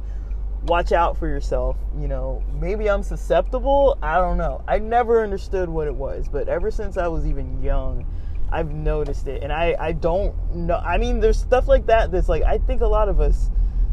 watch 0.63 0.93
out 0.93 1.17
for 1.17 1.27
yourself. 1.27 1.77
You 1.99 2.09
know, 2.09 2.43
maybe 2.61 2.89
I'm 2.89 3.03
susceptible. 3.03 3.99
I 4.03 4.17
don't 4.17 4.39
know. 4.39 4.63
I 4.69 4.79
never 4.79 5.23
understood 5.23 5.69
what 5.69 5.87
it 5.87 5.95
was, 5.95 6.29
but 6.29 6.49
ever 6.49 6.71
since 6.71 6.97
I 6.97 7.09
was 7.09 7.27
even 7.27 7.63
young, 7.63 8.07
I've 8.53 8.71
noticed 8.73 9.29
it. 9.29 9.43
And 9.43 9.53
I, 9.53 9.77
I 9.79 9.93
don't 9.93 10.35
know. 10.55 10.77
I 10.77 10.99
mean, 10.99 11.21
there's 11.21 11.39
stuff 11.39 11.69
like 11.69 11.87
that 11.87 12.11
that's 12.11 12.29
like, 12.29 12.43
I 12.43 12.59
think 12.59 12.81
a 12.81 12.87
lot 12.87 13.09
of 13.09 13.21
us, 13.21 13.51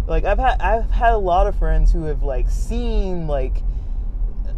like, 0.08 0.24
I've 0.24 0.39
had, 0.39 0.60
I've 0.62 0.89
had 0.89 1.14
a 1.14 1.18
lot 1.18 1.47
of 1.47 1.58
friends 1.58 1.91
who 1.91 2.03
have 2.03 2.24
like 2.24 2.49
seen 2.49 3.28
like 3.28 3.62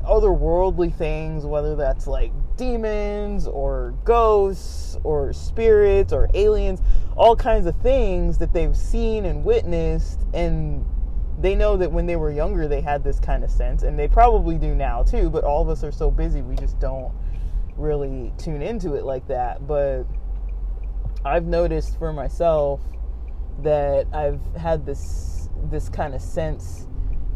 otherworldly 0.06 0.94
things, 0.94 1.46
whether 1.46 1.76
that's 1.76 2.08
like 2.08 2.32
demons 2.56 3.48
or 3.48 3.94
ghosts 4.04 4.98
or 5.04 5.34
spirits 5.34 6.14
or 6.14 6.30
aliens, 6.34 6.82
all 7.20 7.36
kinds 7.36 7.68
of 7.68 7.76
things 7.82 8.38
that 8.38 8.54
they've 8.54 8.78
seen 8.78 9.26
and 9.26 9.44
witnessed 9.44 10.22
and 10.34 10.86
they 11.42 11.54
know 11.54 11.76
that 11.76 11.92
when 11.92 12.06
they 12.06 12.16
were 12.16 12.32
younger 12.32 12.66
they 12.66 12.80
had 12.80 13.04
this 13.04 13.20
kind 13.20 13.44
of 13.44 13.52
sense 13.52 13.84
and 13.84 14.00
they 14.00 14.08
probably 14.08 14.58
do 14.58 14.74
now 14.74 15.04
too 15.04 15.30
but 15.30 15.44
all 15.44 15.62
of 15.62 15.68
us 15.68 15.84
are 15.84 15.92
so 15.92 16.10
busy 16.10 16.42
we 16.42 16.56
just 16.56 16.80
don't 16.80 17.14
really 17.76 18.32
tune 18.38 18.62
into 18.62 18.96
it 18.96 19.04
like 19.04 19.28
that. 19.28 19.66
But 19.68 20.04
i've 21.26 21.46
noticed 21.46 22.00
for 22.00 22.14
myself 22.14 22.80
that 23.62 24.08
i've 24.14 24.40
had 24.56 24.86
this 24.86 25.50
this 25.66 25.90
kind 25.90 26.16
of 26.16 26.22
sense 26.22 26.88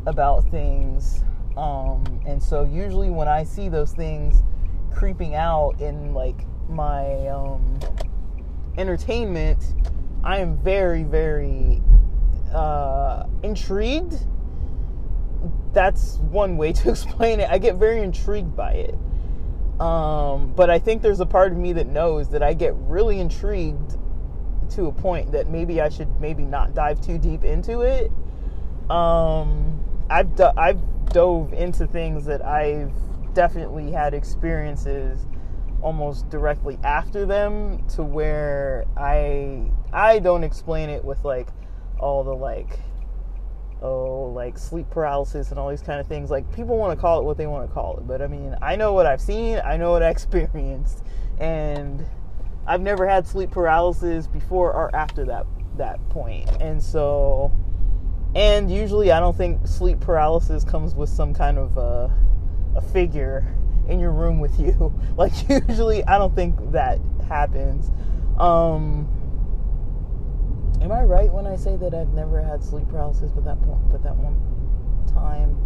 about 0.05 0.49
things 0.49 1.25
um, 1.57 2.03
and 2.25 2.41
so 2.41 2.63
usually 2.63 3.09
when 3.09 3.27
i 3.27 3.43
see 3.43 3.67
those 3.67 3.91
things 3.91 4.41
creeping 4.93 5.35
out 5.35 5.73
in 5.81 6.13
like 6.13 6.45
my 6.69 7.27
um, 7.27 7.77
entertainment 8.77 9.75
i 10.23 10.37
am 10.37 10.57
very 10.57 11.03
very 11.03 11.81
uh, 12.53 13.25
intrigued. 13.41 14.15
That's 15.73 16.17
one 16.17 16.57
way 16.57 16.73
to 16.73 16.89
explain 16.89 17.39
it. 17.39 17.49
I 17.49 17.57
get 17.57 17.75
very 17.75 18.01
intrigued 18.01 18.55
by 18.55 18.73
it. 18.73 18.95
Um, 19.79 20.53
but 20.55 20.69
I 20.69 20.79
think 20.79 21.01
there's 21.01 21.19
a 21.19 21.25
part 21.25 21.51
of 21.51 21.57
me 21.57 21.73
that 21.73 21.87
knows 21.87 22.29
that 22.29 22.43
I 22.43 22.53
get 22.53 22.75
really 22.75 23.19
intrigued 23.19 23.97
to 24.71 24.85
a 24.85 24.91
point 24.91 25.31
that 25.31 25.49
maybe 25.49 25.81
I 25.81 25.89
should 25.89 26.21
maybe 26.21 26.43
not 26.43 26.73
dive 26.73 27.01
too 27.01 27.17
deep 27.17 27.43
into 27.43 27.81
it. 27.81 28.11
Um, 28.89 29.83
I've 30.09 30.35
do- 30.35 30.51
I've 30.55 30.79
dove 31.07 31.53
into 31.53 31.87
things 31.87 32.25
that 32.25 32.45
I've 32.45 32.93
definitely 33.33 33.91
had 33.91 34.13
experiences 34.13 35.25
almost 35.83 36.29
directly 36.29 36.79
after 36.83 37.25
them 37.25 37.85
to 37.89 38.03
where 38.03 38.85
I 38.97 39.69
I 39.91 40.19
don't 40.19 40.43
explain 40.43 40.89
it 40.89 41.03
with 41.03 41.23
like 41.23 41.49
all 41.99 42.23
the 42.23 42.33
like 42.33 42.79
oh 43.81 44.31
like 44.33 44.57
sleep 44.57 44.89
paralysis 44.89 45.51
and 45.51 45.59
all 45.59 45.69
these 45.69 45.81
kind 45.81 45.99
of 45.99 46.07
things. 46.07 46.31
Like 46.31 46.51
people 46.55 46.77
want 46.77 46.97
to 46.97 47.01
call 47.01 47.19
it 47.19 47.25
what 47.25 47.37
they 47.37 47.47
want 47.47 47.67
to 47.67 47.73
call 47.73 47.97
it 47.97 48.07
but 48.07 48.21
i 48.21 48.27
mean 48.27 48.55
i 48.61 48.75
know 48.75 48.93
what 48.93 49.05
i've 49.05 49.21
seen 49.21 49.59
i 49.65 49.77
know 49.77 49.91
what 49.91 50.03
i 50.03 50.09
experienced 50.17 51.03
and 51.39 52.05
i've 52.67 52.81
never 52.81 53.07
had 53.07 53.27
sleep 53.27 53.51
paralysis 53.51 54.27
before 54.27 54.71
or 54.73 54.95
after 54.95 55.25
that 55.25 55.45
that 55.77 55.97
point. 56.09 56.49
And 56.61 56.81
so 56.81 57.51
and 58.35 58.71
usually 58.71 59.11
i 59.11 59.19
don't 59.19 59.37
think 59.37 59.67
sleep 59.67 59.99
paralysis 59.99 60.63
comes 60.63 60.95
with 60.95 61.09
some 61.09 61.33
kind 61.33 61.57
of 61.57 61.77
uh, 61.77 62.09
a 62.75 62.81
figure 62.81 63.55
in 63.87 63.99
your 63.99 64.11
room 64.11 64.39
with 64.39 64.59
you 64.59 64.93
like 65.17 65.33
usually 65.67 66.03
i 66.05 66.17
don't 66.17 66.35
think 66.35 66.55
that 66.71 66.99
happens 67.27 67.91
um 68.39 69.07
Am 70.83 70.91
I 70.91 71.01
right 71.03 71.31
when 71.31 71.47
I 71.47 71.55
say 71.55 71.77
that 71.77 71.93
I've 71.93 72.13
never 72.13 72.43
had 72.43 72.61
sleep 72.61 72.89
paralysis 72.89 73.31
but 73.31 73.45
that 73.45 73.61
point 73.63 73.89
but 73.89 74.03
that 74.03 74.17
one 74.17 74.35
time? 75.13 75.57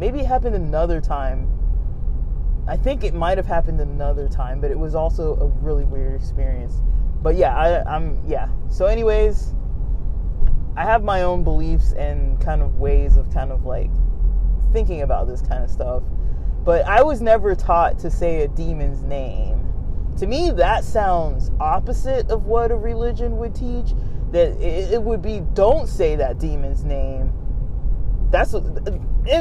Maybe 0.00 0.20
it 0.20 0.26
happened 0.26 0.54
another 0.54 0.98
time. 0.98 1.46
I 2.66 2.78
think 2.78 3.04
it 3.04 3.12
might 3.12 3.36
have 3.36 3.46
happened 3.46 3.82
another 3.82 4.28
time, 4.28 4.62
but 4.62 4.70
it 4.70 4.78
was 4.78 4.94
also 4.94 5.36
a 5.36 5.46
really 5.62 5.84
weird 5.84 6.14
experience. 6.14 6.80
But 7.22 7.36
yeah, 7.36 7.54
I, 7.54 7.94
I'm 7.94 8.18
yeah. 8.26 8.48
So 8.70 8.86
anyways, 8.86 9.52
I 10.74 10.84
have 10.84 11.04
my 11.04 11.22
own 11.22 11.44
beliefs 11.44 11.92
and 11.92 12.40
kind 12.40 12.62
of 12.62 12.78
ways 12.78 13.18
of 13.18 13.30
kind 13.30 13.52
of 13.52 13.66
like 13.66 13.90
thinking 14.72 15.02
about 15.02 15.28
this 15.28 15.42
kind 15.42 15.62
of 15.62 15.70
stuff. 15.70 16.02
But 16.66 16.84
I 16.84 17.04
was 17.04 17.22
never 17.22 17.54
taught 17.54 18.00
to 18.00 18.10
say 18.10 18.42
a 18.42 18.48
demon's 18.48 19.00
name. 19.02 19.62
To 20.18 20.26
me 20.26 20.50
that 20.50 20.82
sounds 20.82 21.52
opposite 21.60 22.28
of 22.28 22.46
what 22.46 22.72
a 22.72 22.76
religion 22.76 23.38
would 23.38 23.54
teach 23.54 23.94
that 24.32 24.60
it, 24.60 25.00
would 25.00 25.22
be 25.22 25.40
don't 25.54 25.86
say 25.88 26.16
that 26.16 26.40
demon's 26.40 26.82
name. 26.82 27.32
That's 28.30 28.54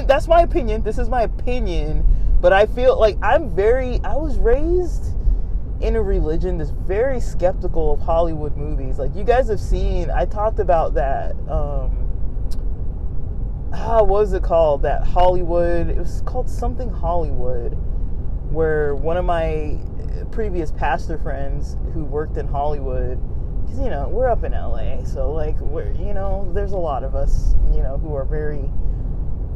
that's 0.07 0.27
my 0.27 0.41
opinion 0.41 0.83
this 0.83 0.97
is 0.97 1.09
my 1.09 1.23
opinion 1.23 2.05
but 2.41 2.51
i 2.51 2.65
feel 2.65 2.99
like 2.99 3.17
i'm 3.21 3.49
very 3.55 3.99
i 4.03 4.15
was 4.15 4.37
raised 4.39 5.13
in 5.79 5.95
a 5.95 6.01
religion 6.01 6.57
that's 6.57 6.71
very 6.71 7.19
skeptical 7.19 7.93
of 7.93 7.99
hollywood 7.99 8.55
movies. 8.55 8.97
Like 8.97 9.15
you 9.15 9.23
guys 9.23 9.47
have 9.49 9.59
seen 9.59 10.09
i 10.09 10.25
talked 10.25 10.59
about 10.59 10.93
that 10.95 11.35
um 11.49 12.04
ah, 13.75 13.99
what 13.99 14.07
was 14.07 14.33
it 14.33 14.43
called? 14.43 14.81
That 14.81 15.03
hollywood 15.03 15.89
it 15.89 15.97
was 15.97 16.21
called 16.25 16.49
something 16.49 16.89
hollywood 16.89 17.73
where 18.51 18.95
one 18.95 19.17
of 19.17 19.25
my 19.25 19.77
previous 20.31 20.71
pastor 20.71 21.17
friends 21.17 21.77
who 21.93 22.03
worked 22.03 22.37
in 22.37 22.47
Hollywood 22.47 23.19
because 23.63 23.79
you 23.79 23.89
know 23.89 24.07
we're 24.09 24.29
up 24.29 24.43
in 24.43 24.51
LA, 24.51 25.03
so 25.03 25.31
like 25.31 25.59
we're 25.59 25.91
you 25.93 26.13
know 26.13 26.49
there's 26.53 26.73
a 26.73 26.77
lot 26.77 27.03
of 27.03 27.15
us 27.15 27.55
you 27.73 27.81
know 27.81 27.97
who 27.97 28.13
are 28.15 28.25
very 28.25 28.69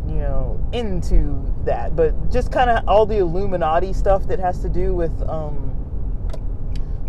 you 0.08 0.16
know 0.16 0.60
into 0.74 1.54
that, 1.66 1.96
but 1.96 2.32
just 2.32 2.52
kind 2.52 2.70
of 2.70 2.88
all 2.88 3.06
the 3.06 3.18
Illuminati 3.18 3.94
stuff 3.94 4.28
that 4.28 4.40
has 4.40 4.62
to 4.62 4.70
do 4.70 4.94
with 4.94 5.22
um 5.30 5.66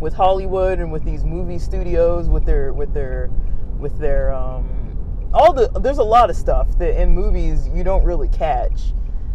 with 0.01 0.15
Hollywood 0.15 0.79
and 0.81 0.91
with 0.91 1.05
these 1.05 1.25
movie 1.25 1.59
studios 1.59 2.29
with 2.29 2.45
their 2.45 2.73
with 2.73 2.93
their 2.93 3.31
with 3.79 3.99
their 3.99 4.33
um 4.33 4.80
all 5.33 5.53
the 5.53 5.69
there's 5.81 5.99
a 5.99 6.03
lot 6.03 6.31
of 6.31 6.37
stuff 6.37 6.77
that 6.79 7.01
in 7.01 7.15
movies 7.15 7.69
you 7.69 7.85
don't 7.85 8.05
really 8.05 8.29
catch 8.29 8.93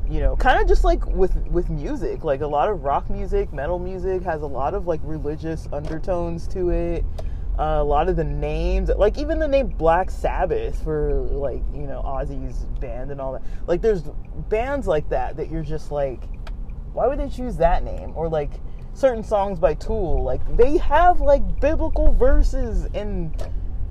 you 0.10 0.20
know 0.20 0.36
kind 0.36 0.60
of 0.60 0.68
just 0.68 0.84
like 0.84 1.06
with 1.08 1.36
with 1.48 1.70
music. 1.70 2.24
Like 2.24 2.41
a 2.41 2.48
lot 2.48 2.70
of 2.70 2.84
rock 2.84 3.10
music 3.10 3.52
metal 3.54 3.80
music 3.80 4.22
has 4.24 4.41
a 4.41 4.48
lot 4.48 4.74
of 4.74 4.88
like 4.88 5.00
religious 5.04 5.68
undertones 5.72 6.48
to 6.50 6.70
it. 6.70 7.06
Uh, 7.58 7.78
a 7.80 7.84
lot 7.84 8.10
of 8.10 8.18
the 8.18 8.24
names 8.24 8.89
like 8.98 9.18
even 9.18 9.39
the 9.39 9.48
name 9.48 9.68
black 9.68 10.12
sabbath 10.12 10.84
for 10.84 11.14
like 11.14 11.64
you 11.74 11.88
know 11.88 12.02
ozzy's 12.02 12.66
band 12.80 13.12
and 13.12 13.22
all 13.22 13.34
that. 13.34 13.43
Like 13.66 13.82
there's 13.82 14.04
bands 14.50 14.88
like 14.88 15.10
that 15.10 15.38
that 15.38 15.50
you're 15.50 15.64
just 15.64 15.91
like 15.91 16.24
why 16.93 17.08
would 17.08 17.20
they 17.20 17.30
choose 17.30 17.58
that 17.58 17.84
name? 17.84 18.14
Or 18.16 18.30
like 18.30 18.52
certain 18.93 19.24
songs 19.24 19.60
by 19.60 19.74
tool. 19.74 20.24
Like 20.24 20.41
they 20.58 20.78
have 20.78 21.20
like 21.20 21.60
biblical 21.60 22.14
verses 22.14 22.88
and 22.93 23.36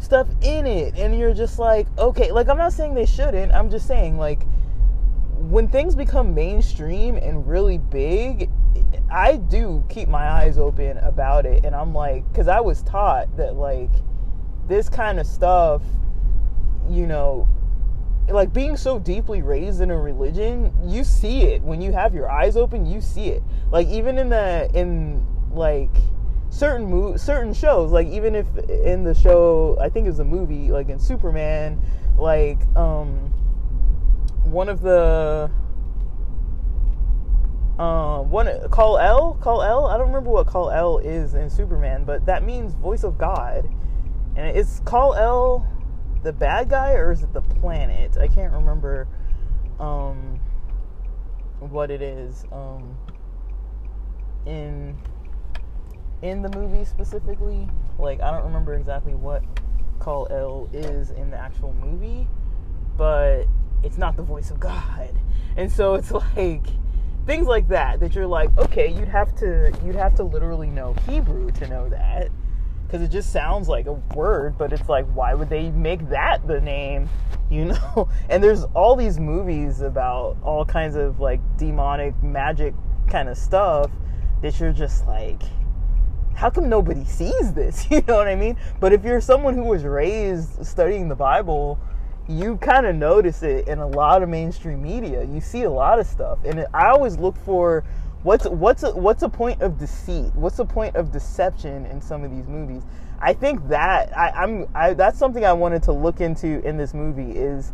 stuff 0.04 0.28
in 0.42 0.66
it 0.66 0.94
and 0.96 1.18
you're 1.18 1.34
just 1.34 1.58
like 1.58 1.86
okay 1.98 2.30
like 2.30 2.48
i'm 2.48 2.58
not 2.58 2.72
saying 2.72 2.94
they 2.94 3.06
shouldn't 3.06 3.52
i'm 3.52 3.70
just 3.70 3.86
saying 3.86 4.18
like 4.18 4.40
when 5.50 5.68
things 5.68 5.94
become 5.94 6.34
mainstream 6.34 7.16
and 7.16 7.46
really 7.46 7.78
big, 7.78 8.50
I 9.10 9.36
do 9.36 9.84
keep 9.88 10.08
my 10.08 10.26
eyes 10.28 10.58
open 10.58 10.98
about 10.98 11.46
it. 11.46 11.64
And 11.64 11.74
I'm 11.74 11.94
like, 11.94 12.26
because 12.32 12.48
I 12.48 12.60
was 12.60 12.82
taught 12.82 13.36
that, 13.36 13.54
like, 13.54 13.90
this 14.66 14.88
kind 14.88 15.20
of 15.20 15.26
stuff, 15.26 15.82
you 16.88 17.06
know, 17.06 17.48
like 18.28 18.54
being 18.54 18.74
so 18.74 18.98
deeply 18.98 19.42
raised 19.42 19.82
in 19.82 19.90
a 19.90 20.00
religion, 20.00 20.72
you 20.82 21.04
see 21.04 21.42
it. 21.42 21.60
When 21.62 21.82
you 21.82 21.92
have 21.92 22.14
your 22.14 22.30
eyes 22.30 22.56
open, 22.56 22.86
you 22.86 23.02
see 23.02 23.26
it. 23.26 23.42
Like, 23.70 23.86
even 23.88 24.18
in 24.18 24.30
the, 24.30 24.70
in, 24.72 25.24
like, 25.52 25.94
certain 26.54 26.88
mo- 26.88 27.16
certain 27.16 27.52
shows 27.52 27.90
like 27.90 28.06
even 28.06 28.34
if 28.34 28.46
in 28.68 29.02
the 29.02 29.14
show 29.14 29.76
i 29.80 29.88
think 29.88 30.06
it 30.06 30.10
was 30.10 30.20
a 30.20 30.24
movie 30.24 30.70
like 30.70 30.88
in 30.88 30.98
superman 30.98 31.80
like 32.16 32.60
um 32.76 33.16
one 34.44 34.68
of 34.68 34.80
the 34.80 35.50
uh, 37.76 38.20
one 38.20 38.46
Kal-El, 38.70 39.34
call 39.42 39.60
L. 39.60 39.86
I 39.86 39.98
don't 39.98 40.06
remember 40.06 40.30
what 40.30 40.46
Kal-El 40.46 40.98
is 40.98 41.34
in 41.34 41.50
Superman, 41.50 42.04
but 42.04 42.24
that 42.26 42.44
means 42.44 42.74
voice 42.74 43.02
of 43.02 43.18
God. 43.18 43.68
And 44.36 44.56
it's 44.56 44.80
Kal-El 44.86 45.66
the 46.24 46.32
bad 46.32 46.70
guy 46.70 46.92
or 46.92 47.12
is 47.12 47.22
it 47.22 47.32
the 47.32 47.42
planet? 47.42 48.16
I 48.16 48.26
can't 48.26 48.52
remember 48.52 49.06
um, 49.78 50.40
what 51.60 51.90
it 51.90 52.00
is 52.00 52.46
um, 52.50 52.96
in 54.46 54.96
in 56.24 56.40
the 56.40 56.48
movie 56.58 56.84
specifically. 56.84 57.68
Like 57.98 58.20
I 58.20 58.30
don't 58.30 58.44
remember 58.44 58.74
exactly 58.74 59.14
what 59.14 59.44
Kal-El 60.02 60.70
is 60.72 61.10
in 61.10 61.30
the 61.30 61.36
actual 61.36 61.74
movie, 61.74 62.26
but 62.96 63.44
it's 63.82 63.98
not 63.98 64.16
the 64.16 64.22
voice 64.22 64.50
of 64.50 64.58
God. 64.58 65.10
And 65.56 65.70
so 65.70 65.94
it's 65.94 66.10
like 66.36 66.64
things 67.26 67.46
like 67.46 67.68
that 67.68 68.00
that 68.00 68.14
you're 68.14 68.26
like, 68.26 68.56
okay, 68.56 68.88
you'd 68.88 69.08
have 69.08 69.36
to 69.36 69.72
you'd 69.84 69.94
have 69.94 70.14
to 70.16 70.24
literally 70.24 70.68
know 70.68 70.94
Hebrew 71.06 71.50
to 71.52 71.68
know 71.68 71.88
that 71.90 72.30
because 72.86 73.02
it 73.02 73.10
just 73.10 73.30
sounds 73.30 73.68
like 73.68 73.86
a 73.86 73.92
word, 73.92 74.56
but 74.56 74.72
it's 74.72 74.88
like 74.88 75.06
why 75.12 75.34
would 75.34 75.50
they 75.50 75.70
make 75.72 76.08
that 76.08 76.46
the 76.46 76.60
name, 76.60 77.06
you 77.50 77.64
know? 77.66 78.08
And 78.30 78.42
there's 78.42 78.64
all 78.74 78.96
these 78.96 79.20
movies 79.20 79.82
about 79.82 80.38
all 80.42 80.64
kinds 80.64 80.96
of 80.96 81.20
like 81.20 81.40
demonic 81.58 82.20
magic 82.22 82.72
kind 83.08 83.28
of 83.28 83.36
stuff 83.36 83.90
that 84.40 84.58
you're 84.58 84.72
just 84.72 85.06
like 85.06 85.42
how 86.34 86.50
come 86.50 86.68
nobody 86.68 87.04
sees 87.04 87.52
this? 87.52 87.86
You 87.90 88.02
know 88.08 88.16
what 88.16 88.28
I 88.28 88.34
mean? 88.34 88.56
But 88.80 88.92
if 88.92 89.04
you're 89.04 89.20
someone 89.20 89.54
who 89.54 89.64
was 89.64 89.84
raised 89.84 90.66
studying 90.66 91.08
the 91.08 91.14
Bible, 91.14 91.78
you 92.28 92.56
kind 92.56 92.86
of 92.86 92.96
notice 92.96 93.42
it 93.42 93.68
in 93.68 93.78
a 93.78 93.86
lot 93.86 94.22
of 94.22 94.28
mainstream 94.28 94.82
media. 94.82 95.24
You 95.24 95.40
see 95.40 95.62
a 95.62 95.70
lot 95.70 95.98
of 95.98 96.06
stuff, 96.06 96.38
and 96.44 96.60
it, 96.60 96.68
I 96.72 96.88
always 96.88 97.18
look 97.18 97.36
for 97.44 97.84
what's 98.22 98.46
what's 98.46 98.82
a, 98.82 98.90
what's 98.92 99.22
a 99.22 99.28
point 99.28 99.60
of 99.62 99.78
deceit? 99.78 100.34
What's 100.34 100.58
a 100.58 100.64
point 100.64 100.96
of 100.96 101.12
deception 101.12 101.86
in 101.86 102.00
some 102.00 102.24
of 102.24 102.30
these 102.30 102.48
movies? 102.48 102.82
I 103.20 103.32
think 103.32 103.68
that 103.68 104.16
I, 104.16 104.30
I'm 104.30 104.66
I, 104.74 104.94
that's 104.94 105.18
something 105.18 105.44
I 105.44 105.52
wanted 105.52 105.82
to 105.84 105.92
look 105.92 106.20
into 106.20 106.66
in 106.66 106.76
this 106.76 106.94
movie 106.94 107.32
is, 107.32 107.72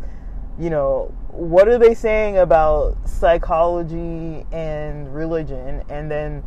you 0.59 0.69
know, 0.69 1.13
what 1.29 1.67
are 1.67 1.77
they 1.77 1.93
saying 1.95 2.37
about 2.37 2.97
psychology 3.07 4.45
and 4.51 5.13
religion, 5.15 5.83
and 5.89 6.11
then 6.11 6.43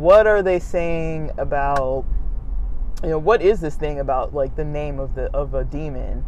what 0.00 0.26
are 0.26 0.42
they 0.42 0.58
saying 0.58 1.30
about 1.38 2.04
you 3.02 3.10
know 3.10 3.18
what 3.18 3.42
is 3.42 3.60
this 3.60 3.74
thing 3.74 4.00
about 4.00 4.34
like 4.34 4.54
the 4.56 4.64
name 4.64 4.98
of 4.98 5.14
the 5.14 5.24
of 5.32 5.54
a 5.54 5.64
demon 5.64 6.24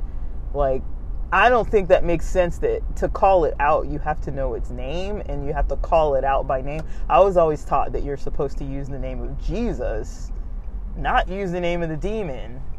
like 0.54 0.82
I 1.32 1.48
don't 1.48 1.68
think 1.68 1.88
that 1.88 2.04
makes 2.04 2.24
sense 2.24 2.58
that 2.58 2.82
to 2.96 3.08
call 3.08 3.44
it 3.44 3.54
out, 3.58 3.88
you 3.88 3.98
have 3.98 4.20
to 4.22 4.30
know 4.30 4.54
its 4.54 4.70
name 4.70 5.22
and 5.26 5.44
you 5.44 5.52
have 5.52 5.66
to 5.68 5.76
call 5.76 6.14
it 6.14 6.24
out 6.24 6.46
by 6.46 6.62
name. 6.62 6.82
I 7.08 7.18
was 7.20 7.36
always 7.36 7.64
taught 7.64 7.92
that 7.92 8.04
you're 8.04 8.16
supposed 8.16 8.58
to 8.58 8.64
use 8.64 8.88
the 8.88 8.98
name 8.98 9.20
of 9.20 9.38
Jesus, 9.44 10.30
not 10.96 11.28
use 11.28 11.50
the 11.50 11.60
name 11.60 11.82
of 11.82 11.88
the 11.88 11.96
demon. 11.96 12.60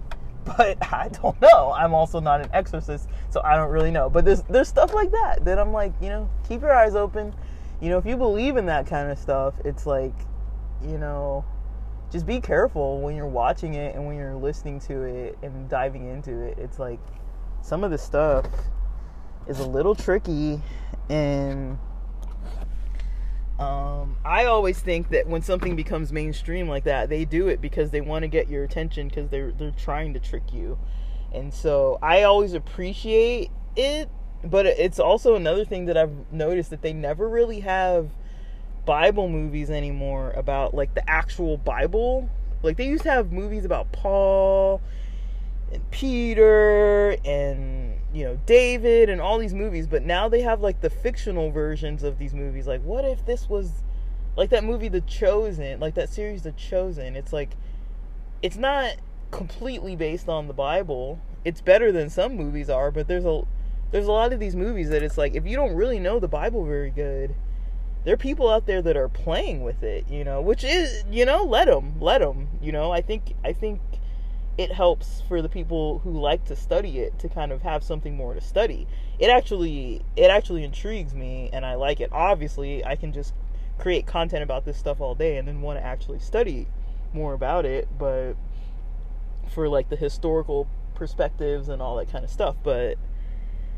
But 0.57 0.77
I 0.93 1.09
don't 1.09 1.39
know. 1.41 1.73
I'm 1.73 1.93
also 1.93 2.21
not 2.21 2.39
an 2.39 2.47
exorcist, 2.53 3.09
so 3.29 3.41
I 3.43 3.57
don't 3.57 3.69
really 3.69 3.91
know. 3.91 4.09
But 4.09 4.23
there's 4.23 4.43
there's 4.43 4.69
stuff 4.69 4.93
like 4.93 5.11
that 5.11 5.43
that 5.43 5.59
I'm 5.59 5.73
like, 5.73 5.91
you 6.01 6.07
know, 6.07 6.29
keep 6.47 6.61
your 6.61 6.73
eyes 6.73 6.95
open. 6.95 7.35
You 7.81 7.89
know, 7.89 7.97
if 7.97 8.05
you 8.05 8.15
believe 8.15 8.55
in 8.55 8.65
that 8.67 8.87
kind 8.87 9.11
of 9.11 9.19
stuff, 9.19 9.55
it's 9.65 9.85
like, 9.85 10.13
you 10.83 10.97
know, 10.97 11.45
just 12.11 12.25
be 12.25 12.39
careful 12.39 13.01
when 13.01 13.15
you're 13.15 13.27
watching 13.27 13.73
it 13.73 13.95
and 13.95 14.05
when 14.05 14.15
you're 14.15 14.35
listening 14.35 14.79
to 14.81 15.01
it 15.01 15.37
and 15.41 15.69
diving 15.69 16.09
into 16.09 16.41
it. 16.41 16.57
It's 16.57 16.79
like 16.79 16.99
some 17.61 17.83
of 17.83 17.91
the 17.91 17.97
stuff 17.97 18.45
is 19.47 19.59
a 19.59 19.67
little 19.67 19.95
tricky 19.95 20.61
and 21.09 21.77
um, 23.59 24.17
I 24.23 24.45
always 24.45 24.79
think 24.79 25.09
that 25.09 25.27
when 25.27 25.41
something 25.41 25.75
becomes 25.75 26.13
mainstream 26.13 26.67
like 26.67 26.83
that, 26.83 27.09
they 27.09 27.25
do 27.25 27.47
it 27.47 27.59
because 27.59 27.89
they 27.89 28.01
want 28.01 28.21
to 28.21 28.27
get 28.27 28.49
your 28.49 28.63
attention 28.63 29.07
because 29.07 29.29
they're 29.29 29.51
they're 29.51 29.71
trying 29.71 30.13
to 30.13 30.19
trick 30.19 30.53
you. 30.53 30.77
And 31.33 31.53
so 31.53 31.97
I 32.01 32.23
always 32.23 32.53
appreciate 32.53 33.49
it, 33.75 34.09
but 34.43 34.67
it's 34.67 34.99
also 34.99 35.35
another 35.35 35.65
thing 35.65 35.85
that 35.85 35.97
I've 35.97 36.31
noticed 36.31 36.69
that 36.69 36.83
they 36.83 36.93
never 36.93 37.27
really 37.27 37.61
have 37.61 38.11
Bible 38.87 39.27
movies 39.27 39.69
anymore 39.69 40.31
about 40.31 40.73
like 40.73 40.95
the 40.95 41.07
actual 41.07 41.57
Bible. 41.57 42.29
Like 42.63 42.77
they 42.77 42.87
used 42.87 43.03
to 43.03 43.11
have 43.11 43.31
movies 43.31 43.65
about 43.65 43.91
Paul 43.91 44.81
and 45.71 45.91
Peter 45.91 47.17
and 47.25 47.99
you 48.13 48.23
know 48.23 48.39
David 48.45 49.09
and 49.09 49.21
all 49.21 49.37
these 49.37 49.53
movies, 49.53 49.85
but 49.85 50.03
now 50.03 50.29
they 50.29 50.41
have 50.41 50.61
like 50.61 50.79
the 50.81 50.89
fictional 50.89 51.51
versions 51.51 52.01
of 52.01 52.17
these 52.17 52.33
movies. 52.33 52.65
Like, 52.65 52.81
what 52.81 53.03
if 53.03 53.25
this 53.25 53.49
was 53.49 53.83
like 54.37 54.49
that 54.51 54.63
movie 54.63 54.87
The 54.87 55.01
Chosen, 55.01 55.79
like 55.81 55.95
that 55.95 56.09
series 56.09 56.43
The 56.43 56.53
Chosen? 56.53 57.17
It's 57.17 57.33
like 57.33 57.51
it's 58.41 58.57
not 58.57 58.95
completely 59.31 59.97
based 59.97 60.29
on 60.29 60.47
the 60.47 60.53
Bible. 60.53 61.19
It's 61.43 61.59
better 61.59 61.91
than 61.91 62.09
some 62.09 62.37
movies 62.37 62.69
are, 62.69 62.89
but 62.89 63.09
there's 63.09 63.25
a 63.25 63.41
there's 63.91 64.07
a 64.07 64.11
lot 64.13 64.31
of 64.31 64.39
these 64.39 64.55
movies 64.55 64.89
that 64.89 65.03
it's 65.03 65.17
like 65.17 65.35
if 65.35 65.45
you 65.45 65.57
don't 65.57 65.75
really 65.75 65.99
know 65.99 66.19
the 66.19 66.29
Bible 66.29 66.65
very 66.65 66.89
good, 66.89 67.35
there 68.07 68.13
are 68.13 68.17
people 68.17 68.49
out 68.49 68.65
there 68.65 68.81
that 68.81 68.95
are 68.95 69.09
playing 69.09 69.63
with 69.63 69.83
it, 69.83 70.09
you 70.09 70.23
know, 70.23 70.39
which 70.39 70.63
is, 70.63 71.03
you 71.11 71.25
know, 71.25 71.43
let 71.43 71.67
them, 71.67 71.95
let 71.99 72.21
them, 72.21 72.47
you 72.61 72.71
know. 72.71 72.89
I 72.89 73.01
think 73.01 73.33
I 73.43 73.51
think 73.51 73.81
it 74.57 74.71
helps 74.71 75.23
for 75.27 75.41
the 75.41 75.49
people 75.49 75.99
who 75.99 76.11
like 76.11 76.45
to 76.45 76.55
study 76.55 76.99
it 76.99 77.19
to 77.19 77.27
kind 77.27 77.51
of 77.51 77.63
have 77.63 77.83
something 77.83 78.15
more 78.15 78.33
to 78.33 78.39
study. 78.39 78.87
It 79.19 79.29
actually 79.29 80.05
it 80.15 80.31
actually 80.31 80.63
intrigues 80.63 81.13
me 81.13 81.49
and 81.51 81.65
I 81.65 81.75
like 81.75 81.99
it. 81.99 82.09
Obviously, 82.13 82.85
I 82.85 82.95
can 82.95 83.11
just 83.11 83.33
create 83.77 84.07
content 84.07 84.41
about 84.41 84.63
this 84.63 84.77
stuff 84.77 85.01
all 85.01 85.13
day 85.13 85.35
and 85.35 85.45
then 85.45 85.59
want 85.59 85.77
to 85.77 85.83
actually 85.83 86.19
study 86.19 86.65
more 87.11 87.33
about 87.33 87.65
it, 87.65 87.89
but 87.99 88.35
for 89.53 89.67
like 89.67 89.89
the 89.89 89.97
historical 89.97 90.65
perspectives 90.95 91.67
and 91.67 91.81
all 91.81 91.97
that 91.97 92.09
kind 92.09 92.23
of 92.23 92.31
stuff, 92.31 92.55
but 92.63 92.97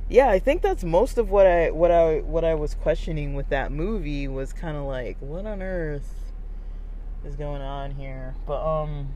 yeah, 0.09 0.29
I 0.29 0.39
think 0.39 0.61
that's 0.61 0.83
most 0.83 1.17
of 1.17 1.29
what 1.29 1.45
I 1.45 1.69
what 1.71 1.91
I 1.91 2.19
what 2.21 2.43
I 2.43 2.55
was 2.55 2.73
questioning 2.73 3.35
with 3.35 3.49
that 3.49 3.71
movie 3.71 4.27
was 4.27 4.51
kind 4.51 4.75
of 4.75 4.83
like 4.83 5.17
what 5.19 5.45
on 5.45 5.61
earth 5.61 6.13
is 7.25 7.35
going 7.35 7.61
on 7.61 7.91
here. 7.91 8.35
But 8.47 8.65
um 8.65 9.09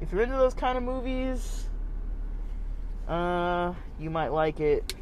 if 0.00 0.10
you're 0.10 0.22
into 0.22 0.36
those 0.36 0.54
kind 0.54 0.76
of 0.76 0.82
movies, 0.82 1.68
uh, 3.06 3.72
you 4.00 4.10
might 4.10 4.28
like 4.28 4.58
it. 4.58 4.94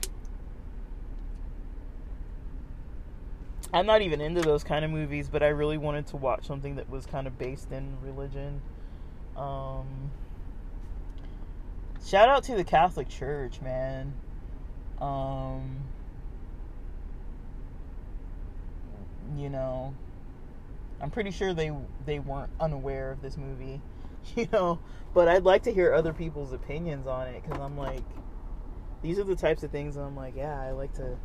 I'm 3.72 3.86
not 3.86 4.02
even 4.02 4.20
into 4.20 4.42
those 4.42 4.62
kind 4.62 4.84
of 4.84 4.90
movies, 4.90 5.28
but 5.28 5.42
I 5.42 5.48
really 5.48 5.78
wanted 5.78 6.06
to 6.08 6.16
watch 6.16 6.44
something 6.44 6.74
that 6.76 6.90
was 6.90 7.06
kind 7.06 7.26
of 7.26 7.38
based 7.38 7.70
in 7.72 7.96
religion. 8.02 8.60
Um, 9.36 10.10
shout 12.04 12.28
out 12.28 12.44
to 12.44 12.54
the 12.54 12.64
Catholic 12.64 13.08
Church, 13.08 13.60
man. 13.60 14.14
Um, 15.00 15.78
you 19.36 19.48
know, 19.48 19.94
I'm 21.00 21.10
pretty 21.10 21.30
sure 21.30 21.54
they 21.54 21.72
they 22.04 22.18
weren't 22.18 22.50
unaware 22.60 23.12
of 23.12 23.22
this 23.22 23.36
movie. 23.36 23.80
you 24.36 24.48
know. 24.52 24.78
But 25.12 25.28
I'd 25.28 25.44
like 25.44 25.64
to 25.64 25.72
hear 25.72 25.92
other 25.92 26.12
people's 26.12 26.52
opinions 26.52 27.06
on 27.06 27.26
it 27.28 27.42
because 27.42 27.60
I'm 27.60 27.76
like, 27.76 28.04
these 29.02 29.18
are 29.18 29.24
the 29.24 29.34
types 29.34 29.62
of 29.62 29.70
things 29.70 29.96
I'm 29.96 30.14
like, 30.14 30.36
yeah, 30.36 30.60
I 30.60 30.70
like 30.70 30.94
to, 30.94 31.16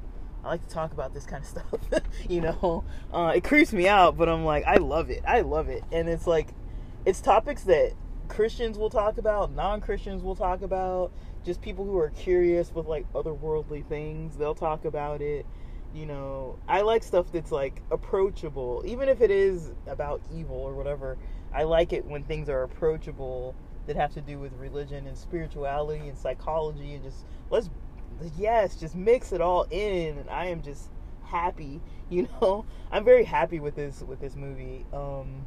I 0.44 0.48
like 0.48 0.68
to 0.68 0.74
talk 0.74 0.92
about 0.92 1.14
this 1.14 1.26
kind 1.26 1.44
of 1.44 1.50
stuff. 1.92 2.02
you 2.28 2.42
know, 2.42 2.84
uh, 3.14 3.34
it 3.36 3.44
creeps 3.44 3.74
me 3.74 3.88
out, 3.88 4.18
but 4.18 4.28
I'm 4.28 4.44
like, 4.44 4.64
I 4.66 4.78
love 4.78 5.12
it. 5.12 5.24
I 5.28 5.42
love 5.42 5.70
it, 5.70 5.84
and 5.92 6.10
it's 6.10 6.26
like, 6.26 6.48
it's 7.06 7.22
topics 7.22 7.64
that 7.64 7.94
Christians 8.28 8.78
will 8.78 8.90
talk 8.90 9.18
about, 9.18 9.54
non-Christians 9.54 10.24
will 10.24 10.36
talk 10.36 10.62
about, 10.62 11.12
just 11.44 11.62
people 11.62 11.86
who 11.86 11.98
are 11.98 12.10
curious 12.10 12.74
with 12.74 12.88
like 12.88 13.12
otherworldly 13.14 13.86
things, 13.88 14.36
they'll 14.36 14.56
talk 14.56 14.86
about 14.86 15.22
it. 15.22 15.46
You 15.94 16.06
know, 16.06 16.60
I 16.68 16.82
like 16.82 17.04
stuff 17.04 17.32
that's 17.32 17.52
like 17.52 17.82
approachable, 17.92 18.84
even 18.86 19.08
if 19.08 19.22
it 19.22 19.32
is 19.32 19.72
about 19.88 20.22
evil 20.34 20.58
or 20.58 20.74
whatever. 20.74 21.18
I 21.54 21.64
like 21.64 21.94
it 21.94 22.06
when 22.06 22.24
things 22.24 22.50
are 22.50 22.64
approachable 22.64 23.56
that 23.88 23.96
have 23.96 24.14
to 24.16 24.22
do 24.22 24.40
with 24.40 24.52
religion 24.54 25.08
and 25.08 25.18
spirituality 25.18 26.10
and 26.10 26.18
psychology 26.18 26.96
and 26.96 27.04
just 27.04 27.26
let's 27.50 27.70
yes, 28.38 28.76
just 28.76 28.96
mix 28.96 29.32
it 29.32 29.42
all 29.42 29.68
in 29.70 30.18
and 30.18 30.30
I 30.30 30.48
am 30.48 30.62
just 30.62 30.90
happy, 31.24 31.82
you 32.10 32.28
know. 32.42 32.66
I'm 32.92 33.06
very 33.06 33.24
happy 33.24 33.60
with 33.60 33.76
this 33.76 34.02
with 34.02 34.20
this 34.20 34.36
movie. 34.36 34.86
Um 34.92 35.46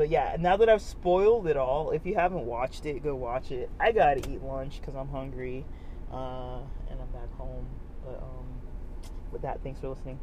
but 0.00 0.08
yeah, 0.08 0.34
now 0.40 0.56
that 0.56 0.70
I've 0.70 0.80
spoiled 0.80 1.46
it 1.46 1.58
all, 1.58 1.90
if 1.90 2.06
you 2.06 2.14
haven't 2.14 2.46
watched 2.46 2.86
it, 2.86 3.02
go 3.02 3.14
watch 3.14 3.50
it. 3.50 3.68
I 3.78 3.92
gotta 3.92 4.26
eat 4.30 4.42
lunch 4.42 4.80
because 4.80 4.94
I'm 4.94 5.10
hungry, 5.10 5.66
uh, 6.10 6.60
and 6.90 6.98
I'm 6.98 7.08
back 7.12 7.30
home. 7.36 7.66
But 8.02 8.22
um, 8.22 8.46
with 9.30 9.42
that, 9.42 9.62
thanks 9.62 9.78
for 9.78 9.90
listening. 9.90 10.18